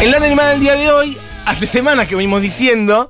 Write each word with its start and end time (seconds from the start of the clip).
En 0.00 0.10
la 0.10 0.18
animada 0.18 0.50
del 0.50 0.60
día 0.60 0.74
de 0.74 0.90
hoy, 0.90 1.16
hace 1.46 1.66
semanas 1.66 2.06
que 2.06 2.14
venimos 2.14 2.42
diciendo 2.42 3.08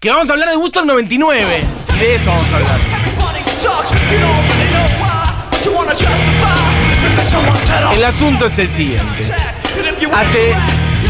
que 0.00 0.08
vamos 0.10 0.30
a 0.30 0.34
hablar 0.34 0.50
de 0.50 0.56
Woodstock 0.56 0.84
99. 0.84 1.64
Y 1.94 1.98
de 1.98 2.14
eso 2.14 2.30
vamos 2.30 2.46
a 2.46 2.56
hablar. 2.56 2.80
El 7.94 8.04
asunto 8.04 8.46
es 8.46 8.58
el 8.58 8.70
siguiente. 8.70 9.34
Hace 10.12 10.54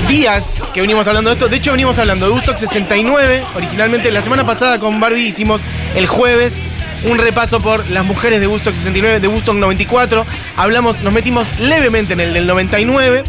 días 0.09 0.65
que 0.73 0.81
venimos 0.81 1.07
hablando 1.07 1.29
de 1.29 1.35
esto. 1.35 1.49
De 1.49 1.57
hecho, 1.57 1.73
venimos 1.73 1.99
hablando 1.99 2.27
de 2.27 2.33
Woodstock 2.33 2.57
69. 2.57 3.45
Originalmente, 3.55 4.11
la 4.11 4.23
semana 4.23 4.47
pasada 4.47 4.79
con 4.79 4.99
Barbie 4.99 5.27
hicimos 5.27 5.61
el 5.95 6.07
jueves 6.07 6.63
un 7.05 7.19
repaso 7.19 7.61
por 7.61 7.89
las 7.91 8.05
mujeres 8.05 8.41
de 8.41 8.47
Woodstock 8.47 8.75
69, 8.75 9.21
de 9.21 9.29
Woodstock 9.29 9.57
94. 9.57 10.25
Hablamos, 10.57 11.01
nos 11.01 11.13
metimos 11.13 11.61
levemente 11.61 12.13
en 12.13 12.21
el 12.21 12.33
del 12.33 12.47
99. 12.47 13.25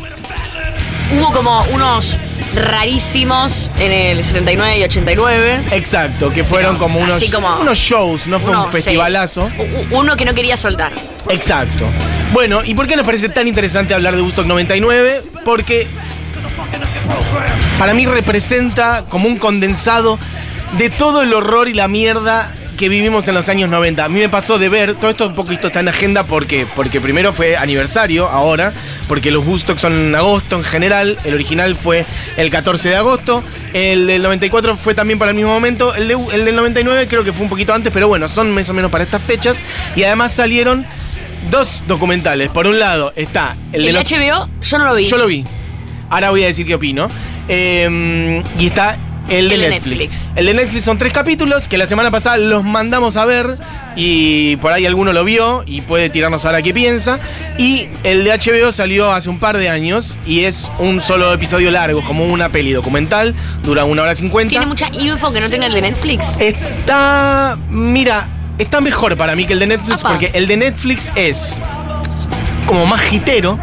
Hubo 1.20 1.32
como 1.32 1.62
unos 1.74 2.16
rarísimos 2.56 3.70
en 3.80 3.92
el 3.92 4.24
79 4.24 4.80
y 4.80 4.84
89. 4.84 5.62
Exacto, 5.72 6.32
que 6.32 6.44
fueron 6.44 6.78
como 6.78 7.00
unos, 7.00 7.24
como- 7.32 7.60
unos 7.60 7.78
shows, 7.78 8.26
no 8.28 8.40
fue 8.40 8.52
Uno, 8.52 8.66
un 8.66 8.72
festivalazo. 8.72 9.50
sí. 9.56 9.64
Uno 9.92 10.16
que 10.18 10.26
no 10.26 10.34
quería 10.34 10.58
soltar. 10.58 10.92
Exacto. 11.30 11.86
Bueno, 12.32 12.64
¿y 12.64 12.74
por 12.74 12.88
qué 12.88 12.96
nos 12.96 13.06
parece 13.06 13.30
tan 13.30 13.48
interesante 13.48 13.94
hablar 13.94 14.16
de 14.16 14.22
Woodstock 14.22 14.46
99? 14.46 15.24
Porque 15.46 15.88
para 17.78 17.94
mí 17.94 18.06
representa 18.06 19.06
como 19.10 19.28
un 19.28 19.38
condensado 19.38 20.18
de 20.78 20.90
todo 20.90 21.22
el 21.22 21.34
horror 21.34 21.68
y 21.68 21.74
la 21.74 21.88
mierda 21.88 22.54
que 22.84 22.90
vivimos 22.90 23.26
en 23.30 23.34
los 23.36 23.48
años 23.48 23.70
90. 23.70 24.04
A 24.04 24.10
mí 24.10 24.20
me 24.20 24.28
pasó 24.28 24.58
de 24.60 24.68
ver, 24.68 24.96
todo 24.96 25.10
esto 25.10 25.26
un 25.28 25.36
poquito 25.36 25.68
está 25.68 25.80
en 25.80 25.88
agenda 25.88 26.24
porque, 26.26 26.66
porque 26.76 27.00
primero 27.00 27.32
fue 27.32 27.56
aniversario 27.56 28.28
ahora, 28.28 28.74
porque 29.08 29.32
los 29.32 29.46
Woodstock 29.48 29.78
son 29.78 29.94
en 29.94 30.14
agosto 30.16 30.58
en 30.58 30.66
general, 30.66 31.18
el 31.24 31.34
original 31.34 31.78
fue 31.78 32.06
el 32.36 32.50
14 32.50 32.90
de 32.90 32.96
agosto, 32.98 33.42
el 33.74 34.06
del 34.06 34.22
94 34.22 34.76
fue 34.76 34.94
también 34.96 35.18
para 35.18 35.32
el 35.32 35.38
mismo 35.38 35.54
momento, 35.54 35.96
el, 35.96 36.10
de- 36.10 36.18
el 36.34 36.44
del 36.44 36.58
99 36.58 37.08
creo 37.08 37.24
que 37.24 37.32
fue 37.32 37.44
un 37.44 37.50
poquito 37.50 37.74
antes, 37.74 37.94
pero 37.94 38.10
bueno, 38.10 38.28
son 38.28 38.52
más 38.52 38.68
o 38.70 38.74
menos 38.74 38.92
para 38.92 39.06
estas 39.06 39.22
fechas 39.22 39.60
y 39.96 40.04
además 40.04 40.34
salieron 40.34 40.86
dos 41.50 41.84
documentales. 41.88 42.50
Por 42.50 42.68
un 42.68 42.80
lado 42.80 43.14
está 43.16 43.56
el 43.72 43.84
de 43.84 43.90
El, 43.92 43.96
HBO 43.96 44.50
yo 44.62 44.78
no 44.78 44.84
lo 44.88 44.96
vi. 44.96 45.06
yo 45.06 45.16
lo 45.16 45.28
vi. 45.28 45.46
Ahora 46.10 46.32
voy 46.32 46.44
a 46.44 46.48
decir 46.48 46.66
qué 46.66 46.76
opino. 46.76 47.08
Eh, 47.48 48.42
y 48.60 48.66
está 48.68 48.98
el 49.40 49.50
de 49.50 49.56
El 49.56 49.62
Netflix. 49.62 49.98
Netflix. 49.98 50.30
El 50.36 50.46
de 50.46 50.54
Netflix 50.54 50.84
son 50.84 50.98
tres 50.98 51.14
capítulos 51.14 51.68
que 51.68 51.78
la 51.78 51.86
semana 51.86 52.12
pasada 52.12 52.38
los 52.38 52.64
mandamos 52.64 53.18
a 53.18 53.26
ver 53.26 53.48
y 53.96 54.56
por 54.58 54.72
ahí 54.74 54.86
alguno 54.86 55.14
lo 55.14 55.24
vio 55.24 55.64
y 55.66 55.82
puede 55.82 56.10
tirarnos 56.10 56.46
ahora 56.46 56.62
qué 56.62 56.74
piensa. 56.74 57.20
Y 57.58 57.88
el 58.04 58.24
de 58.24 58.32
HBO 58.32 58.72
salió 58.72 59.12
hace 59.12 59.30
un 59.30 59.40
par 59.40 59.58
de 59.58 59.70
años 59.70 60.16
y 60.26 60.46
es 60.46 60.70
un 60.80 61.02
solo 61.02 61.32
episodio 61.34 61.72
largo, 61.72 62.04
como 62.04 62.26
una 62.26 62.50
peli 62.50 62.72
documental, 62.72 63.36
dura 63.64 63.86
una 63.86 64.04
hora 64.04 64.16
cincuenta. 64.16 64.50
Tiene 64.50 64.66
mucha 64.66 64.90
info 64.94 65.32
que 65.32 65.40
no 65.40 65.50
tenga 65.50 65.68
el 65.68 65.74
de 65.74 65.82
Netflix. 65.82 66.40
Está. 66.40 67.58
Mira, 67.70 68.28
está 68.58 68.82
mejor 68.82 69.18
para 69.18 69.36
mí 69.36 69.46
que 69.46 69.54
el 69.54 69.60
de 69.60 69.68
Netflix 69.68 70.02
Apa. 70.02 70.10
porque 70.10 70.32
el 70.34 70.48
de 70.48 70.58
Netflix 70.58 71.12
es 71.16 71.62
como 72.66 72.86
más 72.86 73.02
jitero. 73.02 73.60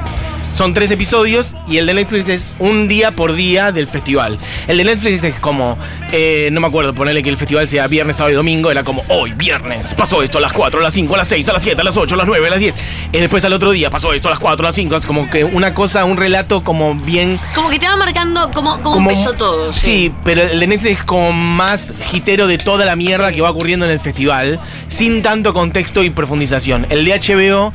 Son 0.55 0.75
tres 0.75 0.91
episodios 0.91 1.55
y 1.67 1.79
el 1.79 1.87
de 1.87 1.95
Netflix 1.95 2.29
es 2.29 2.53
un 2.59 2.87
día 2.89 3.13
por 3.13 3.33
día 3.35 3.73
del 3.73 3.87
festival. 3.87 4.37
El 4.67 4.77
de 4.79 4.85
Netflix 4.85 5.23
es 5.23 5.37
como, 5.37 5.79
eh, 6.13 6.51
no 6.53 6.61
me 6.61 6.67
acuerdo, 6.67 6.93
ponerle 6.93 7.23
que 7.23 7.31
el 7.31 7.39
festival 7.39 7.67
sea 7.67 7.87
viernes, 7.87 8.17
sábado 8.17 8.33
y 8.33 8.37
domingo, 8.37 8.71
era 8.71 8.85
como, 8.85 9.03
hoy, 9.09 9.33
viernes, 9.33 9.95
pasó 9.95 10.23
esto 10.23 10.37
a 10.37 10.41
las 10.43 10.53
4, 10.53 10.81
a 10.81 10.83
las 10.83 10.93
5, 10.93 11.15
a 11.15 11.19
las 11.19 11.29
6, 11.29 11.49
a 11.49 11.53
las 11.55 11.63
7, 11.63 11.81
a 11.81 11.85
las 11.85 11.97
8, 11.97 12.15
a 12.15 12.19
las 12.19 12.27
9, 12.27 12.47
a 12.47 12.51
las 12.51 12.59
10. 12.59 12.75
Y 13.13 13.19
después 13.19 13.43
al 13.47 13.53
otro 13.55 13.71
día 13.71 13.89
pasó 13.89 14.13
esto 14.13 14.29
a 14.29 14.33
las 14.33 14.39
4, 14.41 14.67
a 14.67 14.69
las 14.69 14.75
5, 14.75 14.97
es 14.97 15.07
como 15.07 15.31
que 15.31 15.45
una 15.45 15.73
cosa, 15.73 16.05
un 16.05 16.19
relato 16.19 16.63
como 16.63 16.95
bien 16.95 17.41
Como 17.55 17.71
que 17.71 17.79
te 17.79 17.87
va 17.89 17.97
marcando 17.97 18.51
cómo, 18.53 18.83
como- 18.83 19.11
empezó 19.11 19.33
todo. 19.35 19.73
Sí, 19.73 20.13
pero 20.25 20.43
el 20.43 20.61
de 20.61 20.67
Netflix 20.67 20.99
es 20.99 21.05
como 21.05 21.33
más 21.33 21.95
jitero 22.11 22.47
de 22.49 22.59
toda 22.59 22.85
la 22.85 22.97
mierda 22.97 23.33
que 23.33 23.41
va 23.41 23.51
ocurriendo 23.51 23.87
en 23.87 23.93
el 23.93 24.01
festival, 24.01 24.61
sin 24.89 25.23
tanto 25.23 25.55
contexto 25.55 26.03
y 26.03 26.11
profundización. 26.11 26.87
El 26.91 27.05
de 27.07 27.15
HBO 27.15 27.73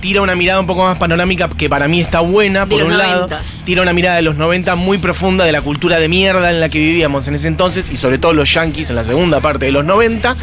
tira 0.00 0.22
una 0.22 0.34
mirada 0.34 0.60
un 0.60 0.66
poco 0.66 0.84
más 0.84 0.96
panorámica 0.98 1.48
que 1.48 1.68
para 1.68 1.88
mí 1.88 2.00
está 2.00 2.20
buena, 2.20 2.66
por 2.66 2.82
un 2.82 2.96
lado. 2.96 3.28
Tira 3.64 3.82
una 3.82 3.92
mirada 3.92 4.16
de 4.16 4.22
los 4.22 4.36
90 4.36 4.74
muy 4.76 4.98
profunda 4.98 5.44
de 5.44 5.52
la 5.52 5.60
cultura 5.60 5.98
de 5.98 6.08
mierda 6.08 6.50
en 6.50 6.60
la 6.60 6.68
que 6.68 6.78
vivíamos 6.78 7.26
en 7.28 7.34
ese 7.34 7.48
entonces 7.48 7.90
y 7.90 7.96
sobre 7.96 8.18
todo 8.18 8.32
los 8.32 8.52
yankees 8.52 8.90
en 8.90 8.96
la 8.96 9.04
segunda 9.04 9.40
parte 9.40 9.66
de 9.66 9.72
los 9.72 9.84
90. 9.84 10.34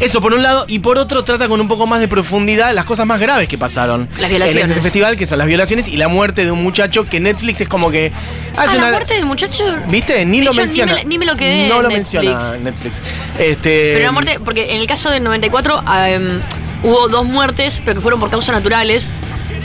Eso 0.00 0.20
por 0.20 0.34
un 0.34 0.42
lado, 0.42 0.64
y 0.68 0.80
por 0.80 0.98
otro 0.98 1.24
trata 1.24 1.48
con 1.48 1.60
un 1.60 1.68
poco 1.68 1.86
más 1.86 2.00
de 2.00 2.08
profundidad 2.08 2.74
las 2.74 2.84
cosas 2.84 3.06
más 3.06 3.18
graves 3.18 3.48
que 3.48 3.56
pasaron 3.56 4.08
Las 4.18 4.28
violaciones. 4.28 4.64
en 4.66 4.70
ese 4.72 4.82
festival, 4.82 5.16
que 5.16 5.24
son 5.24 5.38
las 5.38 5.46
violaciones 5.46 5.88
y 5.88 5.96
la 5.96 6.08
muerte 6.08 6.44
de 6.44 6.50
un 6.50 6.62
muchacho 6.62 7.04
que 7.06 7.18
Netflix 7.18 7.62
es 7.62 7.68
como 7.68 7.90
que 7.90 8.12
Ah, 8.58 8.66
la 8.74 8.90
muerte 8.90 9.14
del 9.14 9.26
muchacho. 9.26 9.64
¿Viste? 9.88 10.24
Ni 10.24 10.40
lo 10.42 10.50
hecho, 10.50 10.60
ni 10.62 10.66
menciona. 10.66 10.94
me 10.94 11.04
ni 11.04 11.18
me 11.18 11.26
lo 11.26 11.36
quedé 11.36 11.68
No 11.68 11.76
en 11.76 11.82
lo 11.82 11.88
Netflix. 11.90 12.12
menciona 12.24 12.56
Netflix. 12.58 13.02
Este, 13.38 13.92
Pero 13.94 14.04
la 14.06 14.12
muerte, 14.12 14.40
porque 14.44 14.70
en 14.74 14.80
el 14.80 14.86
caso 14.86 15.10
del 15.10 15.22
94 15.24 15.82
em, 16.06 16.40
hubo 16.82 17.08
dos 17.08 17.24
muertes, 17.26 17.80
pero 17.84 17.96
que 17.96 18.00
fueron 18.02 18.20
por 18.20 18.30
causas 18.30 18.54
naturales. 18.54 19.10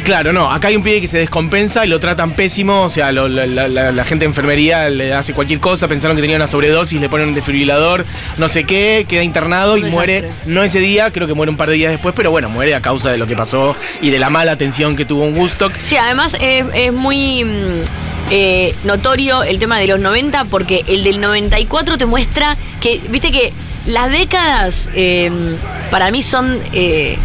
Claro, 0.03 0.33
no. 0.33 0.51
Acá 0.51 0.69
hay 0.69 0.75
un 0.75 0.81
pibe 0.83 0.99
que 0.99 1.07
se 1.07 1.19
descompensa 1.19 1.85
y 1.85 1.87
lo 1.89 1.99
tratan 1.99 2.31
pésimo. 2.31 2.81
O 2.83 2.89
sea, 2.89 3.11
lo- 3.11 3.27
la, 3.27 3.45
la- 3.45 3.67
la- 3.67 3.91
la 3.91 4.03
gente 4.03 4.23
de 4.25 4.29
enfermería 4.29 4.89
le 4.89 5.13
hace 5.13 5.33
cualquier 5.33 5.59
cosa. 5.59 5.87
Pensaron 5.87 6.15
que 6.17 6.21
tenía 6.21 6.37
una 6.37 6.47
sobredosis, 6.47 6.99
le 6.99 7.07
ponen 7.07 7.29
un 7.29 7.33
desfibrilador, 7.35 8.05
no 8.37 8.49
sé 8.49 8.63
qué, 8.63 9.05
queda 9.07 9.21
internado 9.23 9.77
y 9.77 9.83
muere. 9.83 10.29
No 10.45 10.63
ese 10.63 10.79
día, 10.79 11.11
creo 11.11 11.27
que 11.27 11.35
muere 11.35 11.51
un 11.51 11.57
par 11.57 11.69
de 11.69 11.75
días 11.75 11.91
después, 11.91 12.15
pero 12.17 12.31
bueno, 12.31 12.49
muere 12.49 12.73
a 12.73 12.81
causa 12.81 13.11
de 13.11 13.17
lo 13.19 13.27
que 13.27 13.35
pasó 13.35 13.75
y 14.01 14.09
de 14.09 14.17
la 14.17 14.29
mala 14.31 14.53
atención 14.53 14.95
que 14.95 15.05
tuvo 15.05 15.23
un 15.23 15.37
Woodstock. 15.37 15.71
Sí, 15.83 15.97
además 15.97 16.35
es, 16.41 16.65
es 16.73 16.91
muy 16.93 17.43
mm, 17.43 17.81
eh, 18.31 18.75
notorio 18.83 19.43
el 19.43 19.59
tema 19.59 19.77
de 19.79 19.85
los 19.87 19.99
90 19.99 20.45
porque 20.45 20.83
el 20.87 21.03
del 21.03 21.21
94 21.21 21.97
te 21.99 22.05
muestra 22.07 22.57
que, 22.79 22.99
viste 23.09 23.31
que 23.31 23.53
las 23.85 24.11
décadas 24.11 24.89
eh, 24.93 25.31
para 25.89 26.11
mí 26.11 26.21
son 26.23 26.59
eh, 26.73 27.17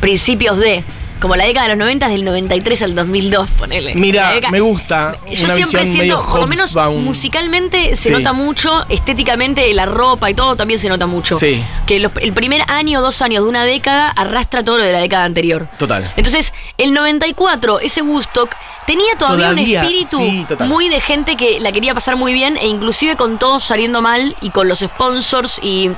principios 0.00 0.58
de... 0.58 0.84
Como 1.24 1.36
la 1.36 1.46
década 1.46 1.68
de 1.68 1.70
los 1.70 1.78
90 1.78 2.08
del 2.08 2.22
93 2.22 2.82
al 2.82 2.94
2002, 2.94 3.48
ponele. 3.58 3.94
Mira, 3.94 4.34
me 4.50 4.60
gusta. 4.60 5.16
Yo 5.32 5.44
una 5.46 5.54
siempre 5.54 5.86
siento, 5.86 6.22
por 6.22 6.40
lo 6.40 6.46
menos 6.46 6.76
musicalmente 7.02 7.96
se 7.96 8.08
Sí. 8.08 8.10
nota 8.10 8.34
mucho, 8.34 8.84
estéticamente 8.90 9.72
la 9.72 9.86
ropa 9.86 10.28
y 10.28 10.34
todo 10.34 10.54
también 10.54 10.78
se 10.78 10.90
nota 10.90 11.06
mucho. 11.06 11.38
Sí. 11.38 11.64
Que 11.86 11.98
los- 11.98 12.12
el 12.20 12.34
primer 12.34 12.62
año, 12.70 13.00
dos 13.00 13.22
años 13.22 13.42
de 13.42 13.48
una 13.48 13.64
década 13.64 14.10
arrastra 14.10 14.62
todo 14.62 14.76
lo 14.76 14.84
de 14.84 14.92
la 14.92 14.98
década 14.98 15.24
anterior. 15.24 15.66
Total. 15.78 16.12
Entonces, 16.14 16.52
el 16.76 16.92
94, 16.92 17.80
ese 17.80 18.02
Woodstock, 18.02 18.54
tenía 18.86 19.16
todavía, 19.16 19.44
Todavía, 19.46 19.80
un 19.80 19.86
espíritu 19.86 20.18
sí, 20.18 20.46
muy 20.66 20.90
de 20.90 21.00
gente 21.00 21.36
que 21.38 21.58
la 21.58 21.72
quería 21.72 21.94
pasar 21.94 22.16
muy 22.16 22.34
bien 22.34 22.58
e 22.58 22.66
inclusive 22.66 23.16
con 23.16 23.38
todo 23.38 23.60
saliendo 23.60 24.02
mal 24.02 24.36
y 24.42 24.50
con 24.50 24.68
los 24.68 24.80
sponsors 24.80 25.58
y, 25.62 25.88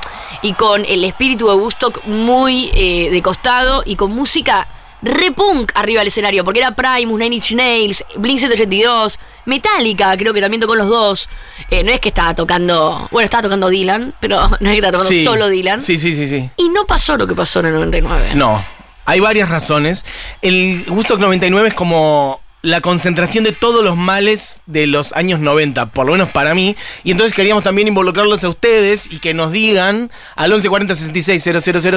y 0.43 0.53
con 0.53 0.85
el 0.85 1.03
espíritu 1.03 1.49
de 1.49 1.55
Woodstock 1.55 2.05
muy 2.07 2.71
eh, 2.75 3.09
de 3.11 3.23
costado 3.23 3.83
y 3.85 3.97
con 3.97 4.15
música 4.15 4.69
re 5.03 5.31
punk 5.33 5.73
arriba 5.75 6.01
del 6.01 6.09
escenario, 6.09 6.45
porque 6.45 6.61
era 6.61 6.75
Primus, 6.75 7.19
Nine 7.19 7.37
Inch 7.37 7.53
Nails, 7.53 8.05
Blink 8.17 8.39
182, 8.39 9.19
Metallica, 9.45 10.17
creo 10.17 10.33
que 10.35 10.41
también 10.41 10.61
tocó 10.61 10.75
los 10.75 10.89
dos. 10.89 11.29
Eh, 11.71 11.85
no 11.85 11.93
es 11.93 12.01
que 12.01 12.09
estaba 12.09 12.35
tocando, 12.35 13.09
bueno, 13.11 13.25
estaba 13.25 13.43
tocando 13.43 13.69
Dylan, 13.69 14.15
pero 14.21 14.41
no 14.49 14.55
es 14.57 14.59
que 14.61 14.75
estaba 14.77 14.93
tocando 14.93 15.09
Sí. 15.09 15.25
solo 15.25 15.49
Dylan. 15.49 15.81
Sí, 15.81 15.99
sí, 15.99 16.15
sí, 16.15 16.27
sí. 16.29 16.51
Y 16.57 16.69
no 16.71 16.85
pasó 16.87 17.17
lo 17.17 17.27
que 17.27 17.35
pasó 17.35 17.61
en 17.61 17.67
el 17.67 17.75
99. 17.75 18.35
No, 18.35 18.65
hay 19.05 19.21
varias 19.21 19.49
razones. 19.49 20.05
El 20.43 20.85
Woodstock 20.89 21.21
99 21.21 21.69
es 21.69 21.75
como 21.75 22.41
la 22.67 22.81
concentración 22.81 23.45
de 23.45 23.53
todos 23.53 23.85
los 23.85 23.97
males 23.97 24.59
de 24.67 24.89
los 24.89 25.13
años 25.13 25.39
90, 25.39 25.87
por 25.87 26.05
lo 26.05 26.13
menos 26.13 26.31
para 26.31 26.53
mí. 26.53 26.75
Y 27.05 27.13
entonces 27.13 27.33
queríamos 27.33 27.63
también 27.63 27.87
involucrarlos 27.87 28.43
a 28.43 28.49
ustedes 28.49 29.07
y 29.13 29.21
que 29.21 29.35
nos 29.35 29.53
digan 29.53 30.11
al 30.35 30.51
1140 30.51 30.97
66 30.97 31.43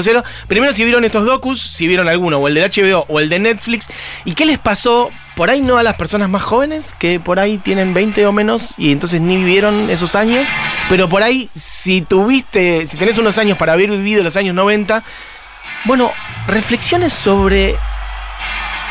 000, 0.03 0.23
primero 0.47 0.71
si 0.71 0.83
vieron 0.83 1.05
estos 1.05 1.25
docus, 1.25 1.59
si 1.59 1.87
vieron 1.87 2.07
alguno, 2.07 2.37
o 2.37 2.47
el 2.47 2.53
del 2.53 2.69
HBO 2.69 3.05
o 3.09 3.19
el 3.19 3.29
de 3.29 3.39
Netflix, 3.39 3.87
y 4.25 4.33
qué 4.33 4.45
les 4.45 4.59
pasó. 4.59 5.09
Por 5.35 5.49
ahí 5.49 5.61
no 5.61 5.77
a 5.77 5.83
las 5.83 5.95
personas 5.95 6.29
más 6.29 6.43
jóvenes, 6.43 6.93
que 6.99 7.19
por 7.19 7.39
ahí 7.39 7.57
tienen 7.57 7.93
20 7.93 8.25
o 8.25 8.31
menos 8.33 8.75
y 8.77 8.91
entonces 8.91 9.21
ni 9.21 9.37
vivieron 9.37 9.89
esos 9.89 10.13
años, 10.13 10.49
pero 10.89 11.07
por 11.07 11.23
ahí 11.23 11.49
si 11.55 12.01
tuviste, 12.01 12.85
si 12.87 12.97
tenés 12.97 13.17
unos 13.17 13.37
años 13.37 13.57
para 13.57 13.73
haber 13.73 13.89
vivido 13.89 14.21
los 14.21 14.35
años 14.35 14.53
90, 14.53 15.01
bueno, 15.85 16.11
reflexiones 16.45 17.13
sobre 17.13 17.77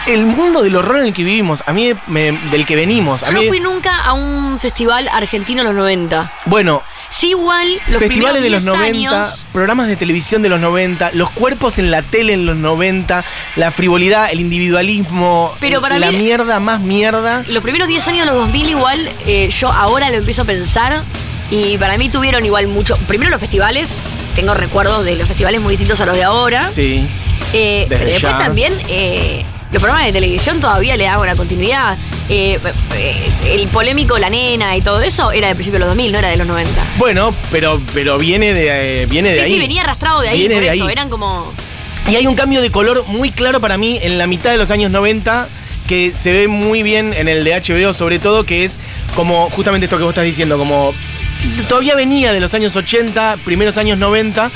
el 0.08 0.24
mundo 0.26 0.62
del 0.62 0.74
horror 0.76 1.00
en 1.00 1.06
el 1.06 1.12
que 1.12 1.22
vivimos, 1.24 1.62
a 1.66 1.72
mí 1.72 1.92
me- 2.06 2.32
del 2.32 2.64
que 2.66 2.76
venimos. 2.76 3.22
A 3.22 3.26
Yo 3.26 3.32
no 3.32 3.40
mí, 3.42 3.48
fui 3.48 3.60
nunca 3.60 4.02
a 4.04 4.12
un 4.14 4.58
festival 4.58 5.08
argentino 5.12 5.60
en 5.60 5.66
los 5.66 5.74
90. 5.76 6.32
bueno, 6.46 6.82
Sí, 7.10 7.30
igual, 7.30 7.66
los 7.88 8.00
festivales 8.00 8.42
de 8.42 8.48
primeros 8.50 8.64
los 8.64 8.64
10 8.64 8.92
90, 8.92 9.22
años. 9.22 9.46
programas 9.52 9.88
de 9.88 9.96
televisión 9.96 10.42
de 10.42 10.50
los 10.50 10.60
90, 10.60 11.10
los 11.14 11.30
cuerpos 11.30 11.78
en 11.78 11.90
la 11.90 12.02
tele 12.02 12.34
en 12.34 12.44
los 12.44 12.54
90, 12.56 13.24
la 13.56 13.70
frivolidad, 13.70 14.30
el 14.30 14.40
individualismo, 14.40 15.54
Pero 15.58 15.80
para 15.80 15.98
la 15.98 16.10
mí- 16.12 16.18
mierda 16.18 16.60
más 16.60 16.80
mierda. 16.80 17.44
Los 17.48 17.62
primeros 17.62 17.88
10 17.88 18.06
años 18.08 18.20
de 18.20 18.26
los 18.26 18.34
2000 18.36 18.68
igual, 18.68 19.10
eh, 19.26 19.48
yo 19.48 19.72
ahora 19.72 20.10
lo 20.10 20.16
empiezo 20.16 20.42
a 20.42 20.44
pensar 20.44 21.02
y 21.50 21.78
para 21.78 21.96
mí 21.96 22.10
tuvieron 22.10 22.44
igual 22.44 22.66
mucho... 22.68 22.96
Primero 23.08 23.30
los 23.30 23.40
festivales, 23.40 23.88
tengo 24.36 24.52
recuerdos 24.52 25.02
de 25.06 25.16
los 25.16 25.26
festivales 25.26 25.62
muy 25.62 25.72
distintos 25.72 26.00
a 26.00 26.06
los 26.06 26.14
de 26.14 26.24
ahora. 26.24 26.68
Sí. 26.68 27.06
Eh, 27.54 27.86
Desde 27.88 27.96
pero 28.04 28.10
después 28.10 28.32
ya. 28.34 28.38
también 28.38 28.74
eh, 28.88 29.46
los 29.70 29.82
programas 29.82 30.06
de 30.06 30.12
televisión 30.12 30.60
todavía 30.60 30.96
le 30.96 31.04
daban 31.04 31.20
una 31.20 31.36
continuidad. 31.36 31.96
Eh, 32.28 32.58
eh, 32.94 33.30
el 33.46 33.68
polémico 33.68 34.18
La 34.18 34.30
Nena 34.30 34.76
y 34.76 34.80
todo 34.82 35.00
eso 35.00 35.30
era 35.32 35.48
de 35.48 35.54
principio 35.54 35.78
de 35.78 35.80
los 35.80 35.88
2000, 35.88 36.12
no 36.12 36.18
era 36.18 36.28
de 36.28 36.36
los 36.36 36.46
90. 36.46 36.70
Bueno, 36.98 37.34
pero, 37.50 37.80
pero 37.94 38.18
viene 38.18 38.54
de, 38.54 39.02
eh, 39.02 39.06
viene 39.06 39.30
de 39.30 39.36
sí, 39.36 39.40
ahí. 39.42 39.52
sí, 39.52 39.58
venía 39.58 39.82
arrastrado 39.82 40.20
de 40.20 40.28
ahí, 40.30 40.40
Viene 40.40 40.54
por 40.54 40.64
de 40.64 40.70
eso. 40.74 40.84
ahí. 40.84 40.92
Eran 40.92 41.08
como. 41.08 41.52
Y 42.08 42.16
hay 42.16 42.26
un 42.26 42.34
cambio 42.34 42.62
de 42.62 42.70
color 42.70 43.04
muy 43.06 43.30
claro 43.30 43.60
para 43.60 43.76
mí 43.76 43.98
en 44.02 44.18
la 44.18 44.26
mitad 44.26 44.50
de 44.50 44.56
los 44.56 44.70
años 44.70 44.90
90 44.90 45.48
que 45.86 46.12
se 46.12 46.32
ve 46.32 46.48
muy 46.48 46.82
bien 46.82 47.14
en 47.14 47.28
el 47.28 47.44
de 47.44 47.52
HBO 47.54 47.92
sobre 47.94 48.18
todo, 48.18 48.44
que 48.44 48.64
es 48.64 48.78
como 49.14 49.48
justamente 49.50 49.86
esto 49.86 49.96
que 49.96 50.04
vos 50.04 50.12
estás 50.12 50.24
diciendo, 50.24 50.58
como 50.58 50.94
todavía 51.68 51.94
venía 51.94 52.32
de 52.32 52.40
los 52.40 52.52
años 52.54 52.76
80, 52.76 53.38
primeros 53.44 53.78
años 53.78 53.98
90, 53.98 54.50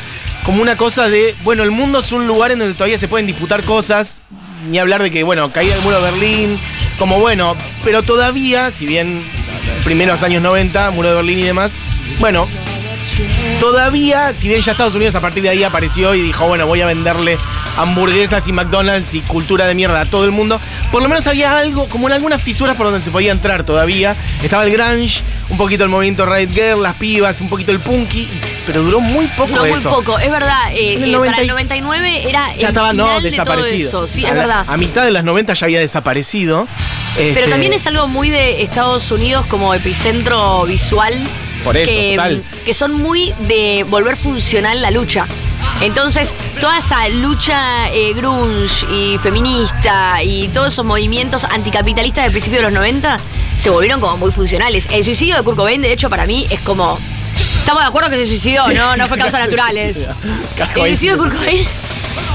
como 0.45 0.61
una 0.61 0.77
cosa 0.77 1.09
de, 1.09 1.35
bueno, 1.43 1.63
el 1.63 1.71
mundo 1.71 2.01
es 2.01 2.13
un 2.13 2.27
lugar 2.27 2.53
en 2.53 2.59
donde 2.59 2.75
todavía 2.75 2.99
se 2.99 3.09
pueden 3.09 3.27
disputar 3.27 3.63
cosas, 3.63 4.21
ni 4.69 4.79
hablar 4.79 5.03
de 5.03 5.11
que, 5.11 5.23
bueno, 5.23 5.53
caída 5.53 5.75
del 5.75 5.85
muro 5.85 6.01
de 6.01 6.11
Berlín, 6.11 6.59
como 6.99 7.19
bueno, 7.19 7.57
pero 7.85 8.03
todavía, 8.03 8.71
si 8.71 8.87
bien 8.87 9.23
primeros 9.85 10.23
años 10.23 10.43
90, 10.43 10.91
muro 10.93 11.11
de 11.11 11.17
Berlín 11.17 11.39
y 11.41 11.43
demás, 11.43 11.75
bueno, 12.21 12.47
todavía, 13.61 14.33
si 14.35 14.49
bien 14.49 14.61
ya 14.61 14.73
Estados 14.73 14.95
Unidos 14.95 15.15
a 15.15 15.21
partir 15.21 15.43
de 15.43 15.49
ahí 15.49 15.65
apareció 15.65 16.15
y 16.15 16.21
dijo, 16.21 16.47
bueno, 16.47 16.67
voy 16.67 16.81
a 16.81 16.87
venderle 16.87 17.39
hamburguesas 17.77 18.47
y 18.49 18.53
McDonald's 18.53 19.15
y 19.15 19.21
cultura 19.23 19.67
de 19.67 19.75
mierda 19.75 20.03
a 20.03 20.05
todo 20.05 20.25
el 20.25 20.31
mundo, 20.31 20.61
por 20.91 21.03
lo 21.03 21.09
menos 21.09 21.27
había 21.27 21.57
algo, 21.57 21.89
como 21.89 22.09
en 22.09 22.15
algunas 22.15 22.43
fisuras 22.43 22.77
por 22.77 22.87
donde 22.87 23.01
se 23.01 23.11
podía 23.11 23.33
entrar 23.33 23.65
todavía. 23.65 24.17
Estaba 24.43 24.65
el 24.65 24.73
grunge, 24.73 25.23
un 25.53 25.59
poquito 25.59 25.85
el 25.85 25.91
movimiento 25.91 26.25
Riot 26.27 26.51
Girl, 26.51 26.83
las 26.83 26.95
pibas, 26.97 27.41
un 27.43 27.49
poquito 27.49 27.71
el 27.73 27.79
punky, 27.81 28.27
pero 28.67 28.83
duró 28.83 29.01
muy 29.01 29.27
poco 29.29 29.51
Duró 29.51 29.67
muy 29.67 29.81
poco, 29.81 30.19
es 30.19 30.31
verdad. 30.31 30.73
eh, 30.73 30.95
eh, 30.95 30.99
90 31.07 31.31
para 31.31 31.43
el 31.43 31.49
99 31.49 32.29
era 32.29 32.49
Ya 32.49 32.55
el 32.55 32.69
estaba, 32.69 32.93
no, 32.95 33.21
de 33.21 33.31
desaparecido. 33.31 33.91
todo 33.91 34.05
eso. 34.07 34.13
Sí, 34.15 34.25
a 34.25 34.29
es 34.31 34.35
la- 34.35 34.41
verdad. 34.41 34.65
A 34.67 34.77
mitad 34.79 35.05
de 35.05 35.11
las 35.11 35.25
90 35.25 35.53
ya 35.55 35.67
había 35.67 35.81
desaparecido. 35.81 36.67
Pero 37.17 37.29
Este, 37.41 37.51
también 37.51 37.75
es 37.75 37.87
algo 37.87 38.09
muy 38.09 38.31
de 38.31 38.63
Estados 38.63 39.11
Unidos 39.11 39.45
como 39.47 39.75
epicentro 39.75 40.65
visual. 40.65 41.29
Por 41.65 41.77
eso, 41.77 41.93
que, 41.93 42.13
total. 42.17 42.43
que 42.65 42.75
son 42.75 42.95
muy 42.95 43.33
de 43.47 43.85
volver 43.89 44.17
funcional 44.17 44.81
la 44.83 44.91
lucha. 44.91 45.27
Entonces, 45.81 46.33
toda 46.61 46.79
esa 46.79 47.09
lucha 47.09 47.89
eh, 47.91 48.13
grunge 48.15 48.87
y 48.91 49.19
feminista 49.19 50.23
y 50.23 50.49
todos 50.49 50.73
esos 50.73 50.85
movimientos 50.87 51.45
anticapitalistas 51.45 52.25
del 52.25 52.33
principio 52.33 52.59
de 52.61 52.65
los 52.65 52.73
90 52.73 53.19
se 53.63 53.71
volvieron 53.71 54.01
como 54.01 54.17
muy 54.17 54.31
funcionales. 54.33 54.89
El 54.91 55.05
suicidio 55.05 55.37
de 55.37 55.43
Kurt 55.43 55.57
Cobain, 55.57 55.81
de 55.81 55.93
hecho, 55.93 56.11
para 56.11 56.27
mí 56.27 56.47
es 56.51 56.61
como... 56.61 56.99
Estamos 57.61 57.83
de 57.83 57.89
acuerdo 57.89 58.11
que 58.11 58.17
se 58.17 58.27
suicidó, 58.27 58.67
no, 58.69 58.97
no 58.97 59.07
fue 59.07 59.17
causas 59.17 59.41
naturales. 59.49 60.09
El 60.75 60.89
suicidio 60.89 61.13
de 61.13 61.19
Kurt 61.19 61.35
Cobain, 61.37 61.67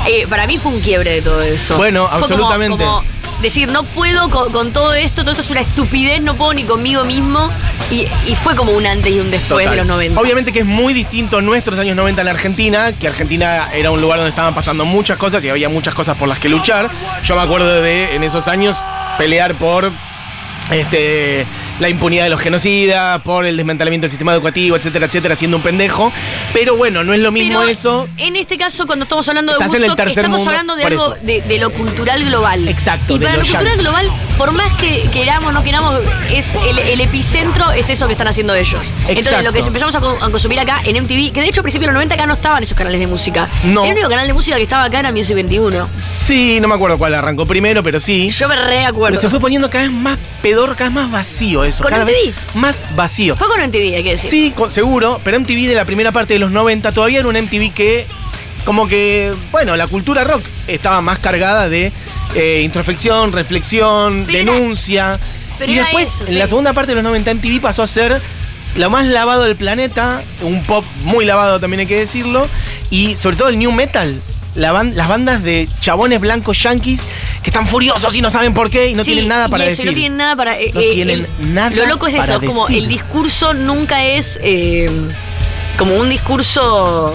eh, 0.07 0.25
para 0.29 0.47
mí 0.47 0.57
fue 0.57 0.71
un 0.71 0.79
quiebre 0.79 1.15
de 1.15 1.21
todo 1.21 1.41
eso. 1.41 1.75
Bueno, 1.75 2.03
Fue 2.07 2.12
como- 2.12 2.24
absolutamente. 2.24 2.77
como 2.77 3.03
decir, 3.41 3.68
no 3.68 3.83
puedo 3.83 4.29
con, 4.29 4.51
con 4.53 4.71
todo 4.71 4.94
esto, 4.94 5.21
todo 5.24 5.31
esto 5.31 5.44
es 5.44 5.50
una 5.50 5.59
estupidez, 5.62 6.21
no 6.21 6.35
puedo 6.35 6.53
ni 6.53 6.63
conmigo 6.63 7.03
mismo. 7.03 7.51
Y, 7.91 8.07
y 8.25 8.35
fue 8.41 8.56
como 8.56 8.71
un 8.71 8.85
antes 8.85 9.13
y 9.13 9.19
un 9.19 9.29
después 9.31 9.65
Total. 9.65 9.71
de 9.71 9.77
los 9.77 9.85
90. 9.88 10.19
Obviamente 10.19 10.51
que 10.53 10.59
es 10.59 10.65
muy 10.65 10.94
distinto 10.94 11.41
nuestros 11.41 11.77
años 11.77 11.95
90 11.97 12.21
en 12.21 12.27
Argentina, 12.29 12.91
que 12.94 13.07
Argentina 13.09 13.68
era 13.74 13.91
un 13.91 14.00
lugar 14.01 14.19
donde 14.19 14.29
estaban 14.29 14.56
pasando 14.56 14.85
muchas 14.85 15.18
cosas 15.18 15.44
y 15.44 15.50
había 15.50 15.68
muchas 15.69 15.94
cosas 15.94 16.18
por 16.18 16.27
las 16.29 16.39
que 16.39 16.47
luchar. 16.50 16.89
Yo 17.24 17.35
me 17.35 17.41
acuerdo 17.44 17.81
de 17.81 18.15
en 18.15 18.24
esos 18.24 18.47
años 18.47 18.77
pelear 19.18 19.56
por 19.56 19.91
este, 20.72 21.46
la 21.79 21.89
impunidad 21.89 22.24
de 22.24 22.29
los 22.29 22.39
genocidas, 22.41 23.21
por 23.21 23.45
el 23.45 23.56
desmantelamiento 23.57 24.06
del 24.06 24.12
sistema 24.12 24.33
educativo, 24.33 24.75
etcétera, 24.75 25.06
etcétera, 25.06 25.35
siendo 25.35 25.57
un 25.57 25.63
pendejo. 25.63 26.12
Pero 26.53 26.75
bueno, 26.75 27.03
no 27.03 27.13
es 27.13 27.19
lo 27.19 27.31
mismo 27.31 27.59
Pero 27.59 27.69
eso. 27.69 28.07
En 28.18 28.35
este 28.35 28.57
caso, 28.57 28.85
cuando 28.88 29.03
estamos 29.03 29.27
hablando 29.29 29.53
de 29.53 29.59
Woodstock, 29.59 30.00
estamos 30.07 30.38
mundo, 30.39 30.50
hablando 30.51 30.75
de 30.75 30.83
algo 30.85 31.15
de, 31.21 31.41
de 31.41 31.57
lo 31.59 31.69
cultural 31.71 32.24
global. 32.25 32.68
Exacto, 32.68 33.15
Y 33.15 33.19
para 33.19 33.33
lo 33.33 33.39
cultural 33.41 33.63
yankees. 33.65 33.81
global, 33.83 34.12
por 34.38 34.51
más 34.53 34.74
que 34.77 35.03
queramos, 35.13 35.53
no 35.53 35.63
queramos, 35.63 36.00
es 36.31 36.56
el, 36.56 36.79
el 36.79 37.01
epicentro 37.01 37.71
es 37.71 37.89
eso 37.89 38.07
que 38.07 38.13
están 38.13 38.27
haciendo 38.27 38.53
ellos. 38.56 38.81
Entonces, 39.01 39.18
Exacto. 39.27 39.44
lo 39.44 39.53
que 39.53 39.59
empezamos 39.59 39.95
a, 39.95 40.00
co- 40.00 40.18
a 40.21 40.29
consumir 40.29 40.59
acá 40.59 40.81
en 40.83 40.95
MTV, 41.03 41.31
que 41.33 41.41
de 41.41 41.47
hecho, 41.47 41.62
a 41.62 41.63
principios 41.63 41.88
de 41.88 41.94
los 41.94 41.95
90 41.95 42.15
acá 42.15 42.25
no 42.25 42.33
estaban 42.33 42.63
esos 42.63 42.77
canales 42.77 43.00
de 43.00 43.07
música. 43.07 43.47
No. 43.63 43.83
El 43.85 43.91
único 43.91 44.09
canal 44.09 44.25
de 44.27 44.33
música 44.33 44.57
que 44.57 44.63
estaba 44.63 44.85
acá 44.85 45.00
era 45.00 45.12
Music 45.12 45.35
21. 45.35 45.88
Sí, 45.97 46.59
no 46.59 46.68
me 46.68 46.75
acuerdo 46.75 46.97
cuál 46.97 47.13
arrancó 47.13 47.45
primero, 47.45 47.83
pero 47.83 48.00
sí. 48.00 48.29
Yo 48.31 48.47
me 48.47 48.56
reacuerdo. 48.56 49.09
Pero 49.15 49.21
se 49.21 49.29
fue 49.29 49.39
poniendo 49.39 49.69
cada 49.69 49.83
vez 49.85 49.94
más 49.94 50.18
pedor, 50.41 50.75
cada 50.75 50.89
vez 50.89 50.95
más 50.95 51.12
vacío 51.12 51.63
eso. 51.68 51.84
¿Con 51.84 51.92
cada 51.92 52.04
MTV? 52.06 52.12
vez 52.12 52.36
más 52.56 52.84
vacío. 52.96 53.36
Fue 53.36 53.48
con 53.48 53.60
MTV, 53.62 53.96
hay 53.96 54.04
que 54.04 54.12
decir. 54.12 54.30
Sí, 54.30 54.54
con- 54.56 54.72
seguro, 54.72 55.19
pero 55.24 55.38
MTV 55.40 55.68
de 55.68 55.75
la 55.75 55.86
primera 55.86 56.12
parte 56.12 56.34
de 56.34 56.40
los 56.40 56.52
90 56.52 56.92
todavía 56.92 57.19
era 57.19 57.28
un 57.28 57.36
MTV 57.36 57.72
que, 57.74 58.06
como 58.66 58.88
que, 58.88 59.34
bueno, 59.52 59.75
la 59.75 59.88
cultura 59.88 60.24
rock 60.24 60.44
estaba 60.68 61.02
más 61.02 61.19
cargada 61.19 61.69
de 61.69 61.92
eh, 62.36 62.62
introspección, 62.64 63.31
reflexión, 63.31 64.24
Pero 64.25 64.40
era- 64.40 64.52
denuncia. 64.54 65.19
pero 65.60 65.72
y 65.72 65.75
después, 65.75 66.08
eso, 66.08 66.28
en 66.28 66.40
la 66.40 66.48
segunda 66.48 66.74
parte 66.74 66.92
de 66.92 66.96
los 66.96 67.04
90, 67.04 67.31
MTV 67.31 67.62
pasó 67.62 67.84
a 67.84 67.88
ser 67.88 68.22
lo 68.75 68.90
más 68.90 69.06
lavado 69.08 69.44
del 69.44 69.56
planeta, 69.56 70.22
un 70.42 70.62
pop 70.63 70.84
muy 71.04 71.25
lavado 71.25 71.60
también 71.60 71.80
hay 71.81 71.86
que 71.88 71.98
decirlo, 71.98 72.48
y 72.92 73.16
sobre 73.16 73.38
todo 73.38 73.48
el 73.50 73.58
new 73.58 73.72
metal. 73.72 74.22
La 74.56 74.74
ban- 74.74 74.94
las 74.96 75.08
bandas 75.08 75.42
de 75.44 75.68
chabones 75.81 76.20
blancos 76.20 76.62
yankees 76.62 77.02
que 77.48 77.50
están 77.52 77.66
furiosos 77.66 78.14
y 78.14 78.22
no 78.22 78.30
saben 78.30 78.54
por 78.54 78.70
qué 78.70 78.90
y 78.90 78.94
no 78.94 79.06
Sí, 79.06 79.12
tienen 79.14 79.30
nada 79.30 79.48
para 79.48 79.64
y 79.64 79.68
eso, 79.68 79.78
decir. 79.78 79.86
No 79.86 79.94
tienen 79.94 80.18
nada 80.18 80.36
para. 80.36 80.60
eh, 80.60 80.70
No 80.74 80.82
eh, 80.82 80.90
tienen 80.94 81.28
el- 81.40 81.54
nada 81.54 81.70
Lo 81.70 81.86
loco 81.86 82.06
es 82.08 82.16
para 82.16 82.36
eso, 82.36 82.46
como 82.46 82.68
el 82.68 82.90
discurso 82.90 83.54
nunca 83.54 84.04
es 84.04 84.38
eh, 84.44 84.92
como 85.78 85.96
un 85.96 86.10
discurso 86.10 87.14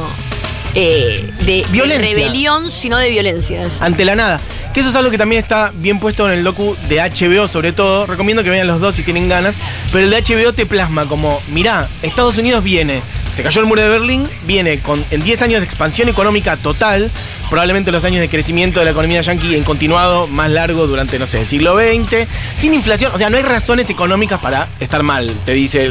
eh, 0.74 1.30
de, 1.44 1.66
de 1.70 1.98
rebelión, 1.98 2.70
sino 2.70 2.96
de 2.96 3.10
violencia. 3.10 3.62
eso. 3.64 3.84
ante 3.84 4.06
la 4.06 4.14
nada. 4.14 4.40
Que 4.72 4.80
eso 4.80 4.88
es 4.88 4.94
algo 4.96 5.10
que 5.10 5.18
también 5.18 5.42
está 5.42 5.70
bien 5.74 6.00
puesto 6.00 6.26
en 6.32 6.38
el 6.38 6.44
docu 6.44 6.74
de 6.88 6.96
HBO, 7.02 7.46
sobre 7.46 7.72
todo. 7.72 8.06
Recomiendo 8.06 8.42
que 8.42 8.48
vean 8.48 8.66
los 8.66 8.80
dos 8.80 8.94
si 8.94 9.02
tienen 9.02 9.28
ganas. 9.28 9.54
Pero 9.92 10.04
el 10.04 10.10
de 10.10 10.22
HBO 10.22 10.54
te 10.54 10.64
plasma 10.64 11.04
como, 11.04 11.42
mirá, 11.48 11.88
Estados 12.00 12.38
Unidos 12.38 12.64
viene, 12.64 13.02
se 13.32 13.42
cayó 13.42 13.60
el 13.60 13.66
muro 13.66 13.80
de 13.80 13.88
Berlín, 13.88 14.28
viene 14.46 14.78
con 14.78 15.04
en 15.10 15.24
10 15.24 15.42
años 15.42 15.60
de 15.60 15.64
expansión 15.64 16.08
económica 16.08 16.56
total, 16.56 17.10
probablemente 17.48 17.92
los 17.92 18.04
años 18.04 18.20
de 18.20 18.28
crecimiento 18.28 18.80
de 18.80 18.86
la 18.86 18.92
economía 18.92 19.20
yankee 19.20 19.56
en 19.56 19.64
continuado 19.64 20.26
más 20.26 20.50
largo 20.50 20.86
durante, 20.86 21.18
no 21.18 21.26
sé, 21.26 21.40
el 21.40 21.46
siglo 21.46 21.76
XX, 21.76 22.28
sin 22.56 22.74
inflación. 22.74 23.12
O 23.14 23.18
sea, 23.18 23.30
no 23.30 23.36
hay 23.36 23.42
razones 23.42 23.88
económicas 23.90 24.40
para 24.40 24.68
estar 24.80 25.02
mal, 25.02 25.32
te 25.44 25.52
dice 25.52 25.90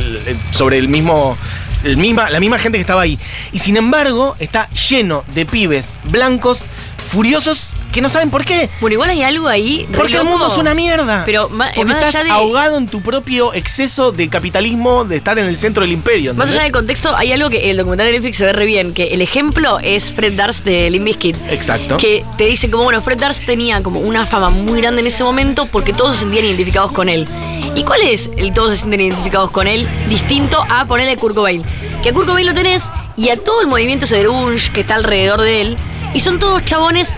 sobre 0.51 0.77
el 0.77 0.87
mismo 0.87 1.37
el 1.83 1.97
misma, 1.97 2.29
la 2.29 2.39
misma 2.39 2.59
gente 2.59 2.77
que 2.77 2.81
estaba 2.81 3.01
ahí. 3.01 3.17
Y 3.51 3.59
sin 3.59 3.77
embargo, 3.77 4.35
está 4.39 4.69
lleno 4.69 5.23
de 5.33 5.45
pibes 5.45 5.95
blancos, 6.03 6.65
furiosos, 7.07 7.70
que 7.91 8.01
no 8.01 8.09
saben 8.09 8.29
por 8.29 8.45
qué. 8.45 8.69
Bueno, 8.79 8.93
igual 8.95 9.09
hay 9.09 9.23
algo 9.23 9.47
ahí. 9.47 9.87
Porque 9.95 10.15
el 10.17 10.23
mundo 10.23 10.47
es 10.51 10.57
una 10.57 10.73
mierda. 10.73 11.23
Pero 11.25 11.49
Porque 11.49 11.85
más 11.85 11.97
estás 11.97 12.15
allá 12.15 12.23
de- 12.23 12.29
ahogado 12.31 12.77
en 12.77 12.87
tu 12.87 13.01
propio 13.01 13.53
exceso 13.53 14.11
de 14.11 14.29
capitalismo 14.29 15.03
de 15.05 15.17
estar 15.17 15.37
en 15.39 15.45
el 15.45 15.57
centro 15.57 15.83
del 15.83 15.91
imperio. 15.91 16.33
Más 16.33 16.49
allá 16.51 16.63
del 16.63 16.71
contexto, 16.71 17.15
hay 17.15 17.31
algo 17.31 17.49
que 17.49 17.69
el 17.71 17.77
documental 17.77 18.07
de 18.07 18.13
Netflix 18.13 18.37
se 18.37 18.45
ve 18.45 18.53
re 18.53 18.65
bien, 18.65 18.93
que 18.93 19.13
el 19.13 19.21
ejemplo 19.21 19.79
es 19.79 20.11
Fred 20.11 20.33
Durst 20.41 20.63
de 20.65 20.89
Limp 20.89 21.05
Bizkit. 21.05 21.37
Exacto. 21.49 21.97
Que 21.97 22.23
te 22.37 22.45
dice 22.45 22.69
como, 22.71 22.83
bueno, 22.85 23.01
Fred 23.01 23.17
Durst 23.19 23.45
tenía 23.45 23.81
como 23.83 23.99
una 23.99 24.25
fama 24.25 24.49
muy 24.49 24.81
grande 24.81 25.01
en 25.01 25.07
ese 25.07 25.23
momento 25.23 25.65
porque 25.65 25.93
todos 25.93 26.15
se 26.15 26.21
sentían 26.23 26.45
identificados 26.45 26.91
con 26.91 27.09
él. 27.09 27.27
¿Y 27.75 27.83
cuál 27.83 28.01
es 28.01 28.29
el 28.37 28.53
todos 28.53 28.71
se 28.71 28.77
sienten 28.77 29.01
identificados 29.01 29.51
con 29.51 29.67
él? 29.67 29.87
Distinto 30.09 30.63
a 30.69 30.85
ponerle 30.85 31.13
a 31.13 31.17
Kurt 31.17 31.35
Cobain. 31.35 31.63
Que 32.03 32.09
a 32.09 32.13
Kurt 32.13 32.27
Cobain 32.27 32.45
lo 32.47 32.53
tenés 32.53 32.83
y 33.15 33.29
a 33.29 33.37
todo 33.37 33.61
el 33.61 33.67
movimiento 33.67 34.05
grunge 34.09 34.71
que 34.71 34.81
está 34.81 34.95
alrededor 34.95 35.41
de 35.41 35.61
él. 35.61 35.77
Y 36.13 36.19
son 36.19 36.39
todos 36.39 36.65
chabones 36.65 37.13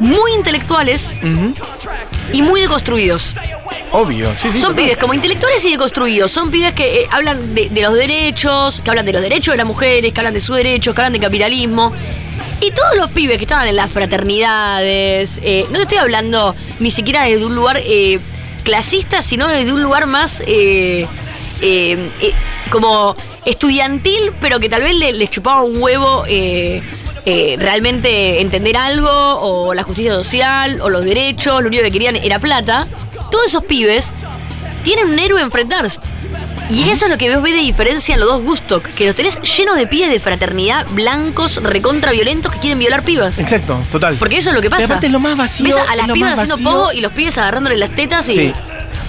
muy 0.00 0.32
intelectuales 0.32 1.14
y 2.32 2.42
muy 2.42 2.60
deconstruidos. 2.60 3.34
Obvio. 3.92 4.28
Sí, 4.36 4.50
sí, 4.52 4.58
Son 4.58 4.70
total. 4.70 4.76
pibes 4.84 4.96
como 4.98 5.14
intelectuales 5.14 5.64
y 5.64 5.70
deconstruidos. 5.72 6.30
Son 6.30 6.50
pibes 6.50 6.74
que 6.74 7.02
eh, 7.02 7.06
hablan 7.10 7.54
de, 7.54 7.68
de 7.70 7.82
los 7.82 7.94
derechos, 7.94 8.80
que 8.82 8.90
hablan 8.90 9.04
de 9.06 9.12
los 9.12 9.20
derechos 9.22 9.52
de 9.52 9.58
las 9.58 9.66
mujeres, 9.66 10.12
que 10.12 10.20
hablan 10.20 10.34
de 10.34 10.40
sus 10.40 10.56
derechos, 10.56 10.94
que 10.94 11.00
hablan 11.00 11.12
de 11.12 11.20
capitalismo. 11.20 11.92
Y 12.60 12.70
todos 12.72 12.96
los 12.96 13.10
pibes 13.10 13.38
que 13.38 13.44
estaban 13.44 13.66
en 13.68 13.74
las 13.76 13.90
fraternidades, 13.90 15.40
eh, 15.42 15.64
no 15.70 15.76
te 15.76 15.82
estoy 15.82 15.98
hablando 15.98 16.54
ni 16.78 16.90
siquiera 16.90 17.24
desde 17.24 17.44
un 17.46 17.54
lugar 17.54 17.80
eh, 17.84 18.20
clasista, 18.64 19.22
sino 19.22 19.48
desde 19.48 19.72
un 19.72 19.82
lugar 19.82 20.06
más 20.06 20.40
eh, 20.46 21.06
eh, 21.62 22.10
eh, 22.20 22.32
como 22.70 23.16
estudiantil, 23.44 24.32
pero 24.40 24.60
que 24.60 24.68
tal 24.68 24.82
vez 24.82 24.94
le- 24.96 25.12
les 25.14 25.30
chupaba 25.30 25.62
un 25.62 25.82
huevo 25.82 26.24
eh, 27.26 27.56
realmente 27.58 28.40
entender 28.40 28.76
algo, 28.76 29.10
o 29.10 29.74
la 29.74 29.82
justicia 29.82 30.12
social, 30.12 30.80
o 30.80 30.88
los 30.90 31.04
derechos, 31.04 31.60
lo 31.62 31.68
único 31.68 31.82
que 31.82 31.90
querían 31.90 32.16
era 32.16 32.38
plata. 32.38 32.86
Todos 33.30 33.46
esos 33.46 33.64
pibes 33.64 34.10
tienen 34.84 35.08
un 35.10 35.18
héroe 35.18 35.40
en 35.40 35.50
Fred 35.50 35.66
Durst. 35.66 36.02
Y 36.70 36.88
eso 36.88 37.06
es 37.06 37.10
lo 37.10 37.18
que 37.18 37.34
vos 37.34 37.42
ves 37.42 37.52
de 37.54 37.60
diferencia 37.60 38.14
en 38.14 38.20
los 38.20 38.28
dos 38.28 38.42
Woodstock, 38.44 38.84
que 38.90 39.06
los 39.06 39.16
tenés 39.16 39.36
llenos 39.42 39.74
de 39.76 39.88
pibes 39.88 40.08
de 40.08 40.20
fraternidad, 40.20 40.86
blancos, 40.90 41.56
recontra 41.62 42.12
violentos 42.12 42.52
que 42.52 42.60
quieren 42.60 42.78
violar 42.78 43.02
pibas. 43.02 43.40
Exacto, 43.40 43.82
total. 43.90 44.14
Porque 44.16 44.36
eso 44.36 44.50
es 44.50 44.54
lo 44.54 44.60
que 44.60 44.68
Y 44.68 44.70
pasa. 44.70 44.84
aparte 44.84 45.06
es 45.06 45.12
lo 45.12 45.18
más 45.18 45.36
vacío. 45.36 45.66
Ves 45.66 45.84
a 45.88 45.96
las 45.96 46.08
pibas 46.08 46.34
haciendo 46.34 46.54
vacío. 46.54 46.70
pogo 46.70 46.92
y 46.92 47.00
los 47.00 47.10
pibes 47.12 47.36
agarrándole 47.38 47.76
las 47.76 47.90
tetas 47.90 48.28
y. 48.28 48.34
Sí. 48.34 48.52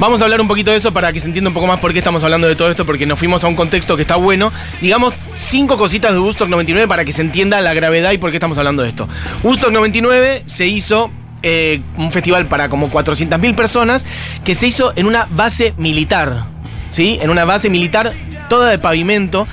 Vamos 0.01 0.19
a 0.19 0.23
hablar 0.23 0.41
un 0.41 0.47
poquito 0.47 0.71
de 0.71 0.77
eso 0.77 0.91
para 0.91 1.13
que 1.13 1.19
se 1.19 1.27
entienda 1.27 1.51
un 1.51 1.53
poco 1.53 1.67
más 1.67 1.79
por 1.79 1.93
qué 1.93 1.99
estamos 1.99 2.23
hablando 2.23 2.47
de 2.47 2.55
todo 2.55 2.71
esto, 2.71 2.87
porque 2.87 3.05
nos 3.05 3.19
fuimos 3.19 3.43
a 3.43 3.47
un 3.47 3.55
contexto 3.55 3.95
que 3.95 4.01
está 4.01 4.15
bueno. 4.15 4.51
Digamos, 4.81 5.13
cinco 5.35 5.77
cositas 5.77 6.11
de 6.11 6.17
Woodstock 6.17 6.49
99 6.49 6.87
para 6.87 7.05
que 7.05 7.11
se 7.11 7.21
entienda 7.21 7.61
la 7.61 7.75
gravedad 7.75 8.11
y 8.11 8.17
por 8.17 8.31
qué 8.31 8.37
estamos 8.37 8.57
hablando 8.57 8.81
de 8.81 8.89
esto. 8.89 9.07
Woodstock 9.43 9.71
99 9.71 10.41
se 10.47 10.65
hizo 10.65 11.11
eh, 11.43 11.81
un 11.99 12.11
festival 12.11 12.47
para 12.47 12.67
como 12.67 12.89
400.000 12.89 13.53
personas 13.53 14.03
que 14.43 14.55
se 14.55 14.65
hizo 14.65 14.91
en 14.95 15.05
una 15.05 15.27
base 15.29 15.75
militar. 15.77 16.45
¿Sí? 16.89 17.19
En 17.21 17.29
una 17.29 17.45
base 17.45 17.69
militar 17.69 18.11
toda 18.49 18.71
de 18.71 18.79
pavimento 18.79 19.47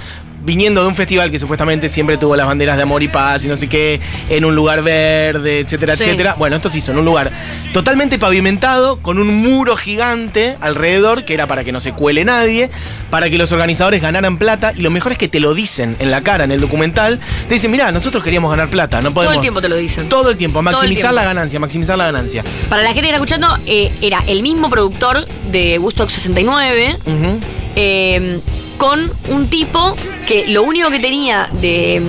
viniendo 0.49 0.81
de 0.81 0.89
un 0.89 0.95
festival 0.95 1.31
que 1.31 1.39
supuestamente 1.39 1.91
siempre 1.91 2.17
tuvo 2.17 2.35
las 2.35 2.47
banderas 2.47 2.79
de 2.79 2.83
amor 2.83 3.03
y 3.03 3.09
paz 3.09 3.45
y 3.45 3.49
no 3.49 3.57
sé 3.57 3.69
qué, 3.69 4.01
en 4.31 4.47
un 4.47 4.57
lugar 4.57 4.83
verde, 4.83 5.61
etcétera, 5.61 5.95
Sí. 5.95 6.05
etcétera. 6.05 6.37
Bueno, 6.39 6.57
esto 6.57 6.71
se 6.71 6.79
hizo 6.79 6.93
en 6.93 6.99
un 6.99 7.05
lugar 7.05 7.31
totalmente 7.75 8.19
pavimentado, 8.19 8.97
con 9.03 9.19
un 9.19 9.29
muro 9.43 9.77
gigante 9.77 10.57
alrededor, 10.63 11.25
que 11.27 11.35
era 11.35 11.47
para 11.47 11.65
que 11.65 11.73
no 11.73 11.81
se 11.81 11.93
cuele 11.93 12.25
nadie, 12.25 12.71
para 13.11 13.29
que 13.29 13.37
los 13.37 13.53
organizadores 13.53 14.01
ganaran 14.01 14.39
plata, 14.39 14.73
y 14.75 14.81
lo 14.81 14.91
mejor 14.91 15.13
es 15.13 15.19
que 15.19 15.29
te 15.29 15.39
lo 15.39 15.53
dicen 15.53 15.97
en 15.99 16.11
la 16.11 16.23
cara, 16.23 16.45
en 16.45 16.53
el 16.53 16.61
documental. 16.63 17.21
Te 17.47 17.55
dicen, 17.55 17.71
mira, 17.71 17.93
nosotros 17.93 18.25
queríamos 18.25 18.51
ganar 18.51 18.71
plata, 18.71 19.03
no 19.03 19.13
podemos. 19.13 19.25
Todo 19.35 19.35
el 19.35 19.41
tiempo 19.43 19.61
te 19.61 19.69
lo 19.69 19.77
dicen. 19.77 20.09
Todo 20.09 20.31
el 20.31 20.39
tiempo, 20.39 20.61
el 20.61 20.65
maximizar 20.65 21.13
la 21.13 21.25
ganancia, 21.25 21.61
maximizar 21.61 21.99
la 21.99 22.07
ganancia. 22.07 22.43
Para 22.71 22.81
la 22.83 22.89
gente 22.95 23.03
que 23.03 23.09
está 23.09 23.17
escuchando, 23.17 23.59
eh, 23.67 23.93
era 24.01 24.23
el 24.27 24.43
mismo 24.43 24.71
productor 24.71 25.27
de 25.53 25.79
Woodstock 25.79 26.09
69. 26.09 26.97
Ujú. 27.05 27.39
Eh, 27.81 28.41
con 28.77 29.11
un 29.31 29.49
tipo 29.49 29.97
que 30.27 30.47
lo 30.49 30.63
único 30.65 30.91
que 30.91 30.99
tenía 30.99 31.49
de, 31.61 32.03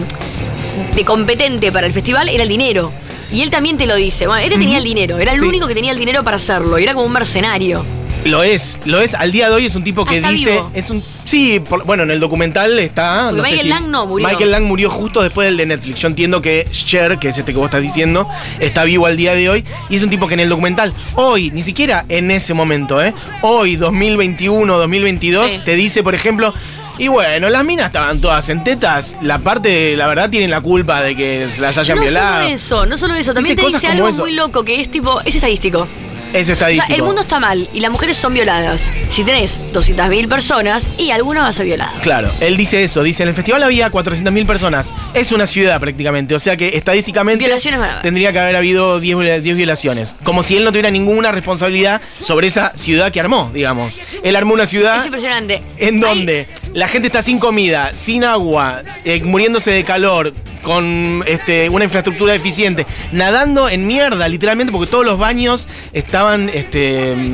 de 0.96 1.06
competente 1.06 1.72
para 1.72 1.86
el 1.88 1.94
festival 1.94 2.28
era 2.28 2.42
el 2.44 2.50
dinero. 2.50 2.92
Y 3.32 3.42
él 3.44 3.52
también 3.52 3.78
te 3.78 3.86
lo 3.86 3.96
dice. 3.96 4.26
Bueno, 4.26 4.42
este 4.44 4.58
tenía 4.58 4.80
el 4.80 4.84
dinero, 4.84 5.20
era 5.20 5.34
el 5.34 5.40
Sí. 5.40 5.46
único 5.46 5.68
que 5.68 5.76
tenía 5.76 5.92
el 5.92 6.00
dinero 6.00 6.24
para 6.24 6.38
hacerlo. 6.38 6.80
y 6.80 6.84
Era 6.84 6.94
como 6.96 7.06
un 7.06 7.14
mercenario. 7.14 7.86
Lo 8.26 8.44
es, 8.44 8.82
lo 8.86 9.00
es. 9.02 9.14
Al 9.14 9.32
día 9.32 9.48
de 9.50 9.56
hoy 9.56 9.66
es 9.66 9.76
un 9.76 9.84
tipo 9.84 10.02
Ah, 10.02 10.10
que 10.10 10.18
está 10.18 10.30
dice. 10.30 10.52
vivo. 10.52 10.72
Es 10.74 10.90
un. 10.90 11.02
Sí, 11.26 11.60
por- 11.62 11.86
bueno, 11.86 12.04
en 12.04 12.12
el 12.12 12.20
documental 12.20 12.78
está. 12.80 13.30
Sé 13.30 13.36
Michael 13.42 13.70
Lang 13.70 13.88
no 13.88 14.06
murió. 14.06 14.28
Michael 14.28 14.52
Lang 14.52 14.64
murió 14.66 14.90
justo 14.90 15.22
después 15.22 15.48
del 15.48 15.58
de 15.58 15.66
Netflix. 15.66 16.00
Yo 16.00 16.08
entiendo 16.10 16.42
que 16.42 16.68
Cher, 16.72 17.18
que 17.18 17.30
es 17.30 17.38
este 17.38 17.54
que 17.54 17.58
vos 17.58 17.66
estás 17.68 17.82
diciendo, 17.82 18.28
está 18.60 18.84
vivo 18.84 19.06
al 19.06 19.16
día 19.16 19.34
de 19.34 19.50
hoy. 19.50 19.64
Y 19.90 19.96
es 19.96 20.04
un 20.04 20.10
tipo 20.10 20.28
que 20.28 20.34
en 20.34 20.42
el 20.42 20.50
documental, 20.50 20.94
hoy, 21.16 21.50
ni 21.52 21.64
siquiera 21.64 22.06
en 22.10 22.30
ese 22.30 22.54
momento, 22.54 23.02
¿eh? 23.02 23.14
Hoy, 23.42 23.78
2021, 23.78 24.78
2022, 24.78 25.52
Sí. 25.52 25.60
te 25.64 25.76
dice, 25.76 26.04
por 26.04 26.14
ejemplo. 26.14 26.54
Y 26.98 27.08
bueno, 27.08 27.50
las 27.50 27.64
minas 27.64 27.86
estaban 27.86 28.20
todas 28.20 28.50
en 28.50 28.62
tetas. 28.66 29.16
La 29.22 29.38
parte, 29.40 29.96
la 29.96 30.06
verdad, 30.08 30.30
tienen 30.30 30.50
la 30.52 30.60
culpa 30.60 31.02
de 31.02 31.16
que 31.16 31.48
las 31.60 31.78
hayan 31.78 31.96
No 31.96 32.02
violado. 32.04 32.34
solo 32.44 32.54
eso, 32.54 32.86
no 32.86 32.98
solo 32.98 33.14
eso. 33.14 33.34
También 33.34 33.56
Dice 33.56 33.70
te 33.70 33.74
dice 33.78 33.88
algo 33.88 34.12
muy 34.12 34.34
loco 34.34 34.66
que 34.66 34.82
es 34.82 34.92
tipo, 34.92 35.22
es 35.22 35.34
estadístico. 35.34 35.88
Es 36.34 36.48
O 36.50 36.54
estadístico. 36.54 36.88
sea, 36.88 36.96
el 36.96 37.02
mundo 37.04 37.22
está 37.22 37.40
mal 37.40 37.68
y 37.74 37.80
las 37.80 37.90
mujeres 37.92 38.16
son 38.18 38.34
violadas. 38.34 38.90
Si 39.10 39.24
tenés 39.24 39.60
200.000 39.74 40.28
personas 40.30 40.88
y 41.00 41.10
alguna 41.12 41.42
va 41.42 41.48
a 41.48 41.54
ser 41.54 41.66
violada. 41.66 41.92
Claro, 42.02 42.30
él 42.40 42.56
dice 42.56 42.84
eso, 42.84 43.02
dice, 43.02 43.24
en 43.24 43.30
el 43.30 43.36
festival 43.36 43.64
había 43.64 43.90
400.000 43.92 44.46
personas, 44.46 44.94
es 45.16 45.32
una 45.32 45.48
ciudad 45.48 45.80
prácticamente, 45.80 46.36
o 46.36 46.40
sea 46.40 46.56
que 46.56 46.78
estadísticamente 46.78 47.44
Violaciones 47.46 47.80
van 47.80 47.90
a 47.90 47.92
haber. 47.94 48.04
tendría 48.04 48.32
que 48.32 48.40
haber 48.40 48.56
habido 48.56 49.00
10, 49.00 49.18
viola- 49.18 49.40
10 49.40 49.58
violaciones, 49.58 50.16
como 50.24 50.44
si 50.44 50.56
él 50.58 50.64
no 50.64 50.72
tuviera 50.72 50.92
ninguna 50.92 51.32
responsabilidad 51.32 52.02
sobre 52.20 52.48
esa 52.48 52.74
ciudad 52.76 53.12
que 53.12 53.20
armó, 53.20 53.50
digamos. 53.54 54.00
Él 54.24 54.36
armó 54.36 54.54
una 54.54 54.68
ciudad 54.68 54.98
Es 54.98 55.06
impresionante. 55.06 55.64
en 55.78 56.00
donde 56.00 56.48
la 56.74 56.88
gente 56.88 57.08
está 57.08 57.22
sin 57.22 57.40
comida, 57.40 57.92
sin 57.94 58.24
agua, 58.24 58.84
eh, 59.04 59.22
muriéndose 59.24 59.72
de 59.72 59.84
calor, 59.84 60.34
con 60.62 61.24
este, 61.26 61.70
una 61.70 61.86
infraestructura 61.86 62.34
deficiente, 62.34 62.86
nadando 63.12 63.70
en 63.70 63.88
mierda, 63.88 64.28
literalmente, 64.28 64.72
porque 64.72 64.88
todos 64.88 65.06
los 65.06 65.18
baños 65.18 65.68
estaban, 65.94 66.50
este, 66.50 67.16
mm, 67.16 67.34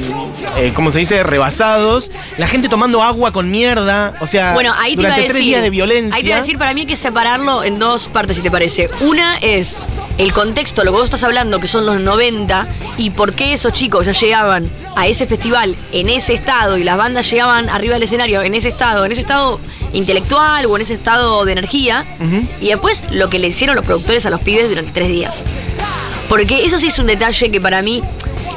eh, 0.58 0.72
¿cómo 0.75 0.92
se 0.92 1.00
dice?, 1.00 1.24
rebasados. 1.24 2.12
La 2.38 2.48
gente 2.48 2.70
tomando 2.70 3.01
agua 3.04 3.32
con 3.32 3.50
mierda, 3.51 4.13
o 4.20 4.27
sea, 4.27 4.54
Bueno, 4.54 4.74
ahí 4.77 4.96
te 4.96 5.01
iba 5.01 5.10
a 5.10 5.15
durante 5.15 5.22
decir. 5.22 5.32
tres 5.34 5.44
días 5.44 5.62
de 5.63 5.70
violencia. 5.70 6.15
Ahí 6.15 6.22
te 6.22 6.27
iba 6.27 6.38
a 6.38 6.42
decir, 6.42 6.58
para 6.58 6.74
mí 6.74 6.82
hay 6.82 6.88
que 6.88 6.96
separarlo 6.96 7.63
en 7.63 7.80
dos 7.80 8.08
partes, 8.08 8.38
si 8.38 8.44
te 8.44 8.51
parece. 8.51 8.89
Una 9.01 9.38
es 9.38 9.77
el 10.18 10.32
contexto, 10.32 10.84
lo 10.84 10.92
que 10.92 10.98
vos 10.98 11.06
estás 11.06 11.24
hablando, 11.24 11.60
que 11.60 11.68
son 11.68 11.86
los 11.86 12.00
90, 12.00 12.68
y 12.98 13.10
por 13.10 13.34
qué 13.34 13.54
esos 13.54 13.74
chicos 13.74 14.06
ya 14.06 14.13
llegaban 14.13 14.70
a 14.96 15.08
ese 15.08 15.27
festival 15.27 15.75
en 15.92 16.08
ese 16.10 16.34
estado 16.34 16.77
y 16.77 16.84
las 16.84 16.98
bandas 16.98 17.30
llegaban 17.30 17.68
arriba 17.70 17.96
del 17.96 18.04
escenario 18.04 18.42
en 18.42 18.54
ese 18.54 18.70
estado, 18.70 19.04
en 19.04 19.12
ese 19.12 19.22
estado 19.25 19.60
intelectual 19.94 20.65
o 20.65 20.75
en 20.75 20.82
ese 20.82 20.94
estado 20.94 21.46
de 21.46 21.51
energía. 21.51 22.05
Y 22.62 22.67
después 22.67 23.03
lo 23.12 23.29
que 23.29 23.39
le 23.39 23.48
hicieron 23.48 23.75
los 23.75 23.86
productores 23.86 24.25
a 24.25 24.29
los 24.29 24.41
pibes 24.41 24.70
durante 24.70 24.91
tres 24.91 25.10
días. 25.10 25.44
Porque 26.29 26.65
eso 26.65 26.79
sí 26.79 26.88
es 26.88 27.00
un 27.00 27.08
detalle 27.08 27.51
que 27.51 27.62
para 27.62 27.82
mí 27.82 28.01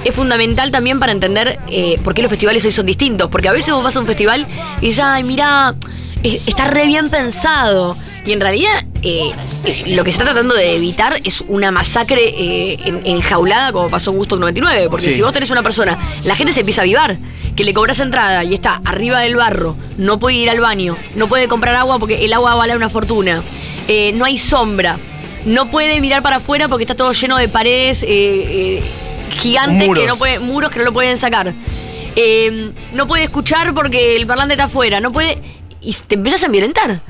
es 0.04 0.14
fundamental 0.14 0.70
también 0.70 1.00
para 1.00 1.12
entender 1.12 1.58
eh, 1.68 1.98
por 2.02 2.14
qué 2.14 2.22
los 2.22 2.30
festivales 2.30 2.64
hoy 2.64 2.72
son 2.72 2.87
distintos. 2.87 3.30
Porque 3.30 3.48
a 3.48 3.52
veces 3.52 3.75
vos 3.75 3.82
vas 3.82 3.96
a 3.96 4.00
un 4.00 4.06
festival 4.06 4.46
y 4.80 4.87
dices, 4.88 5.04
ay, 5.04 5.25
mira, 5.25 5.75
está 6.22 6.68
re 6.68 6.87
bien 6.87 7.10
pensado. 7.10 7.96
Y 8.25 8.32
en 8.32 8.40
realidad 8.40 8.84
eh, 9.02 9.31
eh, 9.64 9.85
lo 9.88 10.05
que 10.05 10.11
se 10.12 10.17
está 10.19 10.25
tratando 10.25 10.55
de 10.55 10.75
evitar 10.75 11.21
es 11.25 11.43
una 11.49 11.71
masacre 11.71 12.28
eh, 12.28 12.78
en- 12.85 13.07
enjaulada 13.07 13.73
como 13.73 13.88
pasó 13.88 14.11
en 14.11 14.17
Woodstock 14.19 14.40
99. 14.40 14.88
Porque 14.90 15.07
Sí. 15.07 15.12
si 15.12 15.23
vos 15.23 15.33
tenés 15.33 15.50
una 15.50 15.62
persona, 15.62 15.99
la 16.25 16.35
gente 16.35 16.52
se 16.52 16.61
empieza 16.61 16.83
a 16.83 16.85
avivar. 16.85 17.17
Que 17.57 17.64
le 17.64 17.75
cobras 17.75 17.99
entrada 18.00 18.45
y 18.45 18.55
está 18.55 18.81
arriba 18.85 19.21
del 19.21 19.35
barro, 19.37 19.76
no 19.97 20.19
puede 20.21 20.37
ir 20.37 20.50
al 20.50 20.61
baño, 20.61 20.97
no 21.17 21.26
puede 21.28 21.49
comprar 21.49 21.75
agua 21.75 21.99
porque 21.99 22.25
el 22.25 22.33
agua 22.33 22.55
vale 22.55 22.76
una 22.76 22.88
fortuna, 22.88 23.43
no 24.14 24.25
hay 24.25 24.38
sombra, 24.38 24.97
no 25.45 25.69
puede 25.69 26.00
mirar 26.00 26.23
para 26.23 26.37
afuera 26.37 26.69
porque 26.69 26.85
está 26.85 26.95
todo 26.95 27.11
lleno 27.12 27.37
de 27.37 27.49
paredes 27.49 28.05
gigantes 29.38 29.87
Muros. 29.88 30.02
que 30.02 30.09
no 30.09 30.17
puede, 30.17 30.38
muros 30.38 30.71
que 30.71 30.78
no 30.78 30.85
lo 30.85 30.93
pueden 30.93 31.19
sacar. 31.19 31.52
No 32.93 33.07
puede 33.09 33.25
escuchar 33.25 33.75
porque 33.75 34.14
el 34.17 34.26
parlante 34.26 34.55
está 34.55 34.64
afuera, 34.64 35.00
no 35.00 35.12
puede. 35.12 35.38
Y 35.81 35.93
te 36.07 36.14
empiezas 36.17 36.45
a 36.45 36.49
violentar. 36.49 37.00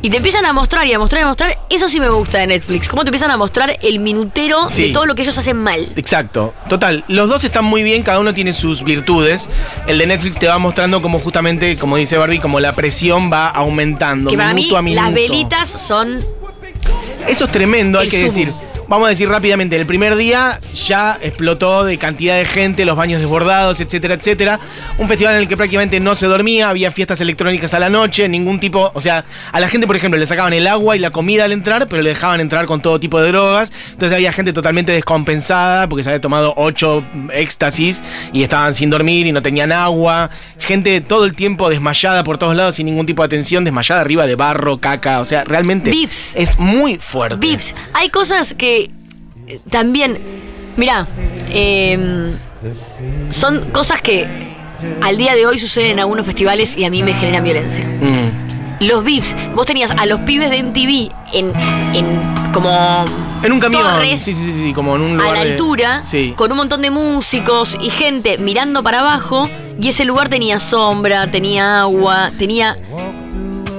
Y 0.00 0.10
te 0.10 0.18
empiezan 0.18 0.46
a 0.46 0.52
mostrar 0.52 0.86
y 0.86 0.92
a 0.92 0.98
mostrar 0.98 1.20
y 1.20 1.24
a 1.24 1.26
mostrar. 1.26 1.58
Eso 1.70 1.88
sí 1.88 1.98
me 1.98 2.08
gusta 2.08 2.38
de 2.38 2.46
Netflix. 2.46 2.88
Cómo 2.88 3.02
te 3.02 3.08
empiezan 3.08 3.30
a 3.32 3.36
mostrar 3.36 3.76
el 3.82 3.98
minutero 3.98 4.68
Sí. 4.68 4.88
de 4.88 4.92
todo 4.92 5.06
lo 5.06 5.14
que 5.16 5.22
ellos 5.22 5.36
hacen 5.36 5.56
mal. 5.56 5.92
Exacto, 5.96 6.54
total. 6.68 7.04
Los 7.08 7.28
dos 7.28 7.42
están 7.42 7.64
muy 7.64 7.82
bien, 7.82 8.02
cada 8.04 8.20
uno 8.20 8.32
tiene 8.32 8.52
sus 8.52 8.84
virtudes. 8.84 9.48
El 9.88 9.98
de 9.98 10.06
Netflix 10.06 10.38
te 10.38 10.46
va 10.46 10.58
mostrando 10.58 11.02
como 11.02 11.18
justamente, 11.18 11.76
como 11.76 11.96
dice 11.96 12.16
Barbie, 12.16 12.38
como 12.38 12.60
la 12.60 12.74
presión 12.76 13.30
va 13.32 13.48
aumentando. 13.48 14.30
Que 14.30 14.36
para 14.36 14.54
mí 14.54 14.62
minuto 14.62 14.76
a 14.76 14.82
minuto. 14.82 15.02
las 15.02 15.12
velitas 15.14 15.68
son 15.68 16.22
Eso 17.26 17.44
es 17.46 17.50
tremendo, 17.50 17.98
hay 17.98 18.08
que 18.08 18.18
sumo. 18.18 18.28
decir. 18.32 18.54
Vamos 18.88 19.04
a 19.04 19.10
decir 19.10 19.28
rápidamente, 19.28 19.76
el 19.76 19.84
primer 19.84 20.16
día 20.16 20.60
ya 20.72 21.18
explotó 21.20 21.84
de 21.84 21.98
cantidad 21.98 22.38
de 22.38 22.46
gente, 22.46 22.86
los 22.86 22.96
baños 22.96 23.20
desbordados, 23.20 23.82
etcétera, 23.82 24.14
etcétera. 24.14 24.58
Un 24.96 25.06
festival 25.08 25.34
en 25.34 25.42
el 25.42 25.48
que 25.48 25.58
prácticamente 25.58 26.00
no 26.00 26.14
se 26.14 26.26
dormía, 26.26 26.70
había 26.70 26.90
fiestas 26.90 27.20
electrónicas 27.20 27.74
a 27.74 27.80
la 27.80 27.90
noche, 27.90 28.26
ningún 28.30 28.58
tipo, 28.60 28.90
o 28.94 29.00
sea, 29.02 29.26
a 29.52 29.60
la 29.60 29.68
gente, 29.68 29.86
por 29.86 29.94
ejemplo, 29.94 30.18
le 30.18 30.24
sacaban 30.24 30.54
el 30.54 30.66
agua 30.66 30.96
y 30.96 31.00
la 31.00 31.10
comida 31.10 31.44
al 31.44 31.52
entrar, 31.52 31.86
pero 31.86 32.00
le 32.00 32.08
dejaban 32.08 32.40
entrar 32.40 32.64
con 32.64 32.80
todo 32.80 32.98
tipo 32.98 33.20
de 33.20 33.28
drogas. 33.28 33.74
Entonces 33.90 34.16
había 34.16 34.32
gente 34.32 34.54
totalmente 34.54 34.90
descompensada 34.92 35.86
porque 35.86 36.02
se 36.02 36.08
había 36.08 36.22
tomado 36.22 36.54
ocho 36.56 37.04
éxtasis 37.34 38.02
y 38.32 38.42
estaban 38.42 38.72
sin 38.72 38.88
dormir 38.88 39.26
y 39.26 39.32
no 39.32 39.42
tenían 39.42 39.70
agua. 39.70 40.30
Gente 40.58 41.02
todo 41.02 41.26
el 41.26 41.34
tiempo 41.34 41.68
desmayada 41.68 42.24
por 42.24 42.38
todos 42.38 42.56
lados 42.56 42.76
sin 42.76 42.86
ningún 42.86 43.04
tipo 43.04 43.20
de 43.20 43.26
atención, 43.26 43.64
desmayada 43.64 44.00
arriba 44.00 44.26
de 44.26 44.34
barro, 44.34 44.78
caca, 44.78 45.20
o 45.20 45.26
sea, 45.26 45.44
realmente 45.44 45.90
Vips. 45.90 46.36
es 46.36 46.58
muy 46.58 46.96
fuerte. 46.96 47.36
Vips. 47.36 47.74
Hay 47.92 48.08
cosas 48.08 48.54
que 48.56 48.77
también, 49.70 50.18
mirá, 50.76 51.06
eh, 51.50 52.32
son 53.30 53.70
cosas 53.70 54.00
que 54.02 54.26
al 55.02 55.16
día 55.16 55.34
de 55.34 55.46
hoy 55.46 55.58
suceden 55.58 55.92
en 55.92 55.98
algunos 56.00 56.24
festivales 56.26 56.76
y 56.76 56.84
a 56.84 56.90
mí 56.90 57.02
me 57.02 57.12
generan 57.14 57.44
violencia. 57.44 57.84
Mm. 57.86 58.84
Los 58.84 59.02
Vips, 59.04 59.34
vos 59.56 59.66
tenías 59.66 59.90
a 59.90 60.06
los 60.06 60.20
pibes 60.20 60.50
de 60.50 60.62
MTV 60.62 61.10
en, 61.32 61.52
en 61.96 62.06
como 62.52 63.04
En 63.42 63.50
un 63.52 63.58
camión. 63.58 63.82
torres 63.82 64.20
sí, 64.22 64.32
sí, 64.32 64.52
sí, 64.52 64.72
como 64.72 64.94
en 64.94 65.02
un 65.02 65.10
a 65.20 65.22
lugar. 65.24 65.36
la 65.36 65.44
de- 65.44 65.50
altura, 65.50 66.00
Sí. 66.04 66.32
con 66.36 66.52
un 66.52 66.58
montón 66.58 66.82
de 66.82 66.90
músicos 66.90 67.76
y 67.80 67.90
gente 67.90 68.38
mirando 68.38 68.84
para 68.84 69.00
abajo, 69.00 69.50
y 69.80 69.88
ese 69.88 70.04
lugar 70.04 70.28
tenía 70.28 70.58
sombra, 70.60 71.28
tenía 71.30 71.80
agua, 71.80 72.30
tenía... 72.38 72.78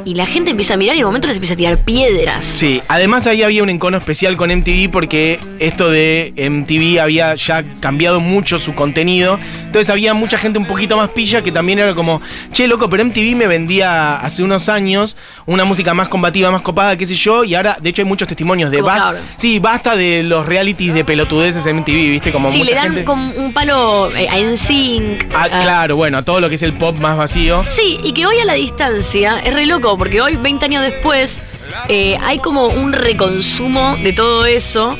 Y 0.10 0.16
la 0.16 0.25
gente 0.25 0.50
empieza 0.50 0.74
a 0.74 0.78
mirar 0.78 0.96
y 0.96 1.00
en 1.01 1.06
un 1.06 1.10
momento 1.10 1.28
les 1.28 1.36
empieza 1.38 1.54
a 1.54 1.58
tirar 1.58 1.84
piedras. 1.84 2.44
Sí, 2.44 2.82
además 2.88 3.28
ahí 3.28 3.44
había 3.44 3.62
un 3.62 3.70
encono 3.70 3.96
especial 3.96 4.38
con 4.38 4.50
MTV 4.50 4.89
porque 4.89 5.39
esto 5.60 5.88
de 5.92 6.34
MTV 6.36 7.00
había 7.00 7.36
ya 7.36 7.63
cambiado 7.80 8.20
mucho 8.20 8.58
su 8.58 8.74
contenido. 8.74 9.39
Entonces 9.68 9.92
había 9.92 10.16
mucha 10.16 10.39
gente 10.39 10.58
un 10.58 10.66
poquito 10.66 10.98
más 10.98 11.10
pilla 11.12 11.44
que 11.44 11.51
también 11.51 11.78
era 11.78 11.94
como, 11.94 12.24
che, 12.54 12.68
loco, 12.68 12.89
pero 12.89 13.06
MTV 13.06 13.36
me 13.36 13.46
vendía 13.46 14.16
hace 14.20 14.42
unos 14.42 14.68
años 14.68 15.16
una 15.46 15.63
música 15.63 15.94
más 15.94 16.10
combativa, 16.10 16.50
más 16.50 16.62
copada, 16.62 16.96
qué 16.98 17.06
sé 17.08 17.13
yo, 17.16 17.44
y 17.44 17.54
ahora, 17.56 17.78
de 17.82 17.89
hecho, 17.89 18.01
hay 18.04 18.08
muchos 18.08 18.28
testimonios 18.28 18.70
de 18.72 18.78
Como 18.78 18.89
ba- 18.92 18.98
cabrón. 18.98 19.22
Sí, 19.38 19.58
basta 19.60 19.96
de 19.96 20.22
los 20.24 20.46
realities 20.46 20.94
de 20.94 21.04
pelotudeces 21.06 21.66
en 21.68 21.78
MTV, 21.78 22.10
¿viste? 22.10 22.32
Como 22.32 22.51
Sí, 22.51 22.60
mucha 22.60 22.70
le 22.70 22.75
dan 22.75 22.86
gente- 22.86 23.04
como 23.04 23.32
un 23.34 23.51
palo 23.54 24.16
eh, 24.16 24.28
a 24.30 24.38
NSYNC. 24.39 25.34
Ah, 25.36 25.48
a- 25.51 25.60
claro, 25.60 25.96
bueno, 25.96 26.20
a 26.20 26.22
todo 26.24 26.39
lo 26.39 26.50
que 26.50 26.56
es 26.56 26.62
el 26.63 26.74
pop 26.74 27.00
más 27.00 27.18
vacío. 27.18 27.63
Sí, 27.68 27.98
y 28.04 28.13
que 28.13 28.25
hoy 28.28 28.38
a 28.39 28.46
la 28.46 28.54
distancia 28.54 29.39
es 29.39 29.51
re 29.54 29.66
loco, 29.66 29.98
porque 30.00 30.22
hoy, 30.22 30.38
20 30.38 30.65
años 30.65 30.82
después, 30.82 31.41
eh, 31.89 32.18
hay 32.22 32.39
como 32.39 32.68
un 32.68 32.94
reconsumo 32.94 33.98
de 33.98 34.13
todo 34.13 34.46
eso 34.46 34.98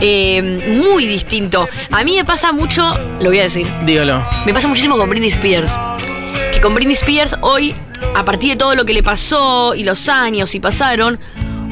eh, 0.00 0.40
muy 0.80 1.04
distinto. 1.04 1.68
A 1.90 2.04
mí 2.04 2.16
me 2.16 2.24
pasa 2.24 2.52
mucho, 2.52 2.94
lo 3.20 3.28
voy 3.28 3.40
a 3.40 3.42
decir, 3.42 3.66
Dígalo. 3.84 4.24
me 4.46 4.54
pasa 4.54 4.68
muchísimo 4.68 4.96
con 4.96 5.10
Britney 5.10 5.30
Spears. 5.30 5.72
Que 6.52 6.60
con 6.60 6.74
Britney 6.74 6.94
Spears 6.94 7.36
hoy, 7.40 7.74
a 8.14 8.24
partir 8.24 8.50
de 8.50 8.56
todo 8.56 8.74
lo 8.76 8.84
que 8.84 8.94
le 8.94 9.02
pasó 9.02 9.74
y 9.74 9.82
los 9.82 10.08
años 10.08 10.54
y 10.54 10.60
pasaron, 10.60 11.18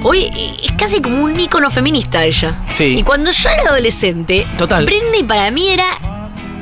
hoy 0.03 0.31
es 0.63 0.73
casi 0.73 1.01
como 1.01 1.23
un 1.23 1.39
ícono 1.39 1.71
feminista 1.71 2.25
ella. 2.25 2.61
Sí. 2.73 2.97
Y 2.99 3.03
cuando 3.05 3.31
yo 3.31 3.51
era 3.51 3.71
adolescente, 3.71 4.47
Total. 4.59 4.85
Britney 4.85 5.23
para 5.23 5.51
mí 5.53 5.69
era 5.69 5.87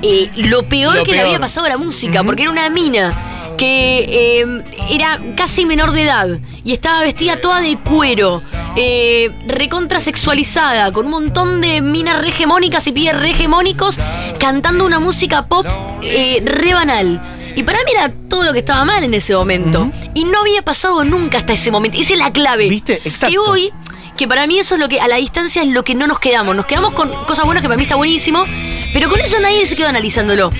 eh, 0.02 0.30
lo 0.36 0.64
peor 0.64 0.96
Lo 0.96 1.04
que 1.04 1.12
le 1.12 1.20
había 1.20 1.40
pasado 1.40 1.66
a 1.66 1.70
la 1.70 1.78
música, 1.78 2.22
porque 2.22 2.42
era 2.42 2.52
una 2.52 2.68
mina 2.68 3.31
que 3.56 4.40
eh, 4.40 4.64
era 4.90 5.20
casi 5.36 5.66
menor 5.66 5.92
de 5.92 6.02
edad 6.02 6.28
y 6.64 6.72
estaba 6.72 7.02
vestida 7.02 7.40
toda 7.40 7.60
de 7.60 7.78
cuero, 7.78 8.42
eh, 8.76 9.30
recontra 9.46 10.00
sexualizada, 10.00 10.92
con 10.92 11.06
un 11.06 11.12
montón 11.12 11.60
de 11.60 11.80
minas 11.80 12.20
re 12.20 12.28
hegemónicas 12.28 12.86
y 12.86 12.92
pies 12.92 13.18
re 13.18 13.30
hegemónicos, 13.30 13.98
cantando 14.38 14.86
una 14.86 15.00
música 15.00 15.46
pop 15.46 15.66
eh, 16.02 16.42
re 16.44 16.74
banal. 16.74 17.20
Y 17.54 17.62
para 17.64 17.78
mí 17.84 17.90
era 17.92 18.10
todo 18.28 18.44
lo 18.44 18.52
que 18.52 18.60
estaba 18.60 18.84
mal 18.84 19.04
en 19.04 19.12
ese 19.14 19.34
momento. 19.34 19.90
Y 20.14 20.24
no 20.24 20.40
había 20.40 20.62
pasado 20.62 21.04
nunca 21.04 21.38
hasta 21.38 21.52
ese 21.52 21.70
momento. 21.70 21.98
Esa 21.98 22.14
es 22.14 22.18
la 22.18 22.32
clave. 22.32 22.68
¿Viste? 22.68 23.02
Exacto. 23.04 23.28
Que 23.28 23.38
hoy, 23.38 23.72
que 24.16 24.26
para 24.26 24.46
mí 24.46 24.58
eso 24.58 24.74
es 24.74 24.80
lo 24.80 24.88
que 24.88 25.00
a 25.00 25.08
la 25.08 25.16
distancia 25.16 25.62
es 25.62 25.68
lo 25.68 25.84
que 25.84 25.94
no 25.94 26.06
nos 26.06 26.18
quedamos. 26.18 26.56
Nos 26.56 26.66
quedamos 26.66 26.94
con 26.94 27.10
cosas 27.26 27.44
buenas 27.44 27.62
que 27.62 27.68
para 27.68 27.76
mí 27.76 27.82
está 27.82 27.96
buenísimo, 27.96 28.44
pero 28.92 29.08
con 29.08 29.20
eso 29.20 29.38
nadie 29.40 29.66
se 29.66 29.76
quedó 29.76 29.88
analizándolo. 29.88 30.50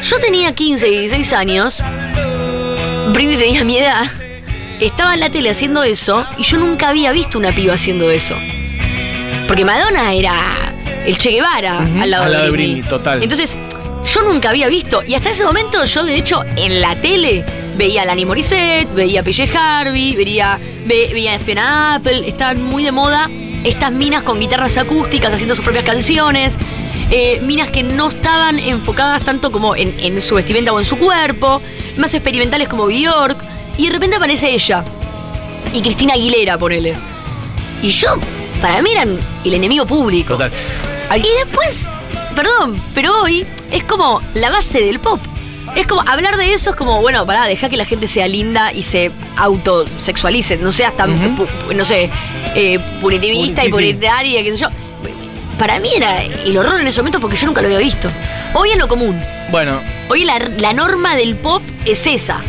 Yo 0.00 0.20
tenía 0.20 0.54
15 0.54 0.88
y 0.88 0.90
16 1.00 1.32
años, 1.32 1.82
Britney 3.18 3.36
tenía 3.36 3.64
mi 3.64 3.78
edad, 3.78 4.04
estaba 4.78 5.14
en 5.14 5.18
la 5.20 5.28
tele 5.28 5.50
haciendo 5.50 5.82
eso 5.82 6.24
y 6.36 6.44
yo 6.44 6.56
nunca 6.56 6.88
había 6.88 7.10
visto 7.10 7.36
una 7.36 7.50
piba 7.52 7.74
haciendo 7.74 8.08
eso. 8.12 8.36
Porque 9.48 9.64
Madonna 9.64 10.12
era 10.12 10.72
el 11.04 11.18
Che 11.18 11.30
Guevara 11.30 11.78
al 11.78 12.10
lado, 12.10 12.24
al 12.26 12.32
lado 12.32 12.44
de. 12.44 12.50
Britney, 12.52 12.82
total. 12.82 13.20
Entonces, 13.20 13.56
yo 14.04 14.22
nunca 14.22 14.50
había 14.50 14.68
visto, 14.68 15.02
y 15.04 15.16
hasta 15.16 15.30
ese 15.30 15.42
momento 15.44 15.84
yo 15.84 16.04
de 16.04 16.14
hecho 16.14 16.44
en 16.54 16.80
la 16.80 16.94
tele 16.94 17.44
veía 17.76 18.02
a 18.02 18.04
Lani 18.04 18.24
Morissette, 18.24 18.86
veía 18.94 19.22
a 19.22 19.24
PJ 19.24 19.48
Harvey, 19.58 20.14
veía, 20.14 20.56
ve- 20.86 21.08
veía 21.12 21.34
a 21.34 21.38
Fiona 21.40 21.96
Apple, 21.96 22.22
estaban 22.28 22.62
muy 22.62 22.84
de 22.84 22.92
moda 22.92 23.28
estas 23.64 23.90
minas 23.90 24.22
con 24.22 24.38
guitarras 24.38 24.76
acústicas 24.76 25.32
haciendo 25.32 25.56
sus 25.56 25.64
propias 25.64 25.84
canciones, 25.84 26.56
eh, 27.10 27.40
minas 27.42 27.68
que 27.70 27.82
no 27.82 28.08
estaban 28.08 28.58
enfocadas 28.58 29.24
tanto 29.24 29.50
como 29.52 29.74
en, 29.76 29.94
en 29.98 30.20
su 30.22 30.34
vestimenta 30.34 30.72
o 30.72 30.78
en 30.78 30.84
su 30.84 30.96
cuerpo, 30.98 31.60
más 31.96 32.12
experimentales 32.14 32.68
como 32.68 32.86
Bjork, 32.86 33.36
y 33.76 33.86
de 33.86 33.92
repente 33.92 34.16
aparece 34.16 34.52
ella, 34.52 34.84
y 35.72 35.80
Cristina 35.82 36.14
Aguilera, 36.14 36.58
ponele. 36.58 36.94
Y 37.82 37.90
yo, 37.90 38.16
para 38.60 38.82
mí 38.82 38.90
eran 38.92 39.18
el 39.44 39.54
enemigo 39.54 39.86
público. 39.86 40.34
Total. 40.34 40.50
Y 41.16 41.44
después, 41.44 41.86
perdón, 42.34 42.76
pero 42.94 43.22
hoy 43.22 43.46
es 43.70 43.84
como 43.84 44.20
la 44.34 44.50
base 44.50 44.80
del 44.80 44.98
pop. 44.98 45.20
Es 45.76 45.86
como 45.86 46.00
hablar 46.08 46.36
de 46.38 46.54
eso 46.54 46.70
es 46.70 46.76
como, 46.76 47.00
bueno, 47.02 47.24
pará, 47.26 47.46
deja 47.46 47.68
que 47.68 47.76
la 47.76 47.84
gente 47.84 48.06
sea 48.06 48.26
linda 48.26 48.72
y 48.72 48.82
se 48.82 49.12
autosexualice, 49.36 50.56
no 50.56 50.72
seas 50.72 50.96
tan, 50.96 51.14
pu- 51.36 51.46
no 51.74 51.84
sé, 51.84 52.10
eh, 52.54 52.78
punitivista 53.00 53.62
Puri- 53.62 53.64
sí, 53.64 53.68
y 53.68 53.70
puritaria, 53.72 54.42
qué 54.42 54.50
sé 54.52 54.56
yo. 54.62 54.68
Para 55.58 55.80
mí 55.80 55.90
era 55.96 56.22
el 56.22 56.56
horror 56.56 56.80
en 56.80 56.86
ese 56.86 57.00
momento 57.00 57.20
porque 57.20 57.36
yo 57.36 57.46
nunca 57.46 57.60
lo 57.60 57.66
había 57.66 57.78
visto. 57.80 58.08
Hoy 58.54 58.70
es 58.70 58.78
lo 58.78 58.86
común. 58.88 59.20
Bueno, 59.50 59.80
Hoy 60.08 60.24
la, 60.24 60.38
la 60.38 60.72
norma 60.72 61.16
del 61.16 61.34
pop 61.36 61.62
es 61.84 62.06
esa. 62.06 62.40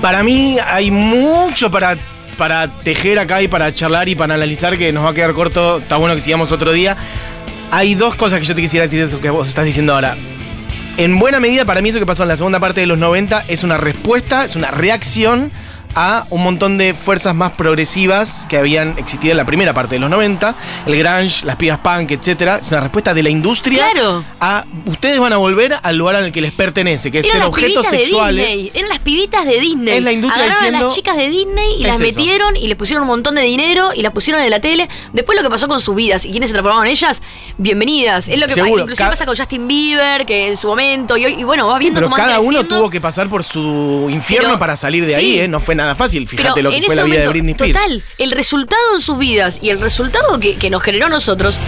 para 0.00 0.22
mí 0.22 0.56
hay 0.64 0.90
mucho 0.90 1.70
para, 1.70 1.96
para 2.38 2.68
tejer 2.68 3.18
acá 3.18 3.42
y 3.42 3.48
para 3.48 3.74
charlar 3.74 4.08
y 4.08 4.14
para 4.14 4.34
analizar 4.34 4.78
que 4.78 4.92
nos 4.92 5.04
va 5.04 5.10
a 5.10 5.14
quedar 5.14 5.32
corto. 5.34 5.78
Está 5.78 5.96
bueno 5.96 6.14
que 6.14 6.20
sigamos 6.20 6.52
otro 6.52 6.72
día. 6.72 6.96
Hay 7.70 7.94
dos 7.94 8.14
cosas 8.14 8.38
que 8.40 8.46
yo 8.46 8.54
te 8.54 8.60
quisiera 8.62 8.84
decir 8.84 9.00
de 9.00 9.06
eso 9.08 9.20
que 9.20 9.30
vos 9.30 9.48
estás 9.48 9.64
diciendo 9.64 9.92
ahora. 9.94 10.16
En 10.96 11.18
buena 11.18 11.40
medida, 11.40 11.64
para 11.64 11.82
mí 11.82 11.88
eso 11.88 11.98
que 11.98 12.06
pasó 12.06 12.22
en 12.22 12.28
la 12.28 12.36
segunda 12.36 12.60
parte 12.60 12.80
de 12.80 12.86
los 12.86 12.98
90 12.98 13.44
es 13.48 13.64
una 13.64 13.76
respuesta, 13.78 14.44
es 14.44 14.54
una 14.54 14.70
reacción 14.70 15.50
a 15.94 16.24
un 16.30 16.42
montón 16.42 16.78
de 16.78 16.94
fuerzas 16.94 17.34
más 17.34 17.52
progresivas 17.52 18.46
que 18.48 18.56
habían 18.56 18.98
existido 18.98 19.32
en 19.32 19.36
la 19.38 19.44
primera 19.44 19.72
parte 19.72 19.96
de 19.96 19.98
los 20.00 20.10
90, 20.10 20.54
el 20.86 20.98
grunge, 20.98 21.44
las 21.46 21.56
pibas 21.56 21.78
punk, 21.78 22.10
etcétera. 22.10 22.58
Es 22.60 22.68
una 22.68 22.80
respuesta 22.80 23.14
de 23.14 23.22
la 23.22 23.30
industria 23.30 23.88
Claro. 23.92 24.24
a 24.40 24.64
ustedes 24.86 25.18
van 25.18 25.32
a 25.32 25.36
volver 25.36 25.76
al 25.82 25.96
lugar 25.96 26.16
al 26.16 26.32
que 26.32 26.40
les 26.40 26.52
pertenece, 26.52 27.10
que 27.10 27.20
es 27.20 27.26
Eran 27.26 27.38
ser 27.38 27.46
objetos 27.48 27.86
sexuales. 27.86 28.70
Eran 28.74 28.88
las 28.88 28.98
pibitas 29.00 29.44
de 29.44 29.60
Disney. 29.60 29.98
Es 29.98 30.02
la 30.02 30.12
industria 30.12 30.44
Agarraron 30.44 30.62
a 30.62 30.66
diciendo, 30.66 30.86
las 30.86 30.94
chicas 30.94 31.16
de 31.16 31.28
Disney 31.28 31.70
y 31.78 31.82
"Es 31.82 31.88
las 31.88 32.00
eso". 32.00 32.02
metieron 32.04 32.56
y 32.56 32.66
les 32.68 32.76
pusieron 32.76 33.02
un 33.02 33.08
montón 33.08 33.34
de 33.34 33.42
dinero 33.42 33.90
y 33.94 34.02
las 34.02 34.12
pusieron 34.12 34.42
en 34.42 34.50
la 34.50 34.60
tele. 34.60 34.88
Después 35.12 35.36
lo 35.36 35.42
que 35.42 35.50
pasó 35.50 35.68
con 35.68 35.80
sus 35.80 35.94
vidas 35.94 36.24
y 36.24 36.30
quiénes 36.30 36.50
se 36.50 36.54
transformaron 36.54 36.86
en 36.86 36.92
ellas, 36.92 37.22
bienvenidas. 37.58 38.28
Es 38.28 38.38
lo 38.38 38.46
que 38.46 38.54
Seguro, 38.54 38.82
inclusive 38.82 39.08
pasa 39.08 39.26
con 39.26 39.36
Justin 39.36 39.68
Bieber, 39.68 40.26
que 40.26 40.48
en 40.48 40.56
su 40.56 40.66
momento, 40.68 41.16
y, 41.16 41.24
hoy- 41.24 41.34
y 41.40 41.44
bueno, 41.44 41.66
va 41.66 41.74
Sí, 41.78 41.84
viendo 41.84 41.98
pero 42.00 42.06
cómo 42.10 42.16
van 42.16 42.26
cada 42.28 42.40
uno 42.40 42.64
tuvo 42.64 42.90
que 42.90 43.00
pasar 43.00 43.28
por 43.28 43.44
su 43.44 44.08
infierno 44.10 44.48
Pero- 44.48 44.58
para 44.58 44.76
salir 44.76 45.02
de 45.06 45.14
sí. 45.14 45.20
ahí, 45.20 45.40
¿eh? 45.40 45.48
No 45.48 45.60
fue 45.60 45.74
nada 45.74 45.83
fácil. 45.94 46.24
Pero 46.30 46.42
Fíjate 46.42 46.62
lo 46.62 46.70
que 46.70 46.82
fue 46.82 46.96
la 46.96 47.02
vida 47.04 47.20
de 47.20 47.28
Britney 47.28 47.52
Spears. 47.52 47.72
Total, 47.78 48.02
el 48.18 48.30
resultado 48.30 48.82
en 48.94 49.00
sus 49.00 49.18
vidas 49.18 49.58
y 49.62 49.70
el 49.70 49.80
resultado 49.80 50.38
que, 50.40 50.56
que 50.56 50.70
nos 50.70 50.82
generó 50.82 51.06
a 51.06 51.08
nosotros 51.10 51.58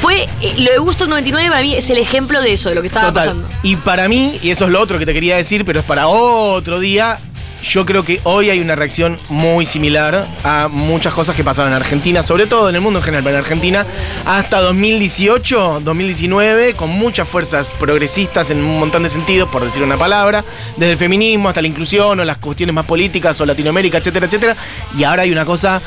fue. 0.00 0.28
eh, 0.40 0.54
lo 0.58 0.72
de 0.72 0.78
Gusto 0.78 1.06
99 1.06 1.48
para 1.48 1.60
mí 1.62 1.74
es 1.74 1.90
el 1.90 1.98
ejemplo 1.98 2.40
de 2.40 2.52
eso, 2.52 2.68
de 2.68 2.74
lo 2.76 2.80
que 2.80 2.86
estaba 2.86 3.08
Total. 3.08 3.28
pasando. 3.28 3.48
Y 3.62 3.76
para 3.76 4.08
mí, 4.08 4.38
y 4.42 4.50
eso 4.50 4.64
es 4.66 4.70
lo 4.70 4.80
otro 4.80 4.98
que 4.98 5.06
te 5.06 5.12
quería 5.12 5.36
decir, 5.36 5.64
pero 5.64 5.80
es 5.80 5.86
para 5.86 6.08
otro 6.08 6.78
día. 6.80 7.18
Yo 7.62 7.84
creo 7.84 8.04
que 8.04 8.20
hoy 8.22 8.50
hay 8.50 8.60
una 8.60 8.76
reacción 8.76 9.18
muy 9.28 9.66
similar 9.66 10.26
a 10.44 10.68
muchas 10.70 11.12
cosas 11.12 11.34
que 11.34 11.42
pasaron 11.42 11.72
en 11.72 11.76
Argentina, 11.76 12.22
sobre 12.22 12.46
todo 12.46 12.68
en 12.68 12.76
el 12.76 12.80
mundo 12.80 13.00
en 13.00 13.04
general, 13.04 13.24
pero 13.24 13.36
en 13.36 13.42
Argentina 13.42 13.84
hasta 14.24 14.60
2018, 14.60 15.80
2019, 15.84 16.74
con 16.74 16.90
muchas 16.90 17.28
fuerzas 17.28 17.68
progresistas 17.68 18.50
en 18.50 18.58
un 18.58 18.78
montón 18.78 19.02
de 19.02 19.08
sentidos, 19.08 19.48
por 19.48 19.64
decir 19.64 19.82
una 19.82 19.96
palabra, 19.96 20.44
desde 20.76 20.92
el 20.92 20.98
feminismo 20.98 21.48
hasta 21.48 21.60
la 21.60 21.68
inclusión 21.68 22.20
o 22.20 22.24
las 22.24 22.38
cuestiones 22.38 22.74
más 22.74 22.86
políticas 22.86 23.40
o 23.40 23.46
Latinoamérica, 23.46 23.98
etcétera, 23.98 24.26
etcétera. 24.26 24.56
Y 24.96 25.02
ahora 25.02 25.22
hay 25.22 25.32
una 25.32 25.44
cosa 25.44 25.82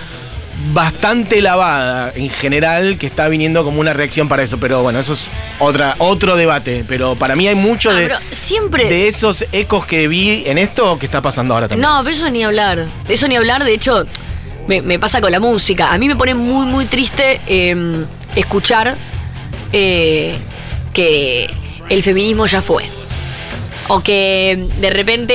bastante 0.74 1.42
lavada 1.42 2.12
en 2.16 2.30
general 2.30 2.98
que 2.98 3.08
está 3.08 3.28
viniendo 3.28 3.64
como 3.64 3.80
una 3.80 3.94
reacción 3.94 4.28
para 4.28 4.44
eso, 4.44 4.60
pero 4.60 4.84
bueno, 4.84 5.00
eso 5.00 5.14
es 5.14 5.28
otra, 5.60 5.96
otro 5.98 6.36
debate, 6.36 6.86
pero 6.88 7.16
para 7.16 7.36
mí 7.36 7.48
hay 7.48 7.56
mucho 7.56 7.90
Ah, 7.90 7.94
de, 7.96 8.12
siempre. 8.32 8.86
de 8.86 9.08
esos 9.08 9.46
ecos 9.52 9.86
que 9.86 10.08
vi 10.08 10.44
en 10.46 10.58
esto 10.58 10.98
que 11.00 11.06
está 11.08 11.22
pasando 11.22 11.54
ahora 11.54 11.68
también. 11.68 11.90
No, 11.90 12.04
pero 12.04 12.16
eso 12.16 12.30
ni 12.30 12.44
hablar. 12.44 12.86
Eso 13.10 13.28
ni 13.28 13.36
hablar, 13.36 13.64
de 13.64 13.74
hecho, 13.74 14.06
me, 14.68 14.82
me 14.82 15.00
pasa 15.00 15.20
con 15.22 15.32
la 15.32 15.40
música. 15.40 15.92
A 15.94 15.98
mí 15.98 16.08
me 16.08 16.16
pone 16.16 16.36
muy, 16.36 16.66
muy 16.66 16.86
triste 16.86 17.42
eh, 17.48 18.06
escuchar 18.36 18.96
eh, 19.74 20.36
que 20.94 21.50
el 21.90 22.04
feminismo 22.04 22.46
ya 22.46 22.62
fue. 22.62 22.84
O 23.94 24.02
que 24.02 24.68
de 24.80 24.90
repente 24.90 25.34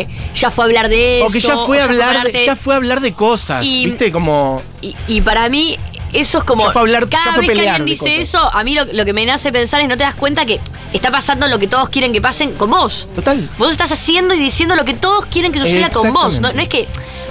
eh, 0.00 0.06
ya 0.34 0.50
fue 0.50 0.64
a 0.64 0.66
hablar 0.66 0.88
de 0.88 1.18
eso. 1.18 1.26
o 1.26 1.30
que 1.30 1.40
ya 1.40 1.56
fue 1.56 1.80
a 1.80 1.84
hablar 1.84 2.24
de, 2.24 2.32
de- 2.32 2.46
ya 2.46 2.56
fue 2.56 2.74
a 2.74 2.76
hablar 2.76 3.00
de 3.00 3.12
cosas, 3.12 3.64
Y- 3.64 3.86
¿viste? 3.86 4.10
Como 4.12 4.62
Y, 4.82 4.94
y 5.06 5.20
para 5.20 5.48
mí, 5.48 5.76
eso 6.12 6.38
es 6.38 6.44
como. 6.44 6.64
Ya 6.66 6.70
fue 6.72 6.80
a 6.80 6.82
hablar- 6.82 7.08
ya 7.08 7.18
cada 7.24 7.32
fue 7.36 7.46
vez 7.46 7.58
que 7.58 7.68
alguien 7.68 7.86
dice 7.86 8.04
cosas. 8.06 8.18
eso, 8.18 8.38
a 8.54 8.64
mí 8.64 8.74
lo, 8.74 8.84
lo 8.84 9.04
que 9.04 9.12
me 9.12 9.24
nace 9.26 9.52
pensar 9.52 9.80
es 9.80 9.88
no 9.88 9.96
te 9.96 10.04
das 10.04 10.14
cuenta 10.14 10.44
que 10.46 10.60
está 10.92 11.10
pasando 11.10 11.46
lo 11.48 11.58
que 11.58 11.66
todos 11.68 11.88
quieren 11.88 12.12
que 12.12 12.20
pasen 12.20 12.52
con 12.54 12.70
vos. 12.70 13.08
total. 13.14 13.48
Vos 13.58 13.70
estás 13.72 13.92
haciendo 13.92 14.34
y 14.34 14.38
diciendo 14.40 14.74
lo 14.76 14.84
que 14.84 14.94
todos 14.94 15.26
quieren 15.26 15.52
que 15.52 15.58
suceda 15.60 15.90
con 15.90 16.12
vos. 16.12 16.40
No 16.40 16.48
es 16.48 16.68
que 16.68 16.86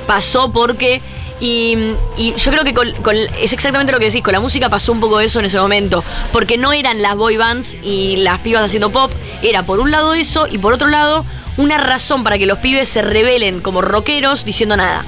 pasó 0.06 0.52
porque. 0.52 1.02
Y, 1.39 1.93
yo 2.36 2.52
creo 2.52 2.63
que 2.63 2.73
con- 2.73 3.17
es 3.39 3.54
exactamente 3.54 3.91
lo 3.91 4.00
que 4.00 4.06
decís, 4.06 4.23
con 4.23 4.34
la 4.34 4.39
música 4.39 4.69
pasó 4.69 4.91
un 4.91 5.00
poco 5.00 5.19
eso 5.19 5.39
en 5.39 5.45
ese 5.45 5.60
momento. 5.60 6.04
Porque 6.32 6.58
no 6.58 6.73
eran 6.73 7.02
las 7.02 7.15
boy 7.15 7.38
bands 7.38 7.78
y 7.84 8.17
las 8.17 8.39
pibas 8.39 8.63
haciendo 8.63 8.89
pop. 8.91 9.12
Era 9.41 9.63
por 9.63 9.80
un 9.80 9.91
lado 9.91 10.13
eso 10.13 10.47
y 10.47 10.58
por 10.58 10.73
otro 10.73 10.88
lado 10.88 11.26
una 11.58 11.78
razón 11.78 12.23
para 12.23 12.38
que 12.38 12.45
los 12.45 12.60
pibes 12.60 12.88
se 12.89 13.02
rebelen 13.02 13.62
como 13.62 13.82
rockeros 13.82 14.45
diciendo 14.45 14.78
nada. 14.78 15.04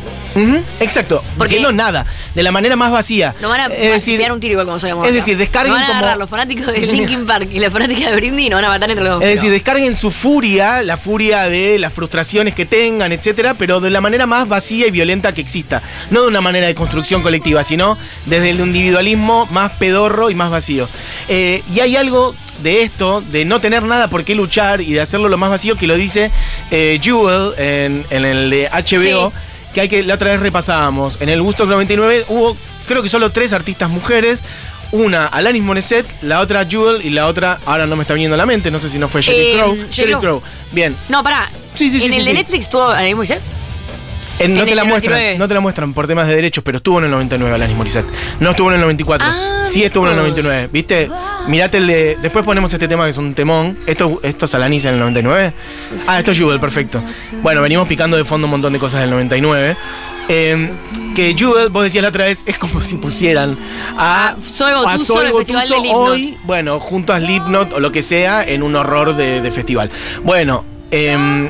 Exacto, 0.80 1.24
Porque- 1.38 1.50
diciendo 1.56 1.72
nada, 1.72 2.06
de 2.36 2.44
la 2.44 2.52
manera 2.52 2.76
más 2.76 2.92
vacía. 2.92 3.36
No 3.42 3.50
van 3.50 3.62
a 3.62 3.66
es 3.68 3.92
decir, 3.94 4.22
un 4.32 4.40
tiro 4.40 4.52
igual 4.54 4.66
como 4.66 4.80
sabemos. 4.80 5.08
es 5.08 5.14
decir, 5.14 5.38
descarguen 5.38 5.74
Nos 5.74 5.80
van 5.82 5.84
a 5.84 5.88
como- 5.88 6.00
agarrar 6.00 6.18
los 6.18 6.30
fanáticos 6.30 6.68
de 6.68 6.80
Linkin 6.86 7.26
Park 7.26 7.50
y 7.52 7.60
la 7.60 7.72
fanática 7.72 8.10
de 8.10 8.16
Britney 8.16 8.46
y 8.48 8.50
nos 8.50 8.58
van 8.58 8.66
a 8.66 8.70
matar 8.70 8.90
entre 8.90 9.04
los 9.06 9.16
dos. 9.16 9.24
Es 9.24 9.36
decir, 9.36 9.52
descarguen 9.52 9.96
su 9.96 10.12
furia, 10.12 10.82
la 10.84 10.98
furia 10.98 11.44
de 11.50 11.80
las 11.80 11.94
frustraciones 11.94 12.54
que 12.56 12.66
tengan, 12.66 13.12
etcétera, 13.12 13.56
pero 13.56 13.80
de 13.80 13.90
la 13.90 14.02
manera 14.02 14.26
más 14.26 14.48
vacía 14.48 14.88
y 14.88 14.92
violenta 14.92 15.34
que 15.34 15.42
exista. 15.42 15.82
No 16.12 16.22
de 16.22 16.28
una 16.28 16.42
manera 16.42 16.68
de 16.68 16.76
construcción 16.76 17.22
colectiva, 17.22 17.64
sino 17.64 17.98
desde 18.26 18.52
el 18.52 18.60
individualismo 18.60 19.48
más 19.52 19.72
pedorro 19.74 20.30
y 20.30 20.36
más 20.36 20.50
vacío. 20.52 20.88
Eh, 21.28 21.64
y 21.74 21.80
hay 21.80 21.96
algo 21.96 22.36
de 22.64 22.84
esto, 22.84 23.22
de 23.22 23.46
no 23.46 23.62
tener 23.62 23.84
nada 23.84 24.10
por 24.10 24.24
qué 24.26 24.36
luchar 24.36 24.82
y 24.82 24.92
de 24.94 25.00
hacerlo 25.02 25.30
lo 25.30 25.38
más 25.38 25.50
vacío, 25.50 25.76
que 25.78 25.88
lo 25.88 25.96
dice 25.96 26.30
eh, 26.72 27.00
Jewel 27.02 27.54
en, 27.58 28.06
en 28.10 28.26
el 28.26 28.50
de 28.50 28.68
HBO, 28.70 29.30
Sí. 29.32 29.36
Que 29.74 29.82
hay 29.82 29.90
que 29.90 30.04
la 30.04 30.16
otra 30.16 30.32
vez 30.32 30.40
repasábamos. 30.40 31.20
En 31.22 31.30
el 31.30 31.42
Gusto 31.42 31.66
99 31.66 32.26
hubo, 32.30 32.58
creo 32.88 33.02
que 33.04 33.10
solo 33.10 33.32
tres 33.32 33.54
artistas 33.54 33.90
mujeres. 33.90 34.44
Una, 34.92 35.28
Alanis 35.28 35.62
Morissette, 35.62 36.08
la 36.24 36.40
otra 36.40 36.66
Jewel 36.66 37.06
y 37.06 37.12
la 37.12 37.28
otra, 37.28 37.60
ahora 37.68 37.86
no 37.86 37.96
me 37.96 38.02
está 38.02 38.16
viniendo 38.16 38.34
a 38.34 38.38
la 38.40 38.48
mente, 38.48 38.72
no 38.72 38.80
sé 38.80 38.90
si 38.90 38.98
no 38.98 39.08
fue 39.08 39.22
Sheryl 39.22 39.42
Eh, 39.46 39.58
Crow. 39.60 39.78
Sheryl 39.92 40.18
Crow. 40.18 40.42
Bien. 40.72 40.96
No, 41.10 41.22
pará. 41.24 41.48
Sí, 41.76 41.92
sí, 41.92 42.00
sí, 42.00 42.06
En 42.08 42.12
sí, 42.14 42.18
el 42.20 42.26
de 42.26 42.32
sí. 42.32 42.38
Netflix 42.38 42.70
tuvo 42.72 42.90
Alanis 42.90 43.16
Morissette. 43.16 43.44
En- 44.40 44.56
no 44.56 44.62
En 44.64 44.70
te 44.70 44.76
la 44.76 44.84
muestran, 44.86 45.12
99. 45.14 45.38
no 45.38 45.48
te 45.48 45.54
la 45.54 45.60
muestran 45.60 45.94
por 45.94 46.08
temas 46.08 46.28
de 46.28 46.36
derechos, 46.36 46.64
pero 46.64 46.78
estuvo 46.78 46.98
en 47.00 47.06
el 47.06 47.12
99 47.12 47.56
Alanis 47.56 47.76
Morissette. 47.76 48.08
No 48.40 48.52
estuvo 48.52 48.70
en 48.70 48.76
el 48.76 48.82
94. 48.82 49.28
Ah, 49.30 49.62
sí 49.64 49.84
estuvo 49.84 50.06
en 50.06 50.12
el 50.14 50.16
mirá 50.18 50.30
99. 50.30 50.70
¿Viste? 50.72 51.10
Mirate 51.48 51.78
el 51.78 51.88
de. 51.88 52.18
Después 52.22 52.46
ponemos 52.46 52.74
este 52.74 52.88
tema 52.88 53.04
que 53.04 53.10
es 53.12 53.18
un 53.18 53.34
temón. 53.34 53.78
¿Esto, 53.86 54.20
esto 54.24 54.46
es 54.46 54.56
Alanis 54.56 54.86
en 54.86 54.94
el 54.94 55.00
99? 55.00 55.54
Ah, 56.08 56.20
esto 56.20 56.32
es 56.32 56.38
Jewel, 56.38 56.60
perfecto. 56.60 57.02
Bueno, 57.42 57.62
venimos 57.62 57.88
picando 57.88 58.16
de 58.18 58.24
fondo 58.26 58.48
un 58.48 58.52
montón 58.52 58.72
de 58.74 58.80
cosas 58.80 59.02
del 59.02 59.10
99. 59.10 59.76
Eh, 60.32 60.72
que 61.16 61.34
Jewel, 61.36 61.70
vos 61.70 61.84
decías 61.84 62.04
la 62.04 62.10
otra 62.10 62.26
vez, 62.26 62.44
es 62.46 62.58
como 62.60 62.82
si 62.82 62.96
pusieran 62.96 63.58
a, 63.98 64.30
A 64.30 64.36
Zoe 64.40 64.74
Gotuso 64.76 65.18
a 65.20 65.24
de 65.24 65.68
Slipknot. 65.68 66.10
hoy, 66.10 66.38
bueno, 66.44 66.80
junto 66.80 67.14
a 67.14 67.20
Slipknot 67.20 67.74
o 67.74 67.80
lo 67.80 67.92
que 67.92 68.04
sea, 68.04 68.44
en 68.48 68.62
un 68.62 68.76
horror 68.76 69.16
de, 69.16 69.42
de 69.42 69.52
festival. 69.52 69.90
Bueno, 70.24 70.64
eh, 70.92 71.50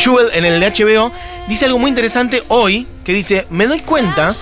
Jewel 0.00 0.28
en 0.32 0.46
el 0.46 0.60
de 0.60 0.66
HBO 0.70 1.12
dice 1.46 1.66
algo 1.66 1.78
muy 1.78 1.90
interesante 1.90 2.42
hoy, 2.48 2.86
que 3.04 3.12
dice, 3.12 3.46
me 3.50 3.66
doy 3.66 3.80
cuenta 3.80 4.32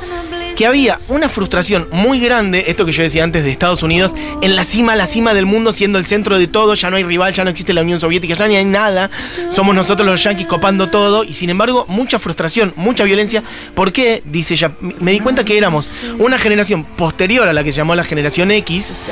que 0.57 0.67
había 0.67 0.99
una 1.09 1.29
frustración 1.29 1.89
muy 1.91 2.21
grande, 2.21 2.65
esto 2.69 2.85
que 2.85 2.93
yo 2.93 3.03
decía 3.03 3.25
antes 3.25 3.43
de 3.45 3.51
Estados 3.51 3.83
Unidos, 3.83 4.15
en 4.41 4.55
la 4.55 4.63
cima, 4.63 4.95
la 4.95 5.07
cima 5.07 5.35
del 5.35 5.47
mundo, 5.47 5.73
siendo 5.73 5.99
el 5.99 6.05
centro 6.05 6.39
de 6.39 6.47
todo, 6.47 6.75
ya 6.75 6.91
no 6.91 6.97
hay 6.97 7.05
rival, 7.05 7.33
ya 7.33 7.45
no 7.45 7.51
existe 7.51 7.73
la 7.73 7.83
Unión 7.83 7.99
Soviética, 7.99 8.35
ya 8.35 8.47
ni 8.47 8.57
hay 8.57 8.65
nada, 8.65 9.11
somos 9.51 9.75
nosotros 9.75 10.07
los 10.07 10.23
yanquis 10.23 10.47
copando 10.47 10.89
todo, 10.89 11.25
y 11.25 11.33
sin 11.33 11.51
embargo, 11.51 11.87
mucha 11.89 12.19
frustración, 12.19 12.73
mucha 12.77 13.05
violencia. 13.05 13.43
¿Por 13.75 13.93
qué? 13.93 14.23
Dice 14.25 14.55
ella, 14.55 14.73
me 14.81 15.13
di 15.13 15.21
cuenta 15.21 15.45
que 15.45 15.57
éramos 15.57 15.95
una 16.19 16.39
generación 16.39 16.85
posterior 16.85 17.49
a 17.49 17.53
la 17.53 17.65
que 17.65 17.73
se 17.73 17.79
llamó 17.79 17.95
la 17.95 18.05
generación 18.05 18.51
X, 18.51 19.11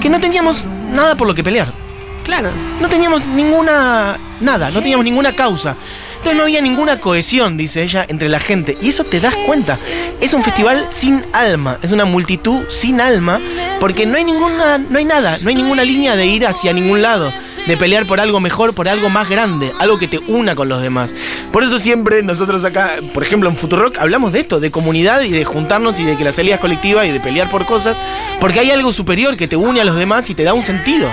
que 0.00 0.08
no 0.08 0.20
teníamos 0.20 0.66
nada 0.92 1.16
por 1.16 1.26
lo 1.26 1.34
que 1.34 1.44
pelear. 1.44 1.89
Claro. 2.24 2.50
No 2.80 2.88
teníamos 2.88 3.24
ninguna. 3.26 4.18
nada, 4.40 4.70
no 4.70 4.80
teníamos 4.80 5.04
ninguna 5.04 5.34
causa. 5.34 5.76
Entonces 6.20 6.36
no 6.36 6.42
había 6.42 6.60
ninguna 6.60 7.00
cohesión, 7.00 7.56
dice 7.56 7.82
ella, 7.82 8.04
entre 8.06 8.28
la 8.28 8.38
gente. 8.38 8.76
Y 8.82 8.90
eso 8.90 9.04
te 9.04 9.20
das 9.20 9.34
cuenta. 9.46 9.78
Es 10.20 10.34
un 10.34 10.42
festival 10.42 10.86
sin 10.90 11.24
alma. 11.32 11.78
Es 11.80 11.92
una 11.92 12.04
multitud 12.04 12.64
sin 12.68 13.00
alma. 13.00 13.40
Porque 13.80 14.04
no 14.04 14.18
hay 14.18 14.24
ninguna. 14.24 14.76
no 14.76 14.98
hay 14.98 15.06
nada. 15.06 15.38
No 15.40 15.48
hay 15.48 15.54
ninguna 15.54 15.82
línea 15.82 16.16
de 16.16 16.26
ir 16.26 16.46
hacia 16.46 16.74
ningún 16.74 17.00
lado. 17.00 17.32
De 17.66 17.74
pelear 17.78 18.06
por 18.06 18.20
algo 18.20 18.38
mejor, 18.38 18.74
por 18.74 18.86
algo 18.86 19.08
más 19.08 19.30
grande. 19.30 19.72
Algo 19.78 19.98
que 19.98 20.08
te 20.08 20.18
una 20.18 20.54
con 20.54 20.68
los 20.68 20.82
demás. 20.82 21.14
Por 21.52 21.64
eso 21.64 21.78
siempre 21.78 22.22
nosotros 22.22 22.66
acá, 22.66 22.96
por 23.14 23.22
ejemplo 23.22 23.48
en 23.48 23.56
Futurock, 23.56 23.96
hablamos 23.96 24.34
de 24.34 24.40
esto, 24.40 24.60
de 24.60 24.70
comunidad 24.70 25.22
y 25.22 25.30
de 25.30 25.46
juntarnos 25.46 25.98
y 26.00 26.04
de 26.04 26.18
que 26.18 26.24
la 26.24 26.32
salida 26.32 26.56
es 26.56 26.60
colectiva 26.60 27.06
y 27.06 27.12
de 27.12 27.20
pelear 27.20 27.48
por 27.48 27.64
cosas. 27.64 27.96
Porque 28.40 28.60
hay 28.60 28.70
algo 28.70 28.92
superior 28.92 29.38
que 29.38 29.48
te 29.48 29.56
une 29.56 29.80
a 29.80 29.84
los 29.84 29.96
demás 29.96 30.28
y 30.28 30.34
te 30.34 30.44
da 30.44 30.52
un 30.52 30.64
sentido. 30.64 31.08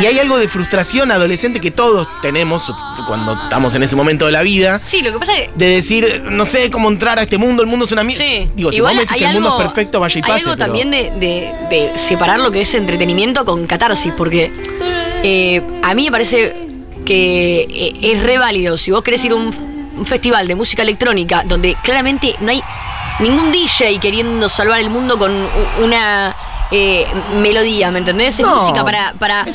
Y 0.00 0.06
hay 0.06 0.18
algo 0.18 0.36
de 0.38 0.46
frustración 0.48 1.10
adolescente 1.10 1.60
que 1.60 1.70
todos 1.70 2.06
tenemos 2.20 2.70
cuando 3.06 3.32
estamos 3.44 3.74
en 3.74 3.82
ese 3.82 3.96
momento 3.96 4.26
de 4.26 4.32
la 4.32 4.42
vida. 4.42 4.80
Sí, 4.84 5.00
lo 5.02 5.12
que 5.12 5.18
pasa 5.18 5.32
es 5.38 5.48
que. 5.48 5.52
De 5.56 5.66
decir, 5.68 6.22
no 6.30 6.44
sé 6.44 6.70
cómo 6.70 6.88
entrar 6.90 7.18
a 7.18 7.22
este 7.22 7.38
mundo, 7.38 7.62
el 7.62 7.68
mundo 7.68 7.84
es 7.86 7.92
una 7.92 8.04
mierda. 8.04 8.24
Sí. 8.24 8.50
Digo, 8.54 8.70
si 8.70 8.78
Igual 8.78 8.92
vos 8.92 8.96
me 8.96 9.00
decís 9.02 9.12
hay 9.12 9.18
que 9.20 9.26
el 9.26 9.32
mundo 9.40 9.56
es 9.58 9.62
perfecto, 9.66 10.00
vaya 10.00 10.18
y 10.18 10.22
Hay 10.24 10.30
pase. 10.30 10.44
algo 10.44 10.56
pero- 10.56 10.66
también 10.66 10.90
de, 10.90 11.10
de- 11.18 11.54
de 11.92 11.98
separar 11.98 12.40
lo 12.40 12.50
que 12.50 12.60
es 12.62 12.74
entretenimiento 12.74 13.44
con 13.44 13.66
catarsis, 13.66 14.12
porque 14.16 14.52
eh, 15.22 15.62
a 15.82 15.94
mí 15.94 16.04
me 16.04 16.10
parece 16.10 16.54
que 17.04 17.60
eh, 17.70 17.92
es 18.02 18.22
re 18.22 18.38
válido. 18.38 18.76
Si 18.76 18.90
vos 18.90 19.02
querés 19.02 19.24
ir 19.24 19.32
a 19.32 19.36
un, 19.36 19.54
un 19.96 20.04
festival 20.06 20.46
de 20.46 20.54
música 20.56 20.82
electrónica 20.82 21.42
donde 21.44 21.76
claramente 21.82 22.34
no 22.40 22.50
hay 22.50 22.62
ningún 23.20 23.50
DJ 23.50 23.98
queriendo 23.98 24.48
salvar 24.48 24.80
el 24.80 24.90
mundo 24.90 25.18
con 25.18 25.32
una. 25.82 26.34
Eh, 26.70 27.06
melodía, 27.40 27.90
¿me 27.90 28.00
entendés? 28.00 28.38
Es 28.38 28.46
No, 28.46 28.56
música 28.56 28.84
para, 28.84 29.14
para 29.14 29.46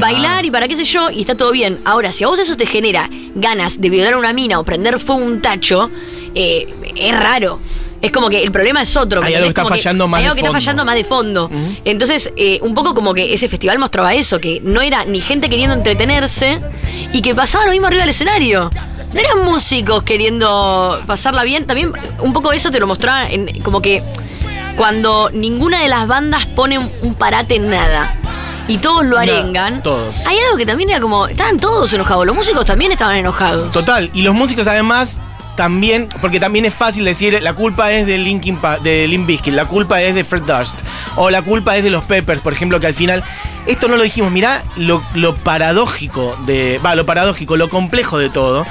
bailar 0.00 0.44
y 0.44 0.50
para 0.50 0.68
qué 0.68 0.76
sé 0.76 0.84
yo, 0.84 1.10
y 1.10 1.20
está 1.20 1.36
todo 1.36 1.52
bien. 1.52 1.80
Ahora, 1.84 2.12
si 2.12 2.24
a 2.24 2.28
vos 2.28 2.38
eso 2.38 2.56
te 2.56 2.66
genera 2.66 3.08
ganas 3.34 3.80
de 3.80 3.90
violar 3.90 4.14
a 4.14 4.18
una 4.18 4.32
mina 4.32 4.58
o 4.58 4.64
prender 4.64 4.98
fuego 5.00 5.22
a 5.22 5.24
un 5.24 5.40
tacho, 5.40 5.90
eh, 6.34 6.72
es 6.96 7.18
raro. 7.18 7.60
Es 8.02 8.12
como 8.12 8.30
que 8.30 8.42
el 8.42 8.50
problema 8.50 8.80
es 8.82 8.96
otro. 8.96 9.20
¿me 9.20 9.28
Hay 9.28 9.34
algo 9.34 9.46
que 9.46 9.48
está 9.50 9.64
fallando 9.66 10.08
más 10.08 10.18
Hay 10.18 10.24
de 10.24 10.28
algo 10.28 10.34
que 10.36 10.40
está 10.40 10.52
fallando 10.52 10.84
más 10.84 10.94
de 10.94 11.04
fondo. 11.04 11.50
Entonces, 11.84 12.32
eh, 12.36 12.58
un 12.62 12.74
poco 12.74 12.94
como 12.94 13.12
que 13.12 13.34
ese 13.34 13.46
festival 13.46 13.78
mostraba 13.78 14.14
eso, 14.14 14.40
que 14.40 14.60
no 14.64 14.80
era 14.80 15.04
ni 15.04 15.20
gente 15.20 15.50
queriendo 15.50 15.74
entretenerse 15.74 16.60
y 17.12 17.20
que 17.20 17.34
pasaba 17.34 17.66
lo 17.66 17.72
mismo 17.72 17.88
arriba 17.88 18.02
del 18.02 18.10
escenario. 18.10 18.70
No 19.12 19.20
eran 19.20 19.44
músicos 19.44 20.02
queriendo 20.04 21.02
pasarla 21.06 21.42
bien. 21.44 21.66
También 21.66 21.92
un 22.20 22.32
poco 22.32 22.52
eso 22.52 22.70
te 22.70 22.80
lo 22.80 22.86
mostraba 22.86 23.28
en, 23.28 23.60
como 23.60 23.82
que 23.82 24.02
cuando 24.80 25.28
ninguna 25.34 25.82
de 25.82 25.88
las 25.88 26.06
bandas 26.08 26.46
pone 26.46 26.78
un, 26.78 27.14
parate 27.14 27.56
en 27.56 27.68
nada. 27.68 28.16
Y 28.66 28.78
todos 28.78 29.04
lo 29.04 29.18
arengan. 29.18 29.82
todos. 29.82 30.14
Hay 30.26 30.38
algo 30.38 30.56
que 30.56 30.64
también 30.64 30.88
era 30.88 31.00
como. 31.00 31.26
Estaban 31.26 31.58
todos 31.60 31.92
enojados. 31.92 32.24
Los 32.26 32.34
músicos 32.34 32.64
también 32.64 32.90
estaban 32.90 33.14
enojados. 33.16 33.70
Total, 33.72 34.10
y 34.14 34.22
los 34.22 34.34
músicos 34.34 34.66
además 34.66 35.20
también, 35.54 36.08
porque 36.22 36.40
también 36.40 36.64
es 36.64 36.72
fácil 36.72 37.04
decir 37.04 37.42
la 37.42 37.52
culpa 37.52 37.92
es 37.92 38.06
de 38.06 38.16
Linkin 38.16 38.56
Pa- 38.56 38.78
de 38.78 39.06
Limp 39.06 39.26
Bizkit, 39.26 39.52
la 39.52 39.66
culpa 39.66 40.00
es 40.00 40.14
de 40.14 40.24
Fred 40.24 40.44
Durst, 40.44 40.78
o 41.16 41.28
la 41.28 41.42
culpa 41.42 41.76
es 41.76 41.82
de 41.84 41.90
los 41.90 42.02
Peppers, 42.04 42.40
por 42.40 42.54
ejemplo, 42.54 42.80
que 42.80 42.86
al 42.86 42.94
final, 42.94 43.22
esto 43.66 43.86
no 43.86 43.96
lo 43.96 44.02
dijimos, 44.02 44.32
mirá 44.32 44.64
lo, 44.76 45.02
lo 45.12 45.34
paradójico 45.34 46.38
de, 46.46 46.80
va, 46.82 46.94
lo 46.94 47.04
paradójico, 47.04 47.58
lo 47.58 47.68
complejo 47.68 48.16
de 48.16 48.30
todo. 48.30 48.64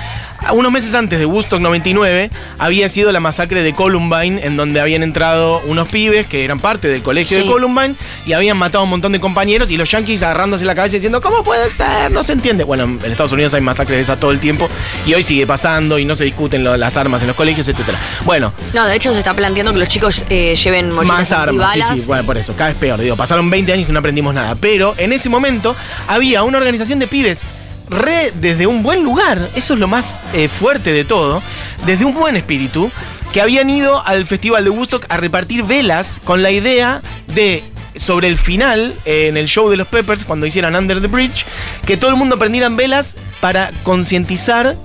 Unos 0.54 0.72
meses 0.72 0.94
antes 0.96 1.20
de 1.20 1.26
Woodstock 1.26 1.60
99 1.60 2.32
había 2.58 2.90
sido 2.90 3.12
la 3.12 3.20
masacre 3.20 3.62
de 3.62 3.74
Columbine, 3.74 4.40
en 4.44 4.58
donde 4.58 4.80
habían 4.80 5.04
entrado 5.04 5.62
unos 5.68 5.88
pibes 5.90 6.26
que 6.28 6.44
eran 6.44 6.60
parte 6.60 6.88
del 6.88 7.04
colegio 7.04 7.38
Sí. 7.38 7.44
de 7.44 7.52
Columbine 7.52 7.96
y 8.26 8.34
habían 8.34 8.58
matado 8.58 8.80
a 8.80 8.84
un 8.86 8.90
montón 8.90 9.12
de 9.12 9.20
compañeros 9.20 9.70
y 9.70 9.78
los 9.78 9.92
yankees 9.92 10.24
agarrándose 10.24 10.66
la 10.66 10.74
cabeza 10.74 10.96
diciendo, 10.96 11.22
¿cómo 11.22 11.44
puede 11.44 11.70
ser? 11.70 12.10
No 12.12 12.24
se 12.24 12.34
entiende. 12.34 12.64
Bueno, 12.64 12.86
en 12.86 13.12
Estados 13.12 13.32
Unidos 13.34 13.54
hay 13.54 13.62
masacres 13.62 13.98
de 13.98 14.04
esas 14.04 14.20
todo 14.20 14.32
el 14.32 14.40
tiempo 14.40 14.70
y 15.06 15.14
hoy 15.14 15.22
sigue 15.24 15.46
pasando 15.46 16.00
y 16.00 16.06
no 16.06 16.16
se 16.16 16.24
discuten 16.24 16.64
lo- 16.64 16.78
las 16.78 16.98
armas 16.98 17.22
en 17.22 17.28
los 17.28 17.36
colegios, 17.36 17.68
etc. 17.68 17.82
Bueno, 18.26 18.52
No, 18.74 18.88
de 18.88 18.96
hecho 18.96 19.12
se 19.14 19.20
está 19.20 19.34
planteando 19.36 19.72
que 19.74 19.80
los 19.80 19.88
chicos 19.90 20.24
eh, 20.30 20.56
lleven 20.56 20.92
más 20.92 21.32
armas, 21.32 21.74
sí, 21.74 21.82
sí, 21.98 22.04
bueno, 22.08 22.24
por 22.26 22.38
eso, 22.38 22.56
cada 22.56 22.70
vez 22.70 22.78
peor. 22.80 23.00
Digo, 23.00 23.16
pasaron 23.16 23.50
20 23.50 23.72
años 23.74 23.88
y 23.90 23.92
no 23.92 24.00
aprendimos 24.00 24.34
nada. 24.34 24.56
Pero 24.56 24.96
en 24.98 25.14
ese 25.14 25.30
momento 25.30 25.76
había 26.08 26.44
una 26.44 26.58
organización 26.58 26.98
de 27.00 27.08
pibes 27.08 27.42
re 27.90 28.32
desde 28.36 28.68
un 28.68 28.84
buen 28.84 29.04
lugar, 29.04 29.50
eso 29.56 29.74
es 29.74 29.80
lo 29.80 29.88
más 29.88 30.22
eh, 30.34 30.48
fuerte 30.48 30.92
de 30.92 31.04
todo, 31.06 31.42
desde 31.86 32.06
un 32.06 32.14
buen 32.14 32.36
espíritu, 32.36 32.92
que 33.34 33.42
habían 33.42 33.70
ido 33.70 34.06
al 34.06 34.26
Festival 34.26 34.64
de 34.64 34.70
Woodstock 34.70 35.06
a 35.10 35.18
repartir 35.18 35.64
velas 35.64 36.20
con 36.24 36.42
la 36.44 36.52
idea 36.52 37.02
de 37.28 37.64
sobre 37.96 38.28
el 38.28 38.38
final, 38.38 38.96
eh, 39.06 39.28
en 39.28 39.38
el 39.38 39.48
show 39.48 39.70
de 39.70 39.76
los 39.78 39.88
Peppers, 39.88 40.24
cuando 40.24 40.46
hicieran 40.46 40.76
Under 40.76 41.02
the 41.02 41.08
Bridge, 41.08 41.46
que 41.86 41.98
todo 41.98 42.12
el 42.12 42.18
mundo 42.18 42.38
prendieran 42.40 42.76
velas 42.78 43.16
para 43.42 43.72
concientizar, 43.84 44.76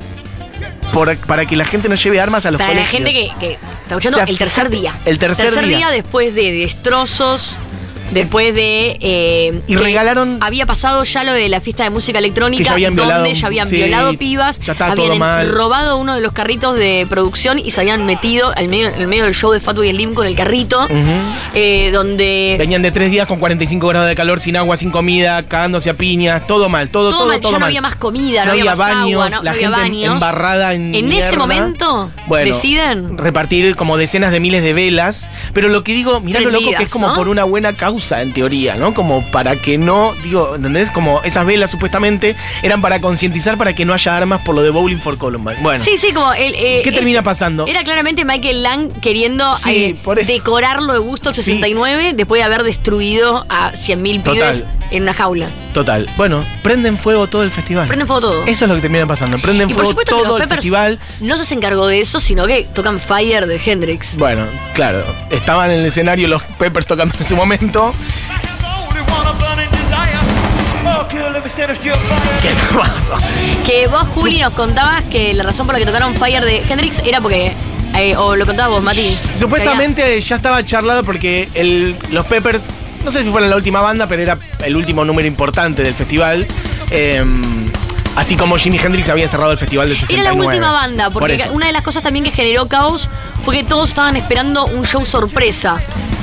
por- 0.92 1.16
para 1.18 1.46
que 1.46 1.56
la 1.56 1.64
gente 1.64 1.88
no 1.88 1.94
lleve 1.94 2.20
armas 2.20 2.46
a 2.46 2.50
los 2.50 2.58
Para 2.60 2.74
la 2.74 2.80
colegios. 2.86 3.02
gente 3.14 3.34
que, 3.38 3.46
que 3.46 3.52
está 3.54 3.68
escuchando 3.96 4.16
O 4.16 4.20
sea, 4.20 4.30
el 4.32 4.38
tercer 4.38 4.70
día. 4.70 4.94
el 5.04 5.18
tercer 5.18 5.64
día. 5.66 5.90
después 5.90 6.34
de 6.34 6.52
destrozos, 6.52 7.56
después 8.14 8.54
de. 8.54 8.96
eh, 9.00 9.60
Y 9.66 9.76
regalaron- 9.76 10.38
Había 10.40 10.66
pasado 10.66 11.04
ya 11.04 11.24
lo 11.24 11.32
de 11.32 11.48
la 11.48 11.60
fiesta 11.60 11.84
de 11.84 11.90
música 11.90 12.18
electrónica, 12.18 12.64
ya 12.78 12.88
donde 12.88 13.02
violado- 13.02 13.26
ya 13.32 13.46
habían 13.46 13.68
sí, 13.68 13.76
violado 13.76 14.14
pibas, 14.14 14.58
ya 14.60 14.72
estaba 14.72 14.92
habían 14.92 15.08
todo 15.08 15.18
mal. 15.18 15.50
robado 15.50 15.98
uno 15.98 16.14
de 16.14 16.20
los 16.20 16.32
carritos 16.32 16.76
de 16.76 17.06
producción 17.08 17.58
y 17.58 17.70
se 17.72 17.80
habían 17.80 18.06
metido 18.06 18.52
al 18.56 18.68
medio, 18.68 18.88
en 18.88 18.94
el 19.00 19.06
medio 19.08 19.24
del 19.24 19.34
show 19.34 19.50
de 19.52 19.60
Fatboy 19.60 19.90
Slim 19.90 20.14
con 20.14 20.26
el 20.26 20.34
carrito, 20.34 20.86
eh, 21.54 21.90
donde. 21.92 22.56
Venían 22.58 22.82
de 22.82 22.90
tres 22.90 23.10
días 23.10 23.26
con 23.26 23.38
45 23.38 23.88
grados 23.88 24.08
de 24.08 24.14
calor, 24.14 24.40
sin 24.40 24.56
agua, 24.56 24.76
sin 24.76 24.90
comida, 24.90 25.42
cagándose 25.46 25.90
a 25.90 25.94
piñas, 25.94 26.46
todo 26.46 26.68
mal, 26.68 26.88
todo, 26.90 27.10
todo, 27.10 27.18
todo 27.20 27.28
mal, 27.28 27.40
todo 27.40 27.52
ya 27.52 27.58
no 27.58 27.66
había 27.66 27.80
más 27.80 27.96
comida, 27.96 28.40
no, 28.40 28.46
No 28.46 28.50
había, 28.52 28.62
había 28.62 28.76
más 28.76 28.78
baños, 28.78 29.12
agua, 29.22 29.28
no, 29.30 29.42
la 29.42 29.52
no 29.52 29.58
gente 29.58 30.04
embarrada 30.04 30.74
en 30.74 30.94
En 30.94 31.12
ese 31.12 31.36
momento 31.36 32.10
Bueno, 32.26 32.54
deciden 32.54 33.18
repartir 33.18 33.76
como 33.76 33.96
decenas 33.96 34.32
de 34.32 34.40
miles 34.40 34.62
de 34.62 34.72
velas, 34.72 35.30
pero 35.52 35.68
lo 35.68 35.82
que 35.84 35.92
digo, 35.92 36.20
mirá 36.20 36.40
lo 36.40 36.50
loco 36.50 36.70
que 36.76 36.84
es 36.84 36.90
como 36.90 37.14
por 37.14 37.28
una 37.28 37.44
buena 37.44 37.72
causa 37.72 38.03
en 38.12 38.32
teoría, 38.32 38.74
¿no? 38.76 38.94
Como 38.94 39.22
para 39.30 39.56
que 39.56 39.78
no, 39.78 40.12
digo, 40.22 40.54
¿entendés? 40.56 40.90
Como 40.90 41.22
esas 41.22 41.44
velas 41.46 41.70
supuestamente 41.70 42.36
eran 42.62 42.80
para 42.82 43.00
concientizar 43.00 43.56
para 43.58 43.74
que 43.74 43.84
no 43.84 43.94
haya 43.94 44.16
armas 44.16 44.42
por 44.42 44.54
lo 44.54 44.62
de 44.62 44.70
Bowling 44.70 44.98
for 44.98 45.16
Columbine. 45.18 45.56
Bueno, 45.62 45.82
Sí, 45.82 45.96
sí, 45.96 46.12
como 46.12 46.32
el. 46.34 46.54
eh, 46.54 46.58
¿qué 46.58 46.78
este- 46.90 46.92
termina 46.92 47.22
pasando? 47.22 47.66
Era 47.66 47.82
claramente 47.84 48.24
Michael 48.24 48.62
Lang 48.62 48.88
queriendo 49.00 49.56
Sí, 49.58 49.96
eh, 50.06 50.24
decorarlo 50.26 50.92
de 50.92 50.98
Woodstock 50.98 51.34
69 51.34 52.12
después 52.14 52.40
de 52.40 52.44
haber 52.44 52.62
destruido 52.62 53.46
a 53.48 53.72
100.000 53.72 54.22
pibes 54.22 54.64
en 54.90 55.02
una 55.02 55.12
jaula. 55.14 55.48
Total. 55.74 56.08
Bueno, 56.16 56.42
prenden 56.62 56.96
fuego 56.96 57.26
todo 57.26 57.42
el 57.42 57.50
festival. 57.50 57.86
Prenden 57.88 58.06
fuego 58.06 58.20
todo. 58.22 58.44
Eso 58.46 58.64
es 58.64 58.68
lo 58.68 58.76
que 58.76 58.80
termina 58.80 59.06
pasando. 59.06 59.38
Prenden 59.38 59.68
y 59.68 59.74
por 59.74 59.84
fuego 59.84 59.98
que 59.98 60.04
todo 60.06 60.38
los 60.38 60.40
el 60.40 60.48
festival. 60.48 60.98
no 61.20 61.36
se 61.36 61.52
encargó 61.54 61.86
de 61.88 62.00
eso, 62.00 62.20
sino 62.20 62.46
que 62.46 62.62
tocan 62.72 62.98
Fire 63.00 63.46
de 63.46 63.60
Hendrix. 63.62 64.16
Bueno, 64.16 64.44
claro, 64.72 65.04
estaban 65.30 65.70
en 65.72 65.80
el 65.80 65.86
escenario 65.86 66.28
los 66.28 66.42
Peppers 66.44 66.86
tocando 66.86 67.14
en 67.16 67.20
ese 67.22 67.34
momento. 67.34 67.92
¿Qué 72.42 72.50
pasó? 72.76 73.16
Que 73.66 73.86
vos, 73.86 74.06
Juli, 74.08 74.40
nos 74.40 74.52
contabas 74.54 75.02
que 75.04 75.32
la 75.34 75.42
razón 75.42 75.66
por 75.66 75.74
la 75.74 75.78
que 75.80 75.86
tocaron 75.86 76.14
Fire 76.14 76.44
de 76.44 76.62
Hendrix 76.68 76.98
era 77.04 77.20
porque. 77.20 77.52
eh, 77.96 78.16
o 78.16 78.34
lo 78.36 78.44
contabas 78.44 78.72
vos, 78.72 78.82
Mati. 78.82 79.16
Supuestamente 79.38 80.20
ya 80.20 80.36
estaba 80.36 80.64
charlado 80.64 81.04
porque 81.04 81.48
el- 81.54 81.94
los 82.10 82.26
Peppers, 82.26 82.70
no 83.04 83.10
sé 83.10 83.22
si 83.24 83.30
fueron 83.30 83.50
la 83.50 83.56
última 83.56 83.80
banda, 83.80 84.06
pero 84.06 84.22
era 84.22 84.38
el 84.64 84.76
último 84.76 85.04
número 85.04 85.26
importante 85.28 85.82
del 85.82 85.94
festival. 85.94 86.46
eh, 86.90 87.24
Así 88.16 88.36
como 88.36 88.56
Jimi 88.56 88.78
Hendrix 88.78 89.08
había 89.08 89.26
cerrado 89.26 89.50
el 89.50 89.58
festival 89.58 89.88
del 89.88 89.98
69. 89.98 90.22
Era 90.30 90.36
la 90.40 90.46
última 90.48 90.70
banda, 90.72 91.10
Por 91.10 91.20
porque 91.22 91.48
una 91.50 91.66
de 91.66 91.72
las 91.72 91.82
cosas 91.82 92.02
también 92.04 92.24
que 92.24 92.30
generó 92.30 92.68
caos 92.68 93.08
fue 93.44 93.56
que 93.56 93.64
todos 93.64 93.88
estaban 93.88 94.14
esperando 94.16 94.66
un 94.66 94.86
show 94.86 95.04
sorpresa. 95.04 95.78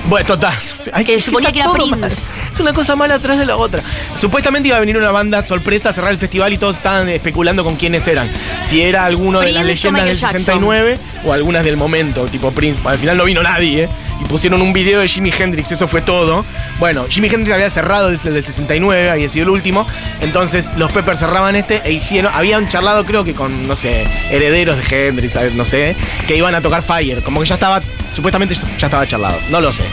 Bueno, 0.07 0.25
total. 0.25 0.53
Ay, 0.93 1.05
Que 1.05 1.15
es 1.15 1.25
suponía 1.25 1.51
que 1.51 1.59
era 1.59 1.71
Prince. 1.71 1.95
mal. 1.95 2.11
Es 2.11 2.59
una 2.59 2.73
cosa 2.73 2.95
mala 2.95 3.15
atrás 3.15 3.37
de 3.37 3.45
la 3.45 3.55
otra. 3.55 3.81
Supuestamente 4.15 4.67
iba 4.67 4.77
a 4.77 4.79
venir 4.79 4.97
una 4.97 5.11
banda 5.11 5.43
sorpresa 5.45 5.89
a 5.89 5.93
cerrar 5.93 6.11
el 6.11 6.17
festival 6.17 6.51
y 6.53 6.57
todos 6.57 6.77
estaban 6.77 7.07
especulando 7.09 7.63
con 7.63 7.75
quiénes 7.75 8.07
eran. 8.07 8.27
Si 8.63 8.81
era 8.81 9.05
alguno 9.05 9.39
de 9.39 9.51
las 9.51 9.65
leyendas 9.65 10.03
del 10.03 10.13
Michael 10.13 10.17
Jackson. 10.17 10.39
69 10.39 10.97
o 11.25 11.33
algunas 11.33 11.63
del 11.63 11.77
momento, 11.77 12.25
tipo 12.25 12.51
Prince. 12.51 12.81
Al 12.83 12.97
final 12.97 13.17
no 13.17 13.23
vino 13.25 13.41
nadie, 13.43 13.83
¿eh? 13.83 13.89
Y 14.21 14.25
pusieron 14.25 14.61
un 14.61 14.71
video 14.73 14.99
de 14.99 15.07
Jimi 15.07 15.31
Hendrix, 15.35 15.71
eso 15.71 15.87
fue 15.87 16.01
todo. 16.01 16.45
Bueno, 16.79 17.05
Jimi 17.09 17.27
Hendrix 17.27 17.51
había 17.51 17.69
cerrado 17.69 18.09
el 18.09 18.19
el 18.23 18.33
del 18.33 18.43
69, 18.43 19.09
había 19.09 19.29
sido 19.29 19.43
el 19.45 19.49
último. 19.49 19.87
Entonces 20.21 20.71
los 20.77 20.91
Peppers 20.91 21.19
cerraban 21.19 21.55
este 21.55 21.81
e 21.85 21.91
hicieron. 21.91 22.31
Habían 22.33 22.67
charlado, 22.67 23.03
creo 23.05 23.23
que 23.23 23.33
con, 23.33 23.67
no 23.67 23.75
sé, 23.75 24.03
herederos 24.29 24.77
de 24.77 25.07
Hendrix, 25.07 25.37
no 25.55 25.65
sé, 25.65 25.95
que 26.27 26.35
iban 26.35 26.53
a 26.53 26.61
tocar 26.61 26.83
Fire. 26.83 27.21
Como 27.23 27.39
que 27.41 27.47
ya 27.47 27.55
estaba, 27.55 27.81
supuestamente 28.13 28.55
ya 28.77 28.87
estaba 28.87 29.07
charlado. 29.07 29.37
No 29.49 29.59
lo 29.61 29.71
sé. 29.73 29.85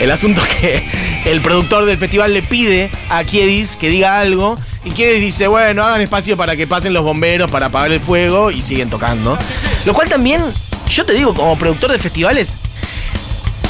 El 0.00 0.10
asunto 0.10 0.42
es 0.42 0.48
que 0.48 0.84
el 1.24 1.40
productor 1.40 1.86
del 1.86 1.96
festival 1.96 2.34
le 2.34 2.42
pide 2.42 2.90
a 3.08 3.24
Kiedis 3.24 3.76
que 3.76 3.88
diga 3.88 4.18
algo. 4.18 4.56
Y 4.84 4.90
Kiedis 4.90 5.20
dice, 5.20 5.46
bueno, 5.48 5.82
hagan 5.82 6.00
espacio 6.00 6.36
para 6.36 6.56
que 6.56 6.66
pasen 6.66 6.92
los 6.92 7.02
bomberos 7.02 7.50
para 7.50 7.66
apagar 7.66 7.90
el 7.92 8.00
fuego 8.00 8.50
y 8.50 8.62
siguen 8.62 8.90
tocando. 8.90 9.38
Lo 9.84 9.94
cual 9.94 10.08
también, 10.08 10.42
yo 10.88 11.04
te 11.04 11.12
digo, 11.12 11.34
como 11.34 11.56
productor 11.58 11.92
de 11.92 11.98
festivales, 11.98 12.58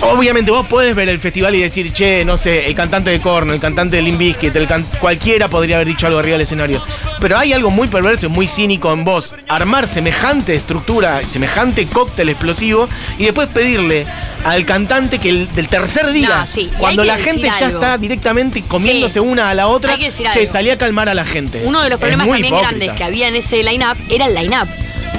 Obviamente 0.03 0.51
vos 0.51 0.67
podés 0.67 0.95
ver 0.95 1.09
el 1.09 1.19
festival 1.19 1.55
y 1.55 1.61
decir, 1.61 1.93
che, 1.93 2.25
no 2.25 2.37
sé, 2.37 2.67
el 2.67 2.75
cantante 2.75 3.11
de 3.11 3.21
Korn, 3.21 3.51
el 3.51 3.59
cantante 3.59 3.97
de 3.97 4.03
Limp 4.03 4.19
Bizkit, 4.19 4.55
el 4.55 4.69
cualquiera 5.01 5.49
podría 5.49 5.77
haber 5.77 5.89
dicho 5.89 6.07
algo 6.07 6.19
arriba 6.19 6.35
del 6.35 6.43
escenario. 6.43 6.83
Pero 7.21 7.39
hay 7.39 7.53
algo 7.53 7.71
muy 7.71 7.89
perverso 7.89 8.27
y 8.27 8.29
muy 8.29 8.47
cínico 8.47 8.93
en 8.93 9.05
vos. 9.05 9.35
Armar 9.49 9.89
semejante 9.89 10.55
estructura, 10.55 11.23
semejante 11.27 11.87
cóctel 11.87 12.29
explosivo 12.29 12.89
y 13.19 13.25
después 13.25 13.49
pedirle 13.49 14.07
al 14.45 14.65
cantante 14.67 15.19
que 15.19 15.31
el, 15.31 15.55
del 15.55 15.69
tercer 15.69 16.13
día, 16.13 16.29
No, 16.41 16.47
sí, 16.47 16.71
y 16.73 16.77
cuando 16.79 17.03
la 17.05 17.17
gente 17.17 17.43
ya 17.59 17.67
algo. 17.67 17.79
está 17.81 17.99
directamente 17.99 18.63
comiéndose 18.63 19.15
Sí. 19.15 19.19
una 19.21 19.51
a 19.51 19.55
la 19.55 19.67
otra, 19.69 19.97
que 19.97 20.11
che, 20.11 20.47
salí 20.47 20.71
a 20.71 20.79
calmar 20.79 21.09
a 21.09 21.15
la 21.15 21.25
gente. 21.25 21.63
Uno 21.65 21.83
de 21.83 21.91
los 21.91 21.99
problemas 21.99 22.27
también 22.29 22.47
hipócrita. 22.47 22.69
grandes 22.71 22.93
que 22.97 23.05
había 23.05 23.29
en 23.29 23.37
ese 23.37 23.63
line-up 23.63 23.97
era 24.09 24.27
el 24.27 24.35
line-up. 24.35 24.69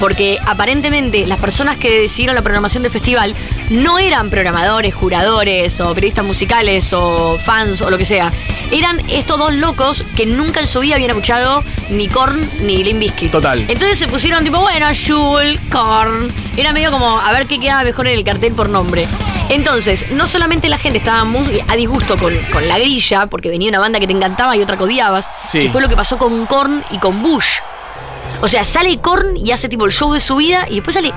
Porque 0.00 0.38
aparentemente 0.46 1.26
las 1.26 1.38
personas 1.38 1.76
que 1.76 2.02
decidieron 2.02 2.34
la 2.36 2.42
programación 2.42 2.82
del 2.82 2.92
festival 2.92 3.34
no 3.70 3.98
eran 3.98 4.30
programadores, 4.30 4.94
juradores 4.94 5.80
o 5.80 5.92
periodistas 5.94 6.24
musicales 6.24 6.92
o 6.92 7.38
fans 7.38 7.82
o 7.82 7.90
lo 7.90 7.98
que 7.98 8.04
sea. 8.04 8.32
Eran 8.70 9.00
estos 9.08 9.38
dos 9.38 9.54
locos 9.54 10.04
que 10.16 10.26
nunca 10.26 10.60
en 10.60 10.66
su 10.66 10.80
vida 10.80 10.94
habían 10.94 11.10
escuchado 11.10 11.64
ni 11.90 12.06
Korn 12.08 12.48
ni 12.62 12.84
Limp 12.84 13.00
Bizkit. 13.00 13.32
Total. 13.32 13.60
Entonces 13.66 13.98
se 13.98 14.06
pusieron 14.08 14.44
tipo, 14.44 14.60
bueno, 14.60 14.86
Jul, 14.94 15.58
Korn. 15.70 16.28
Era 16.56 16.72
medio 16.72 16.90
como 16.90 17.18
a 17.18 17.32
ver 17.32 17.46
qué 17.46 17.58
quedaba 17.58 17.82
mejor 17.84 18.06
en 18.08 18.18
el 18.18 18.24
cartel 18.24 18.52
por 18.52 18.68
nombre. 18.68 19.06
Entonces, 19.48 20.10
no 20.12 20.26
solamente 20.26 20.68
la 20.68 20.76
gente 20.76 20.98
estaba 20.98 21.24
muy 21.24 21.62
a 21.68 21.74
disgusto 21.76 22.18
con, 22.18 22.34
con 22.52 22.68
la 22.68 22.78
grilla, 22.78 23.26
porque 23.28 23.48
venía 23.48 23.70
una 23.70 23.78
banda 23.78 23.98
que 23.98 24.06
te 24.06 24.12
encantaba 24.12 24.54
y 24.56 24.60
otra 24.60 24.76
que 24.76 24.84
odiabas, 24.84 25.28
Sí. 25.50 25.60
que 25.60 25.70
fue 25.70 25.80
lo 25.80 25.88
que 25.88 25.96
pasó 25.96 26.18
con 26.18 26.44
Korn 26.44 26.84
y 26.90 26.98
con 26.98 27.22
Bush. 27.22 27.60
O 28.40 28.48
sea, 28.48 28.64
sale 28.64 28.98
Korn 29.00 29.36
y 29.36 29.50
hace 29.52 29.68
tipo 29.68 29.84
el 29.84 29.92
show 29.92 30.12
de 30.12 30.20
su 30.20 30.36
vida 30.36 30.66
y 30.68 30.76
después 30.76 30.94
sale 30.94 31.12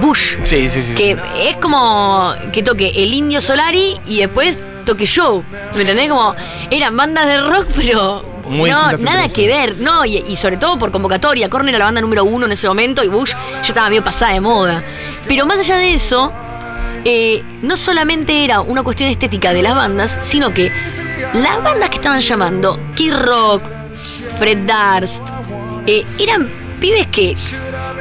Bush. 0.00 0.36
Sí, 0.44 0.68
sí, 0.68 0.82
sí. 0.82 0.94
Que 0.94 1.16
es 1.48 1.56
como 1.56 2.32
que 2.52 2.62
toque 2.62 2.92
el 2.94 3.12
Indio 3.12 3.40
Solari 3.40 4.00
y 4.06 4.18
después 4.18 4.58
toque 4.84 5.06
show. 5.06 5.44
¿Me 5.74 5.82
entendés? 5.82 6.08
Como 6.08 6.34
eran 6.70 6.96
bandas 6.96 7.26
de 7.26 7.40
rock, 7.40 7.66
pero 7.74 8.24
Muy 8.46 8.70
no, 8.70 8.92
nada 8.98 9.26
que 9.28 9.46
ver. 9.46 9.78
No, 9.78 10.04
y, 10.04 10.18
y 10.28 10.36
sobre 10.36 10.56
todo 10.56 10.78
por 10.78 10.90
convocatoria. 10.92 11.48
Korn 11.48 11.68
era 11.68 11.78
la 11.78 11.86
banda 11.86 12.00
número 12.00 12.24
uno 12.24 12.46
en 12.46 12.52
ese 12.52 12.68
momento 12.68 13.02
y 13.02 13.08
Bush 13.08 13.32
ya 13.32 13.60
estaba 13.62 13.88
medio 13.88 14.04
pasada 14.04 14.32
de 14.34 14.40
moda. 14.40 14.82
Pero 15.26 15.46
más 15.46 15.58
allá 15.58 15.76
de 15.76 15.94
eso, 15.94 16.32
eh, 17.04 17.42
no 17.62 17.76
solamente 17.76 18.44
era 18.44 18.60
una 18.60 18.82
cuestión 18.82 19.10
estética 19.10 19.52
de 19.52 19.62
las 19.62 19.74
bandas, 19.74 20.18
sino 20.22 20.54
que 20.54 20.72
las 21.34 21.62
bandas 21.62 21.90
que 21.90 21.96
estaban 21.96 22.20
llamando 22.20 22.78
Kid 22.94 23.14
Rock, 23.14 23.62
Fred 24.38 24.58
Durst, 24.58 25.22
eh, 25.86 26.04
eran 26.18 26.50
pibes 26.80 27.06
que 27.06 27.36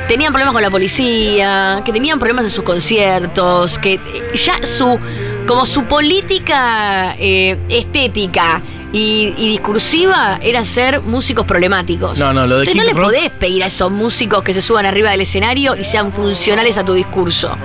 tenían 0.07 0.33
problemas 0.33 0.53
con 0.53 0.61
la 0.61 0.69
policía, 0.69 1.81
que 1.85 1.91
tenían 1.91 2.19
problemas 2.19 2.45
en 2.45 2.51
sus 2.51 2.63
conciertos, 2.63 3.79
que 3.79 3.93
eh, 3.93 4.35
ya 4.35 4.61
su 4.65 4.99
como 5.47 5.65
su 5.65 5.85
política 5.85 7.15
eh, 7.17 7.57
estética 7.69 8.61
y, 8.91 9.33
y 9.37 9.49
discursiva 9.49 10.39
era 10.41 10.63
ser 10.63 11.01
músicos 11.01 11.45
problemáticos. 11.45 12.17
No, 12.17 12.33
no, 12.33 12.45
lo 12.47 12.59
de 12.59 12.65
Entonces 12.65 12.93
no 12.93 12.99
le 12.99 13.01
podés 13.01 13.29
pedir 13.31 13.63
a 13.63 13.67
esos 13.67 13.91
músicos 13.91 14.43
que 14.43 14.53
se 14.53 14.61
suban 14.61 14.85
arriba 14.85 15.11
del 15.11 15.21
escenario 15.21 15.75
y 15.75 15.83
sean 15.83 16.11
funcionales 16.11 16.77
a 16.77 16.83
tu 16.83 16.93
discurso. 16.93 17.57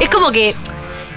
Es 0.00 0.08
como 0.10 0.30
que, 0.30 0.54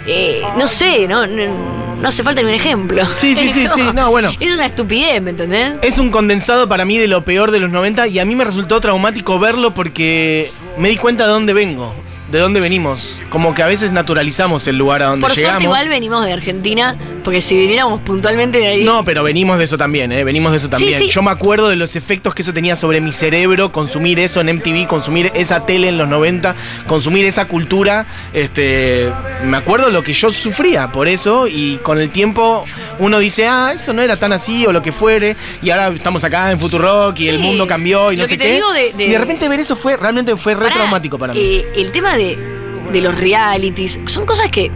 eh, 0.06 0.41
no 0.58 0.67
sé, 0.67 1.08
no, 1.08 1.25
no, 1.28 1.88
no 2.01 2.07
hace 2.07 2.23
falta 2.23 2.41
ni 2.41 2.49
un 2.49 2.55
ejemplo. 2.55 3.05
Sí, 3.17 3.35
sí, 3.35 3.51
sí, 3.51 3.67
sí, 3.67 3.81
no, 3.93 4.09
bueno. 4.09 4.31
Es 4.39 4.53
una 4.53 4.65
estupidez, 4.65 5.21
¿me 5.21 5.31
entendés? 5.31 5.73
Es 5.81 5.97
un 5.97 6.12
condensado 6.12 6.67
para 6.67 6.85
mí 6.85 6.97
de 6.97 7.07
lo 7.07 7.25
peor 7.25 7.51
de 7.51 7.59
los 7.59 7.69
90 7.69 8.07
y 8.07 8.19
a 8.19 8.25
mí 8.25 8.35
me 8.35 8.43
resultó 8.43 8.79
traumático 8.79 9.39
verlo 9.39 9.73
porque 9.73 10.49
me 10.77 10.89
di 10.89 10.97
cuenta 10.97 11.25
de 11.25 11.31
dónde 11.31 11.53
vengo, 11.53 11.93
de 12.31 12.39
dónde 12.39 12.59
venimos. 12.59 13.19
Como 13.29 13.53
que 13.55 13.63
a 13.63 13.65
veces 13.65 13.91
naturalizamos 13.91 14.67
el 14.67 14.77
lugar 14.77 15.01
a 15.03 15.07
donde 15.07 15.21
Por 15.25 15.35
llegamos. 15.35 15.53
suerte 15.53 15.63
igual 15.63 15.89
venimos 15.89 16.25
de 16.25 16.33
Argentina, 16.33 16.97
porque 17.23 17.41
si 17.41 17.57
viniéramos 17.57 18.01
puntualmente 18.01 18.57
de 18.59 18.67
ahí... 18.67 18.83
No, 18.83 19.03
pero 19.05 19.23
venimos 19.23 19.57
de 19.57 19.63
eso 19.63 19.77
también, 19.77 20.11
¿eh? 20.11 20.23
Venimos 20.23 20.51
de 20.51 20.57
eso 20.57 20.69
también. 20.69 20.97
sí. 20.99 21.07
Yo 21.09 21.21
me 21.21 21.31
acuerdo 21.31 21.69
de 21.69 21.75
los 21.75 21.95
efectos 21.95 22.35
que 22.35 22.41
eso 22.43 22.53
tenía 22.53 22.75
sobre 22.75 23.01
mi 23.01 23.11
cerebro, 23.11 23.71
consumir 23.71 24.19
eso 24.19 24.41
en 24.41 24.55
MTV, 24.57 24.87
consumir 24.87 25.31
esa 25.35 25.65
tele 25.65 25.89
en 25.89 25.97
los 25.97 26.07
90, 26.07 26.55
consumir 26.87 27.25
esa 27.25 27.45
cultura. 27.47 28.05
Este, 28.33 29.09
me 29.43 29.57
acuerdo 29.57 29.89
lo 29.89 30.03
que 30.03 30.13
yo 30.13 30.31
sufría 30.31 30.91
por 30.91 31.07
eso 31.07 31.47
y 31.47 31.77
con 31.83 31.99
el 31.99 32.09
tiempo 32.09 32.65
uno 32.99 33.19
dice, 33.19 33.47
ah, 33.47 33.71
eso 33.73 33.93
no 33.93 34.01
era 34.01 34.17
tan 34.17 34.33
así 34.33 34.65
o 34.65 34.71
lo 34.71 34.81
que 34.81 34.91
fuere. 34.91 35.35
Y 35.61 35.69
ahora 35.71 35.89
estamos 35.89 36.23
acá 36.23 36.51
en 36.51 36.59
Futurock 36.59 37.19
y 37.19 37.27
el 37.27 37.39
mundo 37.39 37.67
cambió 37.67 38.11
y 38.11 38.15
lo 38.17 38.23
no 38.23 38.27
sé 38.27 38.37
te 38.37 38.43
qué. 38.45 38.53
digo 38.53 38.71
de- 38.71 38.93
de- 38.93 39.05
Y 39.05 39.09
de 39.11 39.17
repente 39.17 39.47
ver 39.49 39.59
eso 39.59 39.75
fue, 39.75 39.97
realmente 39.97 40.35
fue 40.37 40.53
re 40.53 40.63
Pará, 40.63 40.75
traumático 40.75 41.17
para 41.17 41.33
mí. 41.33 41.39
eh, 41.39 41.67
el 41.75 41.91
tema 41.91 42.15
de, 42.15 42.18
de 42.19 43.01
los 43.01 43.15
realities 43.15 43.99
son 44.08 44.25
cosas 44.25 44.49
que 44.49 44.71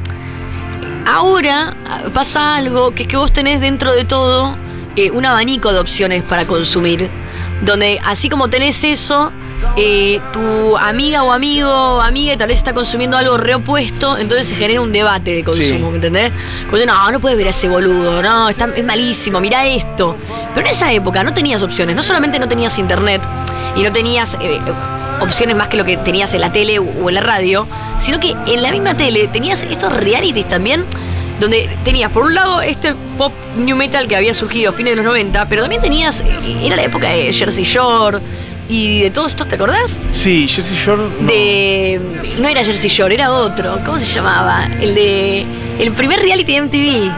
ahora 1.05 1.75
ah, 1.87 2.03
pasa 2.13 2.55
algo 2.55 2.93
que 2.93 3.03
es 3.03 3.09
que 3.09 3.17
vos 3.17 3.33
tenés 3.33 3.61
dentro 3.61 3.93
de 3.93 4.05
todo 4.05 4.55
eh, 4.95 5.11
un 5.11 5.25
abanico 5.25 5.73
de 5.73 5.79
opciones 5.79 6.23
para 6.23 6.45
consumir. 6.45 7.09
Donde 7.61 7.99
así 8.03 8.29
como 8.29 8.49
tenés 8.49 8.83
eso, 8.83 9.31
eh, 9.77 10.19
tu 10.33 10.77
amiga 10.77 11.23
o 11.23 11.31
amigo 11.31 12.01
amiga 12.01 12.35
tal 12.35 12.49
vez 12.49 12.57
está 12.57 12.73
consumiendo 12.73 13.17
algo 13.17 13.37
reopuesto, 13.37 14.17
entonces 14.17 14.47
se 14.47 14.55
genera 14.55 14.81
un 14.81 14.91
debate 14.91 15.31
de 15.31 15.43
consumo, 15.43 15.67
Sí. 15.67 15.77
¿me 15.77 15.95
entendés? 15.95 16.31
Como 16.69 16.83
no, 16.85 17.11
no 17.11 17.19
puedes 17.21 17.37
ver 17.37 17.47
a 17.47 17.51
ese 17.51 17.69
boludo, 17.69 18.21
no, 18.21 18.49
está, 18.49 18.67
es 18.75 18.83
malísimo, 18.85 19.39
mira 19.39 19.65
esto. 19.65 20.17
Pero 20.53 20.67
en 20.67 20.73
esa 20.73 20.91
época 20.91 21.23
no 21.23 21.33
tenías 21.33 21.63
opciones, 21.63 21.95
no 21.95 22.03
solamente 22.03 22.37
no 22.37 22.47
tenías 22.47 22.77
internet 22.77 23.21
y 23.75 23.81
no 23.81 23.91
tenías 23.91 24.37
eh, 24.41 24.59
opciones 25.19 25.55
más 25.55 25.67
que 25.67 25.77
lo 25.77 25.85
que 25.85 25.97
tenías 25.97 26.33
en 26.33 26.41
la 26.41 26.51
tele 26.51 26.79
o 26.79 27.09
en 27.09 27.15
la 27.15 27.21
radio, 27.21 27.67
sino 27.97 28.19
que 28.19 28.35
en 28.45 28.61
la 28.61 28.71
misma 28.71 28.95
tele 28.97 29.27
tenías 29.27 29.63
estos 29.63 29.93
realities 29.95 30.47
también, 30.47 30.85
donde 31.39 31.69
tenías 31.83 32.11
por 32.11 32.23
un 32.23 32.35
lado 32.35 32.61
este 32.61 32.95
pop 33.17 33.33
new 33.57 33.75
metal 33.75 34.07
que 34.07 34.15
había 34.15 34.33
surgido 34.33 34.69
a 34.69 34.73
fines 34.73 34.91
de 34.93 34.97
los 34.97 35.05
90, 35.05 35.47
pero 35.49 35.63
también 35.63 35.81
tenías, 35.81 36.21
eh, 36.21 36.57
era 36.63 36.75
la 36.75 36.83
época 36.83 37.09
de 37.09 37.31
Jersey 37.33 37.63
Shore 37.63 38.19
y 38.69 39.01
de 39.01 39.11
todo 39.11 39.25
esto, 39.27 39.45
¿te 39.45 39.55
acordás? 39.55 40.01
Sí, 40.11 40.47
Jersey 40.47 40.77
Shore. 40.77 41.03
no. 41.19 41.27
De. 41.27 41.99
No 42.39 42.47
era 42.47 42.63
Jersey 42.63 42.89
Shore, 42.89 43.13
era 43.13 43.31
otro. 43.31 43.79
¿Cómo 43.85 43.97
se 43.97 44.05
llamaba? 44.05 44.67
El 44.79 44.95
de. 44.95 45.45
El 45.79 45.91
primer 45.91 46.19
reality 46.21 46.53
de 46.53 46.61
MTV. 46.61 47.11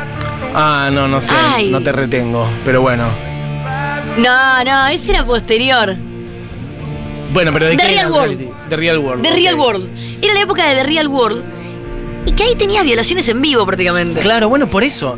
Ah, 0.55 0.89
no, 0.91 1.07
no 1.07 1.21
sé, 1.21 1.33
Ay. 1.37 1.69
no 1.69 1.81
te 1.83 1.91
retengo. 1.91 2.47
Pero 2.65 2.81
bueno. 2.81 3.05
No, 4.17 4.63
no, 4.63 4.87
ese 4.87 5.11
era 5.11 5.23
posterior. 5.25 5.95
Bueno, 7.31 7.51
pero 7.51 7.65
de 7.65 7.71
The 7.71 7.77
qué 7.77 7.87
Real 7.87 7.99
era 7.99 8.07
World. 8.09 8.37
reality? 8.37 8.53
The 8.69 8.75
Real 8.77 8.97
World. 8.99 9.23
The 9.23 9.29
ok. 9.29 9.35
Real 9.35 9.55
World. 9.55 9.89
Era 10.21 10.33
la 10.33 10.41
época 10.41 10.67
de 10.69 10.75
The 10.75 10.83
Real 10.83 11.07
World. 11.07 11.43
Y 12.25 12.31
que 12.31 12.43
ahí 12.43 12.55
tenías 12.55 12.83
violaciones 12.83 13.27
en 13.29 13.41
vivo 13.41 13.65
prácticamente. 13.65 14.19
Claro, 14.19 14.49
bueno, 14.49 14.67
por 14.67 14.83
eso. 14.83 15.17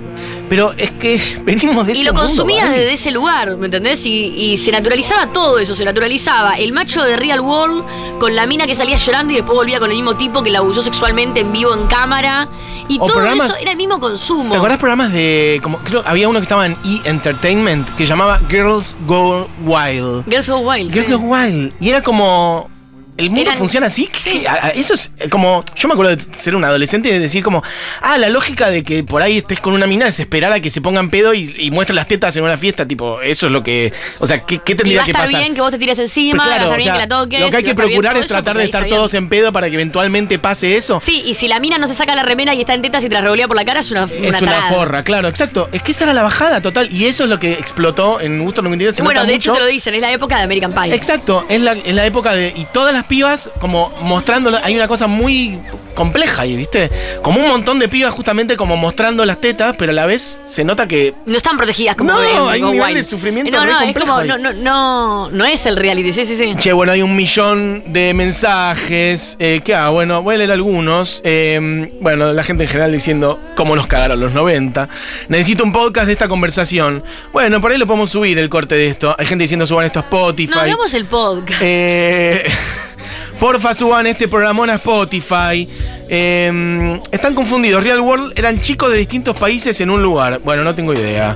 Pero 0.49 0.73
es 0.77 0.91
que 0.91 1.19
venimos 1.43 1.85
de 1.85 1.93
Y 1.93 1.95
ese 1.95 2.03
lo 2.05 2.13
mundo, 2.13 2.27
consumías 2.27 2.65
Gaby. 2.69 2.77
desde 2.79 2.93
ese 2.93 3.11
lugar, 3.11 3.57
¿me 3.57 3.65
entendés? 3.65 4.05
Y, 4.05 4.11
y 4.35 4.57
se 4.57 4.71
naturalizaba 4.71 5.27
todo 5.33 5.59
eso, 5.59 5.75
se 5.75 5.83
naturalizaba 5.85 6.57
el 6.57 6.71
macho 6.73 7.03
de 7.03 7.15
Real 7.17 7.41
World 7.41 7.83
con 8.19 8.35
la 8.35 8.45
mina 8.45 8.65
que 8.65 8.75
salía 8.75 8.97
llorando 8.97 9.33
y 9.33 9.37
después 9.37 9.55
volvía 9.55 9.79
con 9.79 9.89
el 9.89 9.95
mismo 9.97 10.15
tipo 10.17 10.41
que 10.43 10.49
la 10.51 10.59
abusó 10.59 10.81
sexualmente 10.81 11.41
en 11.41 11.51
vivo 11.51 11.73
en 11.73 11.87
cámara. 11.87 12.47
Y 12.89 12.97
O 12.99 13.05
todo 13.05 13.17
programas- 13.17 13.49
eso 13.49 13.57
era 13.59 13.71
el 13.71 13.77
mismo 13.77 13.99
consumo. 13.99 14.51
¿Te 14.51 14.57
acordás 14.57 14.77
programas 14.77 15.11
de. 15.11 15.59
Como, 15.61 15.79
creo 15.79 16.01
había 16.05 16.29
uno 16.29 16.39
que 16.39 16.43
estaba 16.43 16.65
en 16.65 16.73
E! 16.85 17.01
Entertainment 17.03 17.89
que 17.95 18.05
llamaba 18.05 18.39
Girls 18.49 18.95
Go 19.05 19.49
Wild. 19.65 20.23
Girls 20.29 20.47
Go 20.49 20.59
Wild. 20.59 20.91
Girls 20.93 21.07
sí. 21.07 21.13
Go 21.13 21.19
Wild. 21.19 21.73
Y 21.81 21.89
era 21.89 22.01
como. 22.01 22.69
El 23.17 23.29
mundo 23.29 23.41
Eran- 23.49 23.57
funciona 23.57 23.87
así. 23.87 24.09
Sí. 24.17 24.43
eso 24.75 24.93
es 24.93 25.11
eh, 25.19 25.29
como. 25.29 25.63
Yo 25.75 25.87
me 25.87 25.93
acuerdo 25.93 26.15
de 26.15 26.23
ser 26.37 26.55
un 26.55 26.63
adolescente 26.63 27.09
y 27.09 27.11
de 27.13 27.19
decir, 27.19 27.43
como. 27.43 27.63
Ah, 28.01 28.17
la 28.17 28.29
lógica 28.29 28.69
de 28.69 28.83
que 28.83 29.03
por 29.03 29.21
ahí 29.21 29.37
estés 29.39 29.59
con 29.59 29.73
una 29.73 29.87
mina 29.87 30.07
es 30.07 30.19
esperar 30.19 30.51
a 30.51 30.59
que 30.59 30.69
se 30.69 30.81
pongan 30.81 31.09
pedo 31.09 31.33
y, 31.33 31.53
y 31.59 31.71
muestren 31.71 31.95
las 31.95 32.07
tetas 32.07 32.35
en 32.37 32.43
una 32.43 32.57
fiesta. 32.57 32.87
Tipo, 32.87 33.21
eso 33.21 33.47
es 33.47 33.51
lo 33.51 33.63
que. 33.63 33.91
O 34.19 34.27
sea, 34.27 34.43
¿qué, 34.45 34.59
qué 34.59 34.73
Y 34.73 34.75
tendría 34.75 34.97
va 34.97 35.03
a 35.03 35.05
que 35.05 35.11
estar 35.11 35.25
pasar? 35.25 35.41
bien 35.41 35.53
que 35.55 35.61
vos 35.61 35.71
te 35.71 35.77
tires 35.79 35.99
encima, 35.99 36.37
va 36.37 36.43
a 36.43 36.55
claro, 36.57 36.69
o 36.71 36.75
bien 36.75 36.83
sea, 36.83 36.93
que 36.93 36.99
la 36.99 37.07
toques. 37.07 37.39
lo 37.39 37.49
que 37.49 37.55
hay 37.57 37.63
y 37.63 37.65
que 37.65 37.73
va 37.73 37.83
procurar 37.83 38.17
es 38.17 38.27
tratar 38.27 38.57
de 38.57 38.63
estar 38.65 38.85
todos 38.87 39.13
en 39.13 39.29
pedo 39.29 39.51
para 39.51 39.67
que 39.69 39.73
eventualmente 39.75 40.39
pase 40.39 40.77
eso. 40.77 40.99
Sí, 41.01 41.23
y 41.25 41.33
si 41.33 41.47
la 41.47 41.59
mina 41.59 41.77
no 41.77 41.87
se 41.87 41.95
saca 41.95 42.15
la 42.15 42.23
remera 42.23 42.53
y 42.53 42.61
está 42.61 42.73
en 42.73 42.81
tetas 42.81 43.03
y 43.03 43.09
te 43.09 43.13
la 43.15 43.21
revolea 43.21 43.47
por 43.47 43.55
la 43.55 43.65
cara, 43.65 43.79
es 43.79 43.91
una, 43.91 44.03
Es 44.03 44.11
una 44.19 44.27
una 44.29 44.39
tarada. 44.39 44.69
forra, 44.69 45.03
claro, 45.03 45.27
exacto. 45.27 45.69
Es 45.71 45.81
que 45.81 45.91
esa 45.91 46.03
era 46.05 46.13
la 46.13 46.23
bajada 46.23 46.61
total. 46.61 46.87
Y 46.91 47.05
eso 47.05 47.23
es 47.23 47.29
lo 47.29 47.39
que 47.39 47.53
explotó 47.53 48.19
en 48.21 48.41
Gusto 48.43 48.61
92. 48.61 48.95
Se 48.95 49.03
Bueno, 49.03 49.25
de 49.25 49.33
hecho 49.35 49.51
mucho. 49.51 49.59
te 49.61 49.65
lo 49.65 49.71
dicen, 49.71 49.93
es 49.95 50.01
la 50.01 50.11
época 50.11 50.37
de 50.37 50.43
American 50.43 50.73
Pie. 50.73 50.93
Exacto, 50.93 51.45
es 51.49 51.61
la, 51.61 51.73
es 51.73 51.95
la 51.95 52.05
época 52.05 52.33
de. 52.33 52.53
Y 52.55 52.65
todas 52.73 52.93
las 52.93 53.05
pibas, 53.07 53.49
como 53.59 53.91
mostrándolo. 54.01 54.59
Hay 54.63 54.75
una 54.75 54.87
cosa 54.87 55.07
muy 55.07 55.59
compleja 55.95 56.43
ahí, 56.43 56.55
¿viste? 56.55 56.91
Como 57.23 57.39
un 57.39 57.47
montón 57.47 57.79
de 57.79 57.87
pibas, 57.89 58.13
justamente 58.13 58.55
como 58.55 58.77
mostrando 58.77 59.25
las 59.25 59.41
tetas, 59.41 59.75
pero 59.77 59.91
a 59.91 59.95
la 59.95 60.05
vez 60.05 60.41
se 60.47 60.63
nota 60.63 60.87
que. 60.87 61.15
No 61.25 61.37
están 61.37 61.57
protegidas 61.57 61.95
como 61.95 62.11
No, 62.11 62.21
en 62.21 62.49
hay 62.51 62.61
un 62.61 62.71
nivel 62.71 62.87
Wild. 62.87 62.97
de 62.97 63.03
sufrimiento 63.03 63.51
No, 63.57 63.65
no, 63.65 63.81
es 63.81 63.97
como, 63.97 64.23
no, 64.23 64.37
no, 64.37 64.53
no, 64.53 65.29
no 65.31 65.45
es 65.45 65.65
el 65.65 65.75
reality, 65.75 66.13
sí, 66.13 66.25
sí, 66.25 66.35
sí. 66.35 66.55
Che, 66.59 66.71
bueno, 66.73 66.91
hay 66.91 67.01
un 67.01 67.15
millón 67.15 67.83
de 67.91 68.13
mensajes. 68.13 69.35
Eh, 69.39 69.61
¿Qué 69.63 69.73
hago? 69.73 69.93
Bueno, 69.95 70.21
voy 70.21 70.35
a 70.35 70.37
leer 70.37 70.51
algunos. 70.51 71.21
Eh, 71.23 71.91
bueno, 71.99 72.31
la 72.33 72.43
gente 72.43 72.63
en 72.63 72.69
general 72.69 72.91
diciendo 72.91 73.39
cómo 73.55 73.75
nos 73.75 73.87
cagaron 73.87 74.19
los 74.19 74.33
90. 74.33 74.87
Necesito 75.29 75.63
un 75.63 75.71
podcast 75.71 76.07
de 76.07 76.13
esta 76.13 76.27
conversación. 76.27 77.03
Bueno, 77.33 77.59
por 77.59 77.71
ahí 77.71 77.77
lo 77.77 77.87
podemos 77.87 78.09
subir 78.09 78.37
el 78.37 78.49
corte 78.49 78.75
de 78.75 78.89
esto. 78.89 79.15
Hay 79.17 79.25
gente 79.25 79.43
diciendo 79.43 79.65
suban 79.65 79.85
esto 79.85 79.99
a 79.99 80.03
Spotify. 80.03 80.53
No, 80.53 80.61
hagamos 80.61 80.93
el 80.93 81.05
podcast. 81.05 81.59
Eh, 81.61 82.45
porfa, 83.39 83.73
suban 83.73 84.07
este 84.07 84.27
programón 84.27 84.69
a 84.69 84.75
Spotify. 84.75 85.67
Eh, 86.09 86.99
están 87.11 87.35
confundidos. 87.35 87.83
Real 87.83 87.99
World 87.99 88.37
eran 88.37 88.59
chicos 88.61 88.91
de 88.91 88.97
distintos 88.97 89.37
países 89.37 89.79
en 89.81 89.89
un 89.89 90.01
lugar. 90.01 90.39
Bueno, 90.43 90.63
no 90.63 90.73
tengo 90.73 90.93
idea. 90.93 91.35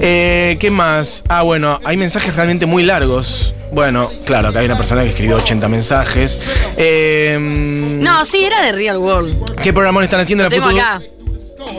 Eh, 0.00 0.56
¿Qué 0.58 0.70
más? 0.70 1.24
Ah, 1.28 1.42
bueno, 1.42 1.80
hay 1.84 1.96
mensajes 1.96 2.34
realmente 2.34 2.66
muy 2.66 2.82
largos. 2.82 3.54
Bueno, 3.72 4.10
claro, 4.26 4.48
acá 4.48 4.60
hay 4.60 4.66
una 4.66 4.76
persona 4.76 5.02
que 5.02 5.10
escribió 5.10 5.36
80 5.36 5.68
mensajes. 5.68 6.38
Eh, 6.76 7.38
no, 7.40 8.24
sí, 8.24 8.44
era 8.44 8.62
de 8.62 8.72
Real 8.72 8.98
World. 8.98 9.56
¿Qué 9.62 9.72
programón 9.72 10.04
están 10.04 10.20
haciendo 10.20 10.44
Lo 10.44 10.50
la 10.50 10.56
tengo 10.56 10.68
acá. 10.68 11.00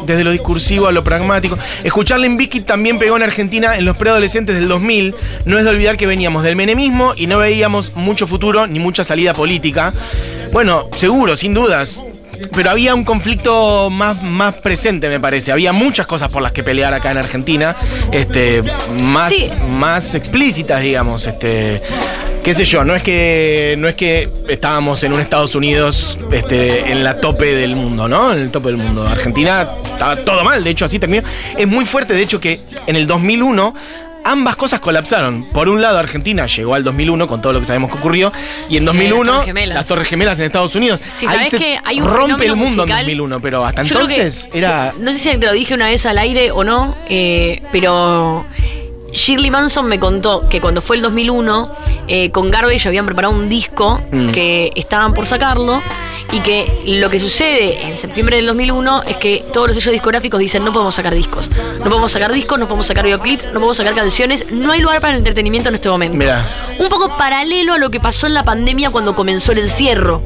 Desde 0.06 0.24
lo 0.24 0.32
discursivo 0.32 0.88
a 0.88 0.92
lo 0.92 1.04
pragmático. 1.04 1.58
Escucharle 1.84 2.28
en 2.28 2.38
Vicky 2.38 2.62
también 2.62 3.00
pegó 3.00 3.16
en 3.16 3.24
Argentina 3.24 3.78
en 3.78 3.86
los 3.86 3.98
preadolescentes 3.98 4.56
del 4.56 4.68
2000. 4.68 5.16
No 5.46 5.58
es 5.58 5.64
de 5.64 5.70
olvidar 5.70 5.98
que 5.98 6.06
veníamos 6.06 6.44
del 6.44 6.56
menemismo 6.56 7.14
y 7.16 7.28
no 7.28 7.38
veíamos 7.38 7.96
mucho 7.96 8.28
futuro 8.28 8.68
ni 8.68 8.80
mucha 8.80 9.04
salida 9.04 9.34
política. 9.34 9.94
Bueno, 10.52 10.90
seguro, 10.96 11.36
sin 11.36 11.54
dudas. 11.54 12.02
Pero 12.56 12.70
había 12.70 12.94
un 12.94 13.04
conflicto 13.04 13.90
más, 13.90 14.22
más 14.24 14.56
presente, 14.56 15.10
me 15.10 15.20
parece. 15.20 15.52
Había 15.52 15.74
muchas 15.74 16.06
cosas 16.08 16.30
por 16.30 16.42
las 16.42 16.52
que 16.52 16.64
pelear 16.64 16.94
acá 16.94 17.12
en 17.12 17.18
Argentina. 17.18 17.76
Este, 18.12 18.64
más, 19.00 19.30
Sí. 19.32 19.52
más 19.70 20.16
explícitas, 20.16 20.82
digamos. 20.82 21.26
Este. 21.28 21.82
Qué 22.44 22.54
sé 22.54 22.66
yo, 22.66 22.84
no 22.84 22.94
es 22.94 23.02
que. 23.02 23.76
No 23.78 23.88
es 23.88 23.96
que 23.96 24.28
estábamos 24.50 25.02
en 25.04 25.14
un 25.14 25.22
Estados 25.22 25.56
Unidos 25.56 26.18
este, 26.32 26.92
en 26.92 27.04
la 27.04 27.20
tope 27.22 27.46
del 27.56 27.76
mundo, 27.76 28.08
¿no? 28.10 28.34
En 28.34 28.40
el 28.40 28.52
tope 28.52 28.68
del 28.68 28.78
mundo. 28.78 29.08
Argentina 29.08 29.68
estaba 29.86 30.18
todo 30.18 30.44
mal, 30.44 30.62
de 30.64 30.70
hecho, 30.70 30.86
así 30.86 31.00
terminó. 31.00 31.24
Es 31.58 31.68
muy 31.68 31.86
fuerte, 31.86 32.14
de 32.14 32.22
hecho, 32.22 32.42
que 32.42 32.60
en 32.86 32.96
el 32.98 33.08
2001 33.08 33.74
ambas 34.24 34.56
cosas 34.56 34.80
colapsaron. 34.80 35.46
Por 35.46 35.70
un 35.70 35.82
lado, 35.82 35.98
Argentina 36.00 36.46
llegó 36.46 36.76
al 36.76 36.84
2001 36.84 37.28
con 37.28 37.42
todo 37.42 37.54
lo 37.54 37.60
que 37.60 37.66
sabemos 37.66 37.92
que 37.92 37.98
ocurrió, 37.98 38.32
y 38.70 38.78
en 38.78 38.86
2001 38.86 39.32
Torres 39.32 39.46
Gemelas. 39.46 39.76
las 39.76 39.88
Torres 39.88 40.08
Gemelas 40.08 40.40
en 40.40 40.46
Estados 40.46 40.76
Unidos. 40.76 41.00
Sí, 41.14 41.26
Ahí 41.28 41.36
¿sabés 41.36 41.50
se 41.52 41.58
que 41.58 41.78
hay 41.84 42.02
un 42.02 42.08
rompe 42.08 42.46
el 42.46 42.56
mundo 42.56 42.84
musical? 42.84 43.00
en 43.02 43.06
2001, 43.18 43.40
pero 43.42 43.66
hasta 43.66 43.82
Yo 43.84 43.96
creo 43.96 44.08
que- 44.08 44.14
entonces 44.16 44.50
era 44.54 44.92
que- 44.96 45.04
no 45.04 45.12
sé 45.12 45.20
si 45.20 45.30
te 45.38 45.46
lo 45.46 45.54
dije 45.54 45.74
una 45.74 45.88
vez 45.88 46.06
al 46.06 46.18
aire 46.18 46.52
o 46.52 46.64
no, 46.64 46.96
eh, 47.08 47.62
pero 47.72 48.46
Shirley 49.14 49.52
Manson 49.52 49.86
me 49.88 50.00
contó 50.00 50.48
que 50.50 50.60
cuando 50.60 50.82
fue 50.82 50.96
el 50.96 51.02
2001, 51.04 51.70
eh, 52.08 52.32
con 52.32 52.50
Garbage 52.50 52.88
habían 52.88 53.06
preparado 53.06 53.34
un 53.34 53.48
disco 53.50 54.02
Mm. 54.12 54.30
que 54.32 54.72
estaban 54.76 55.14
por 55.14 55.26
sacarlo. 55.26 55.82
Y 56.34 56.40
que 56.40 56.82
lo 56.88 57.12
que 57.12 57.20
sucede 57.20 57.84
en 57.86 57.96
septiembre 57.96 58.38
del 58.38 58.48
2001 58.48 59.04
es 59.04 59.18
que 59.18 59.44
todos 59.54 59.68
los 59.68 59.76
sellos 59.78 59.94
discográficos 59.94 60.40
dicen 60.40 60.66
no 60.66 60.74
podemos 60.74 60.96
sacar 60.96 61.14
discos, 61.14 61.48
no 61.78 61.84
podemos 61.86 62.12
sacar 62.12 62.34
discos, 62.34 62.58
no 62.58 62.66
podemos 62.68 62.88
sacar 62.88 63.06
videoclips, 63.06 63.46
no 63.48 63.54
podemos 63.54 63.78
sacar 63.78 63.94
canciones, 63.94 64.52
no 64.52 64.72
hay 64.72 64.82
lugar 64.82 65.00
para 65.00 65.14
el 65.14 65.20
entretenimiento 65.20 65.70
en 65.70 65.76
este 65.76 65.90
momento. 65.90 66.18
Mira. 66.18 66.44
Un 66.80 66.90
poco 66.90 67.16
paralelo 67.18 67.74
a 67.74 67.78
lo 67.78 67.92
que 67.92 68.00
pasó 68.00 68.26
en 68.26 68.34
la 68.34 68.44
pandemia 68.44 68.90
cuando 68.90 69.16
comenzó 69.16 69.52
el 69.52 69.60
encierro. 69.60 70.24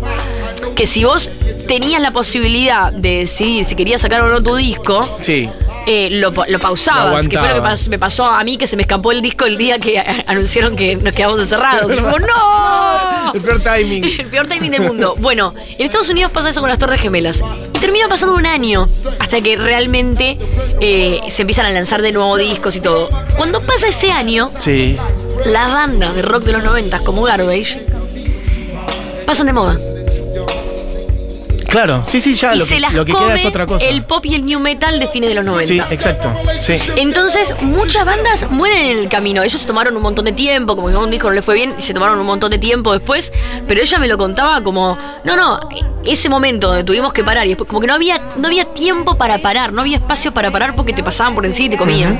Que 0.75 0.85
si 0.85 1.03
vos 1.03 1.29
tenías 1.67 2.01
la 2.01 2.11
posibilidad 2.11 2.93
de 2.93 3.19
decidir 3.19 3.65
si 3.65 3.75
querías 3.75 3.99
sacar 3.99 4.21
o 4.21 4.29
no 4.29 4.41
tu 4.41 4.55
disco, 4.55 5.05
Sí. 5.21 5.49
Eh, 5.87 6.09
lo, 6.11 6.31
lo 6.47 6.59
pausabas. 6.59 7.23
Lo 7.23 7.29
que 7.29 7.37
fue 7.39 7.47
lo 7.47 7.55
que 7.55 7.61
pas- 7.61 7.87
me 7.87 7.97
pasó 7.97 8.25
a 8.27 8.43
mí, 8.43 8.57
que 8.57 8.67
se 8.67 8.75
me 8.75 8.83
escapó 8.83 9.11
el 9.11 9.21
disco 9.21 9.45
el 9.45 9.57
día 9.57 9.79
que 9.79 9.97
anunciaron 10.27 10.75
que 10.75 10.95
nos 10.97 11.13
quedamos 11.13 11.39
encerrados. 11.39 11.91
Y 11.93 11.95
como, 11.97 12.19
¡No! 12.19 13.31
El 13.33 13.41
peor 13.41 13.59
timing. 13.61 14.03
El 14.19 14.25
peor 14.27 14.47
timing 14.47 14.71
del 14.71 14.81
mundo. 14.83 15.15
Bueno, 15.19 15.53
en 15.77 15.85
Estados 15.85 16.09
Unidos 16.09 16.31
pasa 16.31 16.49
eso 16.49 16.59
con 16.61 16.69
las 16.69 16.77
Torres 16.79 17.01
Gemelas. 17.01 17.41
Y 17.73 17.79
termina 17.79 18.07
pasando 18.07 18.35
un 18.35 18.45
año 18.45 18.85
hasta 19.19 19.41
que 19.41 19.55
realmente 19.57 20.37
eh, 20.81 21.19
se 21.29 21.41
empiezan 21.43 21.65
a 21.65 21.69
lanzar 21.71 22.01
de 22.01 22.11
nuevo 22.11 22.37
discos 22.37 22.75
y 22.75 22.79
todo. 22.81 23.09
Cuando 23.35 23.61
pasa 23.61 23.87
ese 23.87 24.11
año, 24.11 24.49
Sí. 24.57 24.97
las 25.45 25.71
bandas 25.73 26.15
de 26.15 26.21
rock 26.21 26.43
de 26.43 26.53
los 26.53 26.63
90 26.63 26.99
como 26.99 27.23
Garbage 27.23 27.85
pasan 29.25 29.45
de 29.47 29.53
moda. 29.53 29.77
Claro, 31.67 32.03
sí, 32.05 32.21
sí, 32.21 32.33
ya 32.33 32.55
y 32.55 32.59
lo, 32.59 32.65
se 32.65 32.75
que, 32.75 32.79
las 32.79 32.93
lo 32.93 33.05
que 33.05 33.11
come 33.11 33.25
queda 33.25 33.35
es 33.35 33.45
otra 33.45 33.65
cosa. 33.65 33.85
el 33.85 34.03
pop 34.03 34.25
y 34.25 34.35
el 34.35 34.45
new 34.45 34.59
metal 34.59 34.99
de 34.99 35.07
fines 35.07 35.29
de 35.29 35.35
los 35.35 35.45
90. 35.45 35.67
Sí, 35.67 35.93
exacto. 35.93 36.33
Sí. 36.63 36.79
Entonces, 36.95 37.53
muchas 37.61 38.05
bandas 38.05 38.49
mueren 38.49 38.77
en 38.77 38.99
el 38.99 39.09
camino. 39.09 39.43
Ellos 39.43 39.59
se 39.59 39.67
tomaron 39.67 39.95
un 39.95 40.01
montón 40.01 40.25
de 40.25 40.31
tiempo, 40.31 40.75
como 40.75 40.89
que 40.89 40.95
un 40.95 41.11
disco 41.11 41.27
no 41.27 41.33
le 41.33 41.41
fue 41.41 41.55
bien, 41.55 41.75
y 41.77 41.81
se 41.81 41.93
tomaron 41.93 42.19
un 42.19 42.25
montón 42.25 42.51
de 42.51 42.57
tiempo 42.57 42.93
después. 42.93 43.31
Pero 43.67 43.81
ella 43.81 43.99
me 43.99 44.07
lo 44.07 44.17
contaba 44.17 44.61
como, 44.61 44.97
no, 45.23 45.35
no, 45.35 45.59
ese 46.05 46.29
momento 46.29 46.67
donde 46.67 46.83
tuvimos 46.83 47.13
que 47.13 47.23
parar 47.23 47.45
y 47.45 47.49
después, 47.49 47.67
como 47.67 47.81
que 47.81 47.87
no 47.87 47.93
había, 47.93 48.21
no 48.37 48.47
había 48.47 48.65
tiempo 48.65 49.17
para 49.17 49.39
parar, 49.39 49.73
no 49.73 49.81
había 49.81 49.97
espacio 49.97 50.33
para 50.33 50.51
parar 50.51 50.75
porque 50.75 50.93
te 50.93 51.03
pasaban 51.03 51.35
por 51.35 51.45
encima 51.45 51.67
y 51.67 51.69
te 51.71 51.77
comían. 51.77 52.19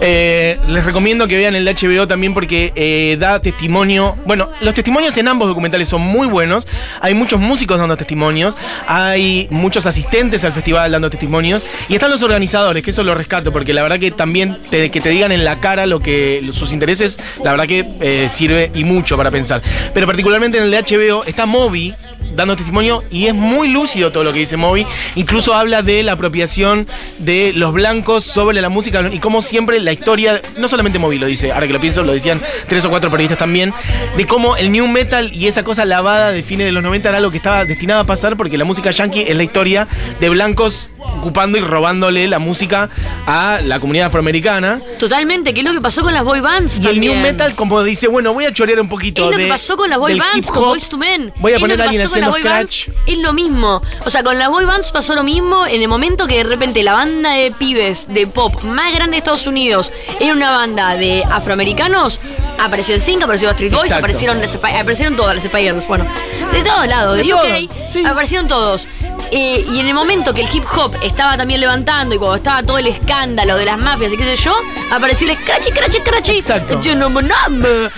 Eh, 0.00 0.58
les 0.68 0.84
recomiendo 0.84 1.28
que 1.28 1.36
vean 1.36 1.54
el 1.54 1.64
de 1.64 1.74
HBO 1.74 2.06
también 2.06 2.34
porque 2.34 2.72
eh, 2.74 3.16
da 3.18 3.40
testimonio. 3.40 4.16
Bueno, 4.26 4.50
los 4.60 4.74
testimonios 4.74 5.16
en 5.16 5.28
ambos 5.28 5.48
documentales 5.48 5.88
son 5.88 6.02
muy 6.02 6.26
buenos. 6.26 6.66
Hay 7.00 7.14
muchos 7.14 7.40
músicos 7.40 7.78
dando 7.78 7.96
testimonios, 7.96 8.56
hay 8.86 9.48
muchos 9.50 9.86
asistentes 9.86 10.44
al 10.44 10.52
festival 10.52 10.92
dando 10.92 11.10
testimonios 11.10 11.64
y 11.88 11.94
están 11.94 12.10
los 12.10 12.22
organizadores, 12.22 12.82
que 12.82 12.90
eso 12.90 13.02
lo 13.02 13.14
rescato 13.14 13.52
porque 13.52 13.72
la 13.74 13.82
verdad 13.82 13.98
que 13.98 14.10
también 14.10 14.56
que 14.70 14.88
te 14.88 15.08
digan 15.10 15.32
en 15.32 15.44
la 15.44 15.60
cara 15.60 15.86
lo 15.86 16.00
que 16.00 16.42
sus 16.52 16.72
intereses, 16.72 17.18
la 17.44 17.50
verdad 17.50 17.66
que 17.66 17.84
eh, 18.00 18.28
sirve 18.28 18.70
y 18.74 18.84
mucho 18.84 19.16
para 19.16 19.30
pensar. 19.30 19.62
Pero 19.94 20.06
particularmente 20.06 20.58
en 20.58 20.64
el 20.64 20.70
de 20.70 20.82
HBO 20.82 21.24
está 21.24 21.46
Moby 21.46 21.94
dando 22.34 22.56
testimonio 22.56 23.02
y 23.10 23.26
es 23.26 23.34
muy 23.34 23.68
lúcido 23.68 24.12
todo 24.12 24.24
lo 24.24 24.32
que 24.32 24.40
dice 24.40 24.56
Moby. 24.56 24.86
Incluso 25.16 25.54
habla 25.54 25.82
de 25.82 26.02
la 26.02 26.12
apropiación 26.12 26.86
de 27.18 27.52
los 27.54 27.72
blancos 27.72 28.24
sobre 28.24 28.60
la 28.60 28.68
música 28.68 29.08
y 29.12 29.18
como 29.18 29.42
siempre 29.42 29.80
la 29.80 29.92
historia, 29.92 30.40
no 30.56 30.68
solamente 30.68 30.98
Moby 30.98 31.18
lo 31.18 31.26
dice, 31.26 31.52
ahora 31.52 31.66
que 31.66 31.72
lo 31.72 31.80
pienso, 31.80 32.02
lo 32.02 32.12
decían 32.12 32.40
tres 32.68 32.84
o 32.84 32.90
cuatro 32.90 33.10
periodistas 33.10 33.38
también, 33.38 33.72
de 34.16 34.26
cómo 34.26 34.56
el 34.56 34.72
new 34.72 34.86
metal 34.88 35.32
y 35.32 35.46
esa 35.46 35.64
cosa 35.64 35.84
lavada 35.84 36.30
de 36.30 36.42
fines 36.42 36.66
de 36.66 36.72
los 36.72 36.82
90 36.82 37.08
era 37.08 37.20
lo 37.20 37.30
que 37.30 37.36
estaba 37.36 37.64
destinado 37.64 38.00
a 38.00 38.04
pasar 38.04 38.36
porque 38.36 38.58
la 38.58 38.64
música 38.64 38.90
yankee 38.90 39.24
es 39.28 39.36
la 39.36 39.42
historia 39.42 39.88
de 40.20 40.28
blancos 40.28 40.90
ocupando 41.18 41.58
y 41.58 41.60
robándole 41.60 42.26
la 42.28 42.38
música 42.38 42.88
a 43.26 43.60
la 43.64 43.78
comunidad 43.80 44.06
afroamericana. 44.08 44.80
Totalmente, 44.98 45.52
que 45.54 45.60
es 45.60 45.66
lo 45.66 45.72
que 45.72 45.80
pasó 45.80 46.02
con 46.02 46.12
las 46.14 46.24
boy 46.24 46.40
bands 46.40 46.78
Y 46.80 46.86
el 46.88 47.00
new 47.00 47.14
metal 47.14 47.54
como 47.54 47.82
dice, 47.82 48.08
bueno, 48.08 48.32
voy 48.32 48.44
a 48.46 48.52
chorear 48.52 48.80
un 48.80 48.88
poquito 48.88 49.24
Es 49.24 49.30
lo 49.30 49.36
de- 49.36 49.44
que 49.44 49.48
pasó 49.50 49.76
con 49.76 49.88
las 49.90 49.98
boy 49.98 50.18
bands, 50.18 50.48
con. 50.50 50.62
Boys 50.64 50.88
to 50.88 50.98
Men. 50.98 51.32
Voy 51.36 51.52
a 51.52 51.56
Es 51.56 51.60
poner 51.60 51.80
a 51.80 51.84
alguien 51.84 52.02
haciendo 52.06 52.30
boy 52.30 52.42
bands, 52.42 52.72
scratch. 52.74 52.96
Es 53.08 53.18
lo 53.18 53.32
mismo. 53.32 53.82
O 54.04 54.10
sea, 54.10 54.22
con 54.22 54.38
las 54.38 54.48
boy 54.48 54.64
bands 54.64 54.90
pasó 54.90 55.14
lo 55.14 55.22
mismo 55.22 55.66
en 55.66 55.80
el 55.82 55.88
momento 55.88 56.26
que 56.26 56.36
de 56.38 56.44
repente 56.44 56.82
la 56.82 56.92
banda 56.94 57.32
de 57.32 57.50
pibes 57.52 58.06
de 58.08 58.26
pop 58.26 58.62
más 58.64 58.92
grande 58.94 59.12
de 59.14 59.18
Estados 59.18 59.46
Unidos 59.46 59.92
era 60.20 60.32
una 60.32 60.50
banda 60.56 60.94
de 60.96 61.24
afroamericanos. 61.30 62.18
Apareció 62.60 62.94
el 62.94 63.00
Sync, 63.00 63.22
apareció 63.22 63.50
Street 63.50 63.70
Boys, 63.72 63.84
Exacto. 63.84 63.98
aparecieron, 64.04 64.40
las 64.40 64.54
aparecieron 64.54 65.16
todas 65.16 65.34
las 65.34 65.44
Spiders. 65.44 65.86
Bueno, 65.88 66.06
de 66.52 66.62
todos 66.62 66.86
lados, 66.86 67.16
de, 67.16 67.24
De 67.24 67.34
UK, 67.34 67.40
todo, 67.68 67.90
sí. 67.92 68.04
aparecieron 68.04 68.46
todos. 68.48 68.86
Eh, 69.34 69.64
y 69.66 69.80
en 69.80 69.86
el 69.86 69.94
momento 69.94 70.34
que 70.34 70.42
el 70.42 70.54
hip 70.54 70.64
hop 70.76 70.94
estaba 71.02 71.38
también 71.38 71.58
levantando 71.58 72.14
y 72.14 72.18
cuando 72.18 72.36
estaba 72.36 72.62
todo 72.62 72.76
el 72.76 72.86
escándalo 72.86 73.56
de 73.56 73.64
las 73.64 73.78
mafias 73.78 74.12
y 74.12 74.18
qué 74.18 74.24
sé 74.24 74.36
yo, 74.36 74.54
apareció 74.92 75.30
el 75.30 75.38
scratchy, 75.38 75.70
scratchy, 75.70 75.98
scratchy. 76.00 76.32
Exacto. 76.32 76.78
Yo 76.82 76.94
no 76.94 77.08
me 77.08 77.22
Nanuki. 77.22 77.88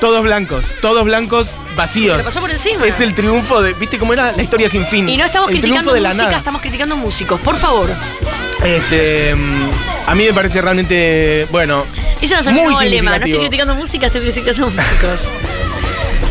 Todos 0.00 0.22
blancos, 0.22 0.72
todos 0.80 1.04
blancos 1.04 1.54
vacíos. 1.76 2.16
Se 2.16 2.24
pasó 2.24 2.40
por 2.40 2.50
encima. 2.50 2.86
Es 2.86 3.00
el 3.00 3.14
triunfo 3.14 3.60
de. 3.60 3.74
¿Viste 3.74 3.98
cómo 3.98 4.14
era 4.14 4.32
la 4.32 4.42
historia 4.42 4.68
sin 4.68 4.86
fin? 4.86 5.06
Y 5.08 5.18
no 5.18 5.26
estamos 5.26 5.50
el 5.50 5.58
criticando 5.58 5.92
de 5.92 6.00
la 6.00 6.08
música, 6.08 6.26
nada. 6.26 6.38
estamos 6.38 6.62
criticando 6.62 6.96
músicos, 6.96 7.40
por 7.42 7.58
favor. 7.58 7.90
Este, 8.64 9.34
mm, 9.34 9.70
a 10.06 10.14
mí 10.14 10.24
me 10.24 10.32
parece 10.32 10.62
realmente, 10.62 11.46
bueno, 11.50 11.84
va 12.32 12.38
a 12.38 12.42
ser 12.42 12.54
Muy 12.54 12.62
mi 12.62 12.72
nuevo 12.72 12.82
lema. 12.82 13.18
No 13.18 13.26
estoy 13.26 13.40
criticando 13.40 13.74
música, 13.74 14.06
estoy 14.06 14.22
criticando 14.22 14.70
músicos. 14.70 15.28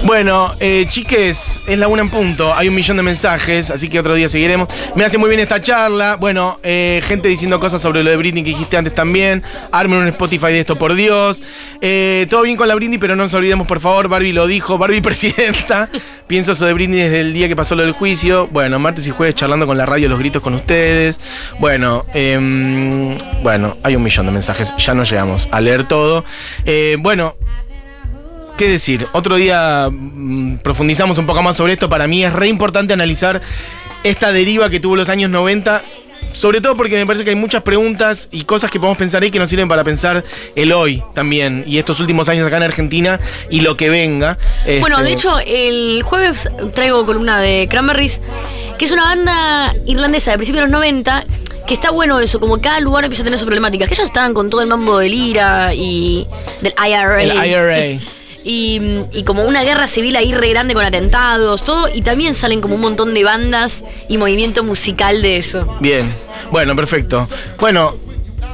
Bueno, 0.08 0.56
eh, 0.62 0.86
chiques, 0.88 1.60
es 1.68 1.78
la 1.78 1.90
una 1.90 2.02
en 2.02 2.10
punto. 2.10 2.56
Hay 2.56 2.70
un 2.70 2.76
millón 2.76 2.96
de 2.96 3.04
mensajes, 3.04 3.70
así 3.70 3.90
que 3.90 4.00
otro 4.00 4.16
día 4.16 4.30
seguiremos. 4.30 4.70
Me 4.96 5.04
hace 5.04 5.18
muy 5.18 5.28
bien 5.28 5.42
esta 5.42 5.62
charla. 5.62 6.16
Bueno, 6.16 6.62
eh, 6.64 7.02
gente 7.04 7.28
diciendo 7.28 7.60
cosas 7.60 7.82
sobre 7.82 8.06
lo 8.06 8.10
de 8.10 8.16
Britney 8.16 8.42
que 8.42 8.52
dijiste 8.52 8.78
antes 8.78 8.96
también. 8.96 9.44
Armen 9.70 10.00
un 10.00 10.08
Spotify 10.08 10.48
de 10.48 10.62
esto, 10.62 10.78
por 10.78 10.96
Dios. 10.96 11.42
Eh, 11.82 12.26
todo 12.30 12.44
bien 12.44 12.56
con 12.56 12.70
la 12.70 12.76
Britney, 12.76 13.00
pero 13.00 13.18
no 13.18 13.24
nos 13.24 13.34
olvidemos, 13.34 13.68
por 13.68 13.82
favor. 13.82 14.08
Barbie 14.08 14.32
lo 14.32 14.48
dijo. 14.48 14.78
Barbie 14.78 15.02
presidenta. 15.02 15.90
Pienso 16.26 16.54
eso 16.54 16.66
de 16.66 16.72
Britney 16.72 17.00
desde 17.00 17.20
el 17.20 17.34
día 17.34 17.50
que 17.50 17.58
pasó 17.58 17.76
lo 17.76 17.84
del 17.84 17.92
juicio. 17.92 18.48
Bueno, 18.48 18.80
martes 18.80 19.06
y 19.08 19.12
jueves 19.12 19.36
charlando 19.36 19.68
con 19.68 19.78
la 19.78 19.86
radio, 19.86 20.08
los 20.08 20.20
gritos 20.20 20.42
con 20.42 20.54
ustedes. 20.54 21.20
Bueno, 21.60 22.06
em, 22.14 23.18
bueno, 23.44 23.76
hay 23.84 23.98
un 23.98 24.04
millón 24.04 24.28
de 24.28 24.32
mensajes. 24.32 24.74
Ya 24.78 24.94
no 24.94 25.04
llegamos 25.04 25.50
a 25.52 25.60
leer 25.60 25.86
todo. 25.86 26.24
Bueno, 27.00 27.36
¿Qué 28.58 28.68
decir? 28.68 29.06
Otro 29.12 29.36
día 29.36 29.88
mm, 29.92 30.58
profundizamos 30.58 31.20
un 31.20 31.28
poco 31.28 31.44
más 31.44 31.56
sobre 31.56 31.74
esto. 31.74 31.90
Para 31.90 32.08
mí 32.08 32.26
es 32.26 32.34
re 32.34 32.48
importante 32.48 32.92
analizar 32.92 33.40
esta 34.04 34.32
deriva 34.32 34.70
que 34.72 34.80
tuvo 34.80 34.96
los 34.96 35.10
años 35.10 35.30
90. 35.30 35.84
Sobre 36.34 36.60
todo 36.60 36.76
porque 36.76 36.96
me 36.96 37.06
parece 37.06 37.24
que 37.24 37.30
hay 37.30 37.36
muchas 37.36 37.62
preguntas 37.62 38.30
y 38.32 38.44
cosas 38.46 38.72
que 38.72 38.80
podemos 38.80 38.98
pensar 38.98 39.22
ahí 39.22 39.30
que 39.30 39.38
nos 39.38 39.50
sirven 39.50 39.68
para 39.68 39.84
pensar 39.84 40.24
el 40.56 40.72
hoy 40.72 41.04
también. 41.14 41.64
Y 41.68 41.78
estos 41.78 42.00
últimos 42.00 42.30
años 42.30 42.48
acá 42.48 42.58
en 42.58 42.64
Argentina 42.64 43.20
y 43.52 43.62
lo 43.62 43.78
que 43.78 43.90
venga. 43.90 44.40
Bueno, 44.80 44.98
Este, 44.98 45.04
de 45.10 45.14
hecho, 45.14 45.40
el 45.40 46.02
jueves 46.04 46.50
traigo 46.74 47.06
columna 47.06 47.40
de 47.40 47.68
Cranberries, 47.70 48.22
que 48.80 48.86
es 48.86 48.92
una 48.92 49.04
banda 49.04 49.76
irlandesa 49.86 50.32
de 50.32 50.38
principios 50.38 50.64
de 50.66 50.72
los 50.72 50.80
90, 50.80 51.26
que 51.68 51.74
está 51.76 51.92
bueno 51.92 52.20
eso, 52.20 52.40
como 52.40 52.60
cada 52.60 52.80
lugar 52.80 53.04
empieza 53.04 53.22
a 53.22 53.26
tener 53.26 53.38
su 53.40 53.46
problemática. 53.46 53.86
Que 53.86 53.94
ellos 53.94 54.08
estaban 54.08 54.34
con 54.34 54.50
todo 54.50 54.62
el 54.62 54.68
mambo 54.68 54.98
del 54.98 55.14
IRA 55.14 55.76
y 55.76 56.28
del 56.62 56.74
IRA. 56.84 57.22
El 57.22 57.46
IRA. 57.46 58.02
Y, 58.50 59.24
como 59.26 59.44
una 59.44 59.64
guerra 59.64 59.88
civil 59.88 60.16
ahí 60.16 60.34
re 60.34 60.50
grande 60.50 60.74
con 60.74 60.86
atentados, 60.86 61.64
todo, 61.66 61.90
y 61.94 62.02
también 62.02 62.34
salen 62.34 62.62
como 62.62 62.76
un 62.76 62.82
montón 62.82 63.14
de 63.14 63.24
bandas 63.26 63.84
y 64.08 64.18
movimiento 64.18 64.64
musical 64.64 65.22
de 65.22 65.36
eso. 65.38 65.78
Bien, 65.82 66.10
bueno, 66.50 66.74
perfecto. 66.74 67.28
Bueno, 67.60 67.94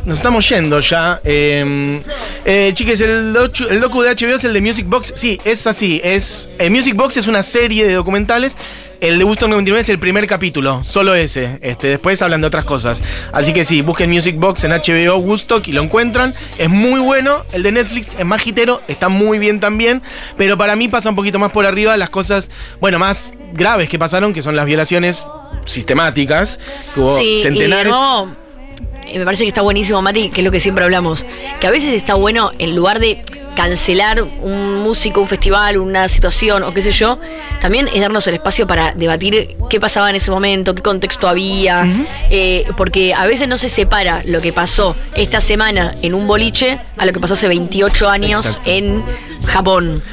nos 0.05 0.17
estamos 0.17 0.49
yendo 0.49 0.79
ya. 0.79 1.21
Eh, 1.23 2.01
eh, 2.43 2.71
chiques, 2.73 2.99
el, 3.01 3.33
docu- 3.35 3.69
el 3.69 3.79
docu 3.79 4.01
de 4.01 4.15
HBO 4.15 4.35
es 4.35 4.43
el 4.43 4.53
de 4.53 4.61
Music 4.61 4.87
Box. 4.89 5.13
Sí, 5.15 5.39
es 5.45 5.67
así. 5.67 6.01
Es, 6.03 6.49
eh, 6.57 6.71
Music 6.71 6.95
Box 6.95 7.17
es 7.17 7.27
una 7.27 7.43
serie 7.43 7.85
de 7.87 7.93
documentales. 7.93 8.57
El 9.03 9.17
de 9.19 9.25
Woodstock 9.25 9.49
99 9.49 9.81
es 9.81 9.89
el 9.89 9.99
primer 9.99 10.25
capítulo, 10.27 10.81
solo 10.87 11.13
ese. 11.13 11.59
Este, 11.61 11.87
después 11.87 12.21
hablan 12.21 12.39
de 12.39 12.47
otras 12.47 12.63
cosas. 12.63 13.01
Así 13.33 13.51
que 13.51 13.65
sí, 13.65 13.81
busquen 13.81 14.09
Music 14.09 14.37
Box 14.37 14.63
en 14.63 14.71
HBO 14.71 15.17
Woodstock 15.17 15.67
y 15.67 15.73
lo 15.73 15.83
encuentran. 15.83 16.33
Es 16.57 16.69
muy 16.69 17.01
bueno. 17.01 17.43
El 17.51 17.63
de 17.63 17.73
Netflix 17.73 18.07
es 18.17 18.25
más 18.25 18.41
gitero, 18.41 18.81
está 18.87 19.09
muy 19.09 19.39
bien 19.39 19.59
también. 19.59 20.01
Pero 20.37 20.57
para 20.57 20.77
mí 20.77 20.87
pasa 20.87 21.09
un 21.09 21.17
poquito 21.17 21.37
más 21.37 21.51
por 21.51 21.65
arriba 21.65 21.97
las 21.97 22.09
cosas, 22.11 22.49
bueno, 22.79 22.97
más 22.97 23.33
graves 23.51 23.89
que 23.89 23.99
pasaron, 23.99 24.31
que 24.33 24.41
son 24.41 24.55
las 24.55 24.65
violaciones 24.65 25.25
sistemáticas. 25.65 26.61
Que 26.95 27.01
hubo 27.01 27.17
Sí, 27.17 27.41
centenares. 27.43 27.87
nuevo, 27.91 28.29
eh, 29.05 29.19
me 29.19 29.25
parece 29.25 29.43
que 29.43 29.49
está 29.49 29.61
buenísimo, 29.61 30.01
Mati, 30.01 30.29
que 30.29 30.39
es 30.39 30.45
lo 30.45 30.51
que 30.51 30.61
siempre 30.61 30.85
hablamos. 30.85 31.25
Que 31.59 31.67
a 31.67 31.71
veces 31.71 31.93
está 31.93 32.13
bueno, 32.13 32.53
en 32.57 32.73
lugar 32.73 33.01
de 33.01 33.21
cancelar 33.55 34.21
un 34.21 34.75
músico, 34.83 35.21
un 35.21 35.27
festival, 35.27 35.77
una 35.77 36.07
situación 36.07 36.63
o 36.63 36.73
qué 36.73 36.81
sé 36.81 36.91
yo, 36.91 37.19
también 37.61 37.87
es 37.93 38.01
darnos 38.01 38.27
el 38.27 38.35
espacio 38.35 38.67
para 38.67 38.93
debatir 38.93 39.55
qué 39.69 39.79
pasaba 39.79 40.09
en 40.09 40.15
ese 40.15 40.31
momento, 40.31 40.75
qué 40.75 40.81
contexto 40.81 41.27
había, 41.27 41.87
eh, 42.29 42.65
porque 42.77 43.13
a 43.13 43.25
veces 43.25 43.47
no 43.47 43.57
se 43.57 43.69
separa 43.69 44.21
lo 44.25 44.41
que 44.41 44.53
pasó 44.53 44.95
esta 45.15 45.39
semana 45.39 45.93
en 46.01 46.13
un 46.13 46.27
boliche 46.27 46.79
a 46.97 47.05
lo 47.05 47.13
que 47.13 47.19
pasó 47.19 47.33
hace 47.33 47.47
28 47.47 48.09
años 48.09 48.45
Exacto. 48.45 48.69
en 48.69 49.03
Japón. 49.45 50.03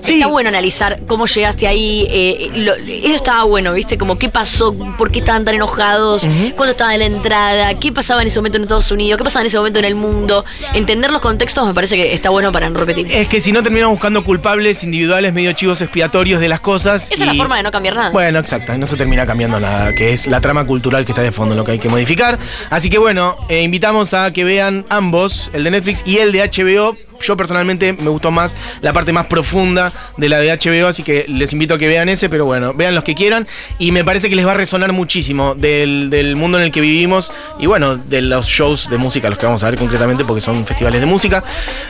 Sí. 0.00 0.14
Está 0.14 0.26
bueno 0.28 0.48
analizar 0.48 1.00
cómo 1.06 1.26
llegaste 1.26 1.66
ahí. 1.66 2.06
eh, 2.10 2.50
lo- 2.56 2.74
eso 2.74 3.14
estaba 3.14 3.44
bueno, 3.44 3.72
¿viste? 3.72 3.98
Como 3.98 4.18
qué 4.18 4.28
pasó, 4.28 4.74
por 4.96 5.10
qué 5.10 5.18
estaban 5.20 5.44
tan 5.44 5.54
enojados, 5.54 6.22
cuándo 6.56 6.72
estaba 6.72 6.92
en 6.94 7.00
la 7.00 7.06
entrada, 7.06 7.74
qué 7.74 7.92
pasaba 7.92 8.22
en 8.22 8.28
ese 8.28 8.38
momento 8.38 8.56
en 8.58 8.62
Estados 8.64 8.90
Unidos, 8.90 9.18
qué 9.18 9.24
pasaba 9.24 9.42
en 9.42 9.46
ese 9.48 9.56
momento 9.58 9.78
en 9.78 9.84
el 9.84 9.94
mundo. 9.94 10.44
Entender 10.74 11.10
los 11.10 11.20
contextos 11.20 11.66
me 11.66 11.74
parece 11.74 11.96
que 11.96 12.12
está 12.14 12.30
bueno 12.30 12.50
para 12.52 12.68
no 12.70 12.78
repetir. 12.78 13.10
Es 13.10 13.28
que 13.28 13.40
si 13.40 13.52
no 13.52 13.62
terminamos 13.62 13.94
buscando 13.94 14.24
culpables 14.24 14.82
individuales, 14.84 15.32
medio 15.34 15.52
chivos 15.52 15.80
expiatorios 15.82 16.40
de 16.40 16.48
las 16.48 16.60
cosas. 16.60 17.04
Esa 17.10 17.14
es 17.14 17.20
la 17.26 17.34
forma 17.34 17.56
de 17.56 17.62
no 17.62 17.70
cambiar 17.70 17.94
nada. 17.94 18.10
Bueno, 18.10 18.38
exacto, 18.38 18.76
no 18.76 18.86
se 18.86 18.96
termina 18.96 19.26
cambiando 19.26 19.60
nada, 19.60 19.92
que 19.94 20.12
es 20.12 20.26
la 20.26 20.40
trama 20.40 20.64
cultural 20.66 21.04
que 21.04 21.12
está 21.12 21.22
de 21.22 21.32
fondo 21.32 21.54
lo 21.54 21.64
que 21.64 21.72
hay 21.72 21.78
que 21.78 21.88
modificar. 21.88 22.38
Así 22.70 22.88
que 22.90 22.98
bueno, 22.98 23.36
eh, 23.48 23.62
invitamos 23.62 24.14
a 24.14 24.32
que 24.32 24.44
vean 24.44 24.84
ambos, 24.88 25.50
el 25.52 25.64
de 25.64 25.70
Netflix 25.72 26.02
y 26.06 26.18
el 26.18 26.32
de 26.32 26.40
HBO. 26.42 26.96
Yo 27.20 27.36
personalmente 27.36 27.92
me 27.92 28.08
gustó 28.08 28.30
más 28.30 28.56
la 28.80 28.92
parte 28.92 29.12
más 29.12 29.26
profunda 29.26 29.92
de 30.16 30.28
la 30.28 30.38
de 30.38 30.50
HBO, 30.50 30.88
así 30.88 31.02
que 31.02 31.24
les 31.28 31.52
invito 31.52 31.74
a 31.74 31.78
que 31.78 31.86
vean 31.86 32.08
ese, 32.08 32.28
pero 32.28 32.44
bueno, 32.44 32.72
vean 32.74 32.94
los 32.94 33.04
que 33.04 33.14
quieran. 33.14 33.46
Y 33.78 33.92
me 33.92 34.04
parece 34.04 34.28
que 34.28 34.36
les 34.36 34.46
va 34.46 34.52
a 34.52 34.54
resonar 34.54 34.92
muchísimo 34.92 35.54
del, 35.54 36.10
del 36.10 36.36
mundo 36.36 36.58
en 36.58 36.64
el 36.64 36.72
que 36.72 36.80
vivimos 36.80 37.32
y 37.58 37.66
bueno, 37.66 37.96
de 37.96 38.22
los 38.22 38.46
shows 38.46 38.88
de 38.88 38.98
música, 38.98 39.28
los 39.28 39.38
que 39.38 39.46
vamos 39.46 39.62
a 39.62 39.70
ver 39.70 39.78
concretamente, 39.78 40.24
porque 40.24 40.40
son 40.40 40.64
festivales 40.64 41.00
de 41.00 41.06
música. 41.06 41.44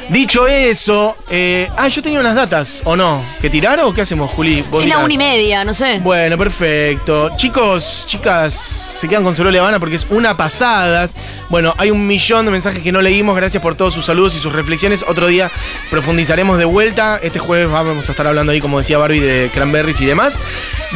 Dicho 0.09 0.47
eso, 0.47 1.16
eh, 1.31 1.68
ah, 1.76 1.89
yo 1.89 2.03
tenía 2.03 2.20
unas 2.20 2.35
datas, 2.35 2.83
¿o 2.85 2.97
no? 2.97 3.22
¿Que 3.41 3.51
tirar 3.51 3.81
o 3.81 3.93
qué 3.95 4.03
hacemos, 4.03 4.31
Juli? 4.31 4.62
Vos 4.62 4.83
es 4.83 4.89
la 4.89 4.97
dirás. 4.97 5.05
una 5.05 5.14
y 5.14 5.18
media, 5.18 5.64
no 5.64 5.74
sé. 5.74 6.01
Bueno, 6.03 6.37
perfecto. 6.37 7.31
Chicos, 7.37 8.05
chicas, 8.07 8.55
se 8.55 9.09
quedan 9.09 9.22
con 9.24 9.37
Solo 9.37 9.51
Habana 9.59 9.78
porque 9.78 9.97
es 9.97 10.07
una 10.11 10.37
pasadas. 10.37 11.14
Bueno, 11.49 11.74
hay 11.78 11.91
un 11.91 12.07
millón 12.07 12.47
de 12.47 12.53
mensajes 12.53 12.83
que 12.83 12.93
no 12.93 13.03
leímos. 13.03 13.37
Gracias 13.37 13.62
por 13.62 13.74
todos 13.74 13.95
sus 13.95 14.07
saludos 14.07 14.37
y 14.37 14.39
sus 14.39 14.53
reflexiones. 14.53 15.05
Otro 15.07 15.20
día 15.27 15.51
profundizaremos 15.91 16.59
de 16.59 16.64
vuelta. 16.64 17.18
Este 17.23 17.39
jueves 17.39 17.71
vamos 17.71 18.09
a 18.09 18.12
estar 18.12 18.27
hablando 18.27 18.53
ahí, 18.53 18.61
como 18.61 18.79
decía 18.79 18.99
Barbie, 18.99 19.21
de 19.21 19.51
cranberries 19.53 20.01
y 20.01 20.07
demás. 20.07 20.41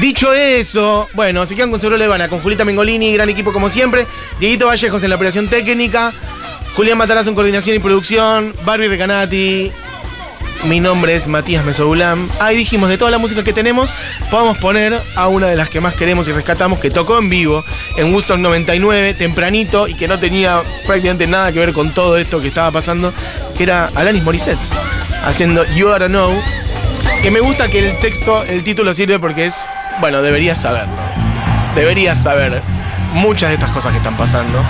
Dicho 0.00 0.32
eso, 0.32 1.08
bueno, 1.14 1.46
se 1.46 1.54
quedan 1.54 1.70
con 1.70 1.80
Solo 1.80 2.02
Habana, 2.02 2.28
con 2.28 2.40
Julita 2.40 2.64
Mengolini, 2.64 3.12
gran 3.12 3.28
equipo 3.28 3.52
como 3.52 3.68
siempre. 3.68 4.06
Dieguito 4.40 4.66
Vallejos 4.66 5.02
en 5.02 5.10
la 5.10 5.16
operación 5.16 5.48
técnica. 5.48 6.12
Julián 6.74 6.98
Matarazzo 6.98 7.30
en 7.30 7.36
coordinación 7.36 7.76
y 7.76 7.78
producción. 7.78 8.54
Barbie 8.64 8.88
Recanati, 8.88 9.70
mi 10.64 10.80
nombre 10.80 11.14
es 11.14 11.28
Matías 11.28 11.64
Mesoulam. 11.64 12.28
Ahí 12.40 12.56
dijimos, 12.56 12.88
de 12.88 12.98
toda 12.98 13.10
la 13.10 13.18
música 13.18 13.44
que 13.44 13.52
tenemos, 13.52 13.92
podemos 14.30 14.58
poner 14.58 14.98
a 15.16 15.28
una 15.28 15.46
de 15.46 15.56
las 15.56 15.68
que 15.68 15.80
más 15.80 15.94
queremos 15.94 16.26
y 16.28 16.32
rescatamos, 16.32 16.78
que 16.78 16.90
tocó 16.90 17.18
en 17.18 17.28
vivo 17.28 17.64
en 17.96 18.12
Woodstock 18.12 18.38
99, 18.38 19.14
tempranito, 19.14 19.88
y 19.88 19.94
que 19.94 20.08
no 20.08 20.18
tenía 20.18 20.62
prácticamente 20.86 21.26
nada 21.26 21.52
que 21.52 21.58
ver 21.58 21.72
con 21.72 21.92
todo 21.92 22.16
esto 22.16 22.40
que 22.40 22.48
estaba 22.48 22.70
pasando, 22.70 23.12
que 23.56 23.64
era 23.64 23.90
Alanis 23.94 24.22
Morissette, 24.22 24.58
haciendo 25.24 25.64
You 25.74 25.88
Oughta 25.88 26.08
Know, 26.08 26.32
que 27.22 27.30
me 27.30 27.40
gusta 27.40 27.68
que 27.68 27.90
el 27.90 27.98
texto, 28.00 28.42
el 28.44 28.64
título 28.64 28.94
sirve 28.94 29.18
porque 29.18 29.46
es, 29.46 29.68
bueno, 30.00 30.22
deberías 30.22 30.60
saberlo. 30.60 30.94
Deberías 31.74 32.22
saber 32.22 32.62
muchas 33.12 33.50
de 33.50 33.54
estas 33.54 33.70
cosas 33.70 33.92
que 33.92 33.98
están 33.98 34.16
pasando. 34.16 34.62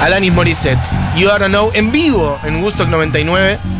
Alanis 0.00 0.32
Morissette, 0.32 0.78
You 1.16 1.30
Oughta 1.30 1.46
Know, 1.46 1.70
en 1.72 1.90
vivo 1.90 2.38
en 2.44 2.62
Woodstock 2.62 2.88
99. 2.88 3.75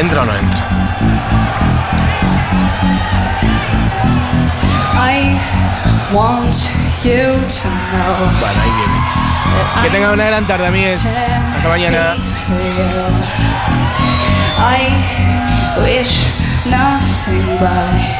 ¿Entra 0.00 0.22
o 0.22 0.24
no 0.24 0.34
entra? 0.34 0.64
I 4.96 5.38
want 6.10 6.56
you 7.04 7.36
to 7.36 7.68
know 7.68 8.40
Bueno, 8.40 8.62
ahí 8.62 8.70
viene. 8.80 8.98
that 9.74 9.82
Que 9.82 9.90
tengan 9.90 10.12
una 10.12 10.24
gran 10.24 10.46
tarde, 10.46 10.68
amigues. 10.68 11.02
Hasta 11.04 11.68
mañana. 11.68 12.16
I 14.58 15.76
wish 15.84 16.28
nothing 16.64 17.58
but 17.58 18.10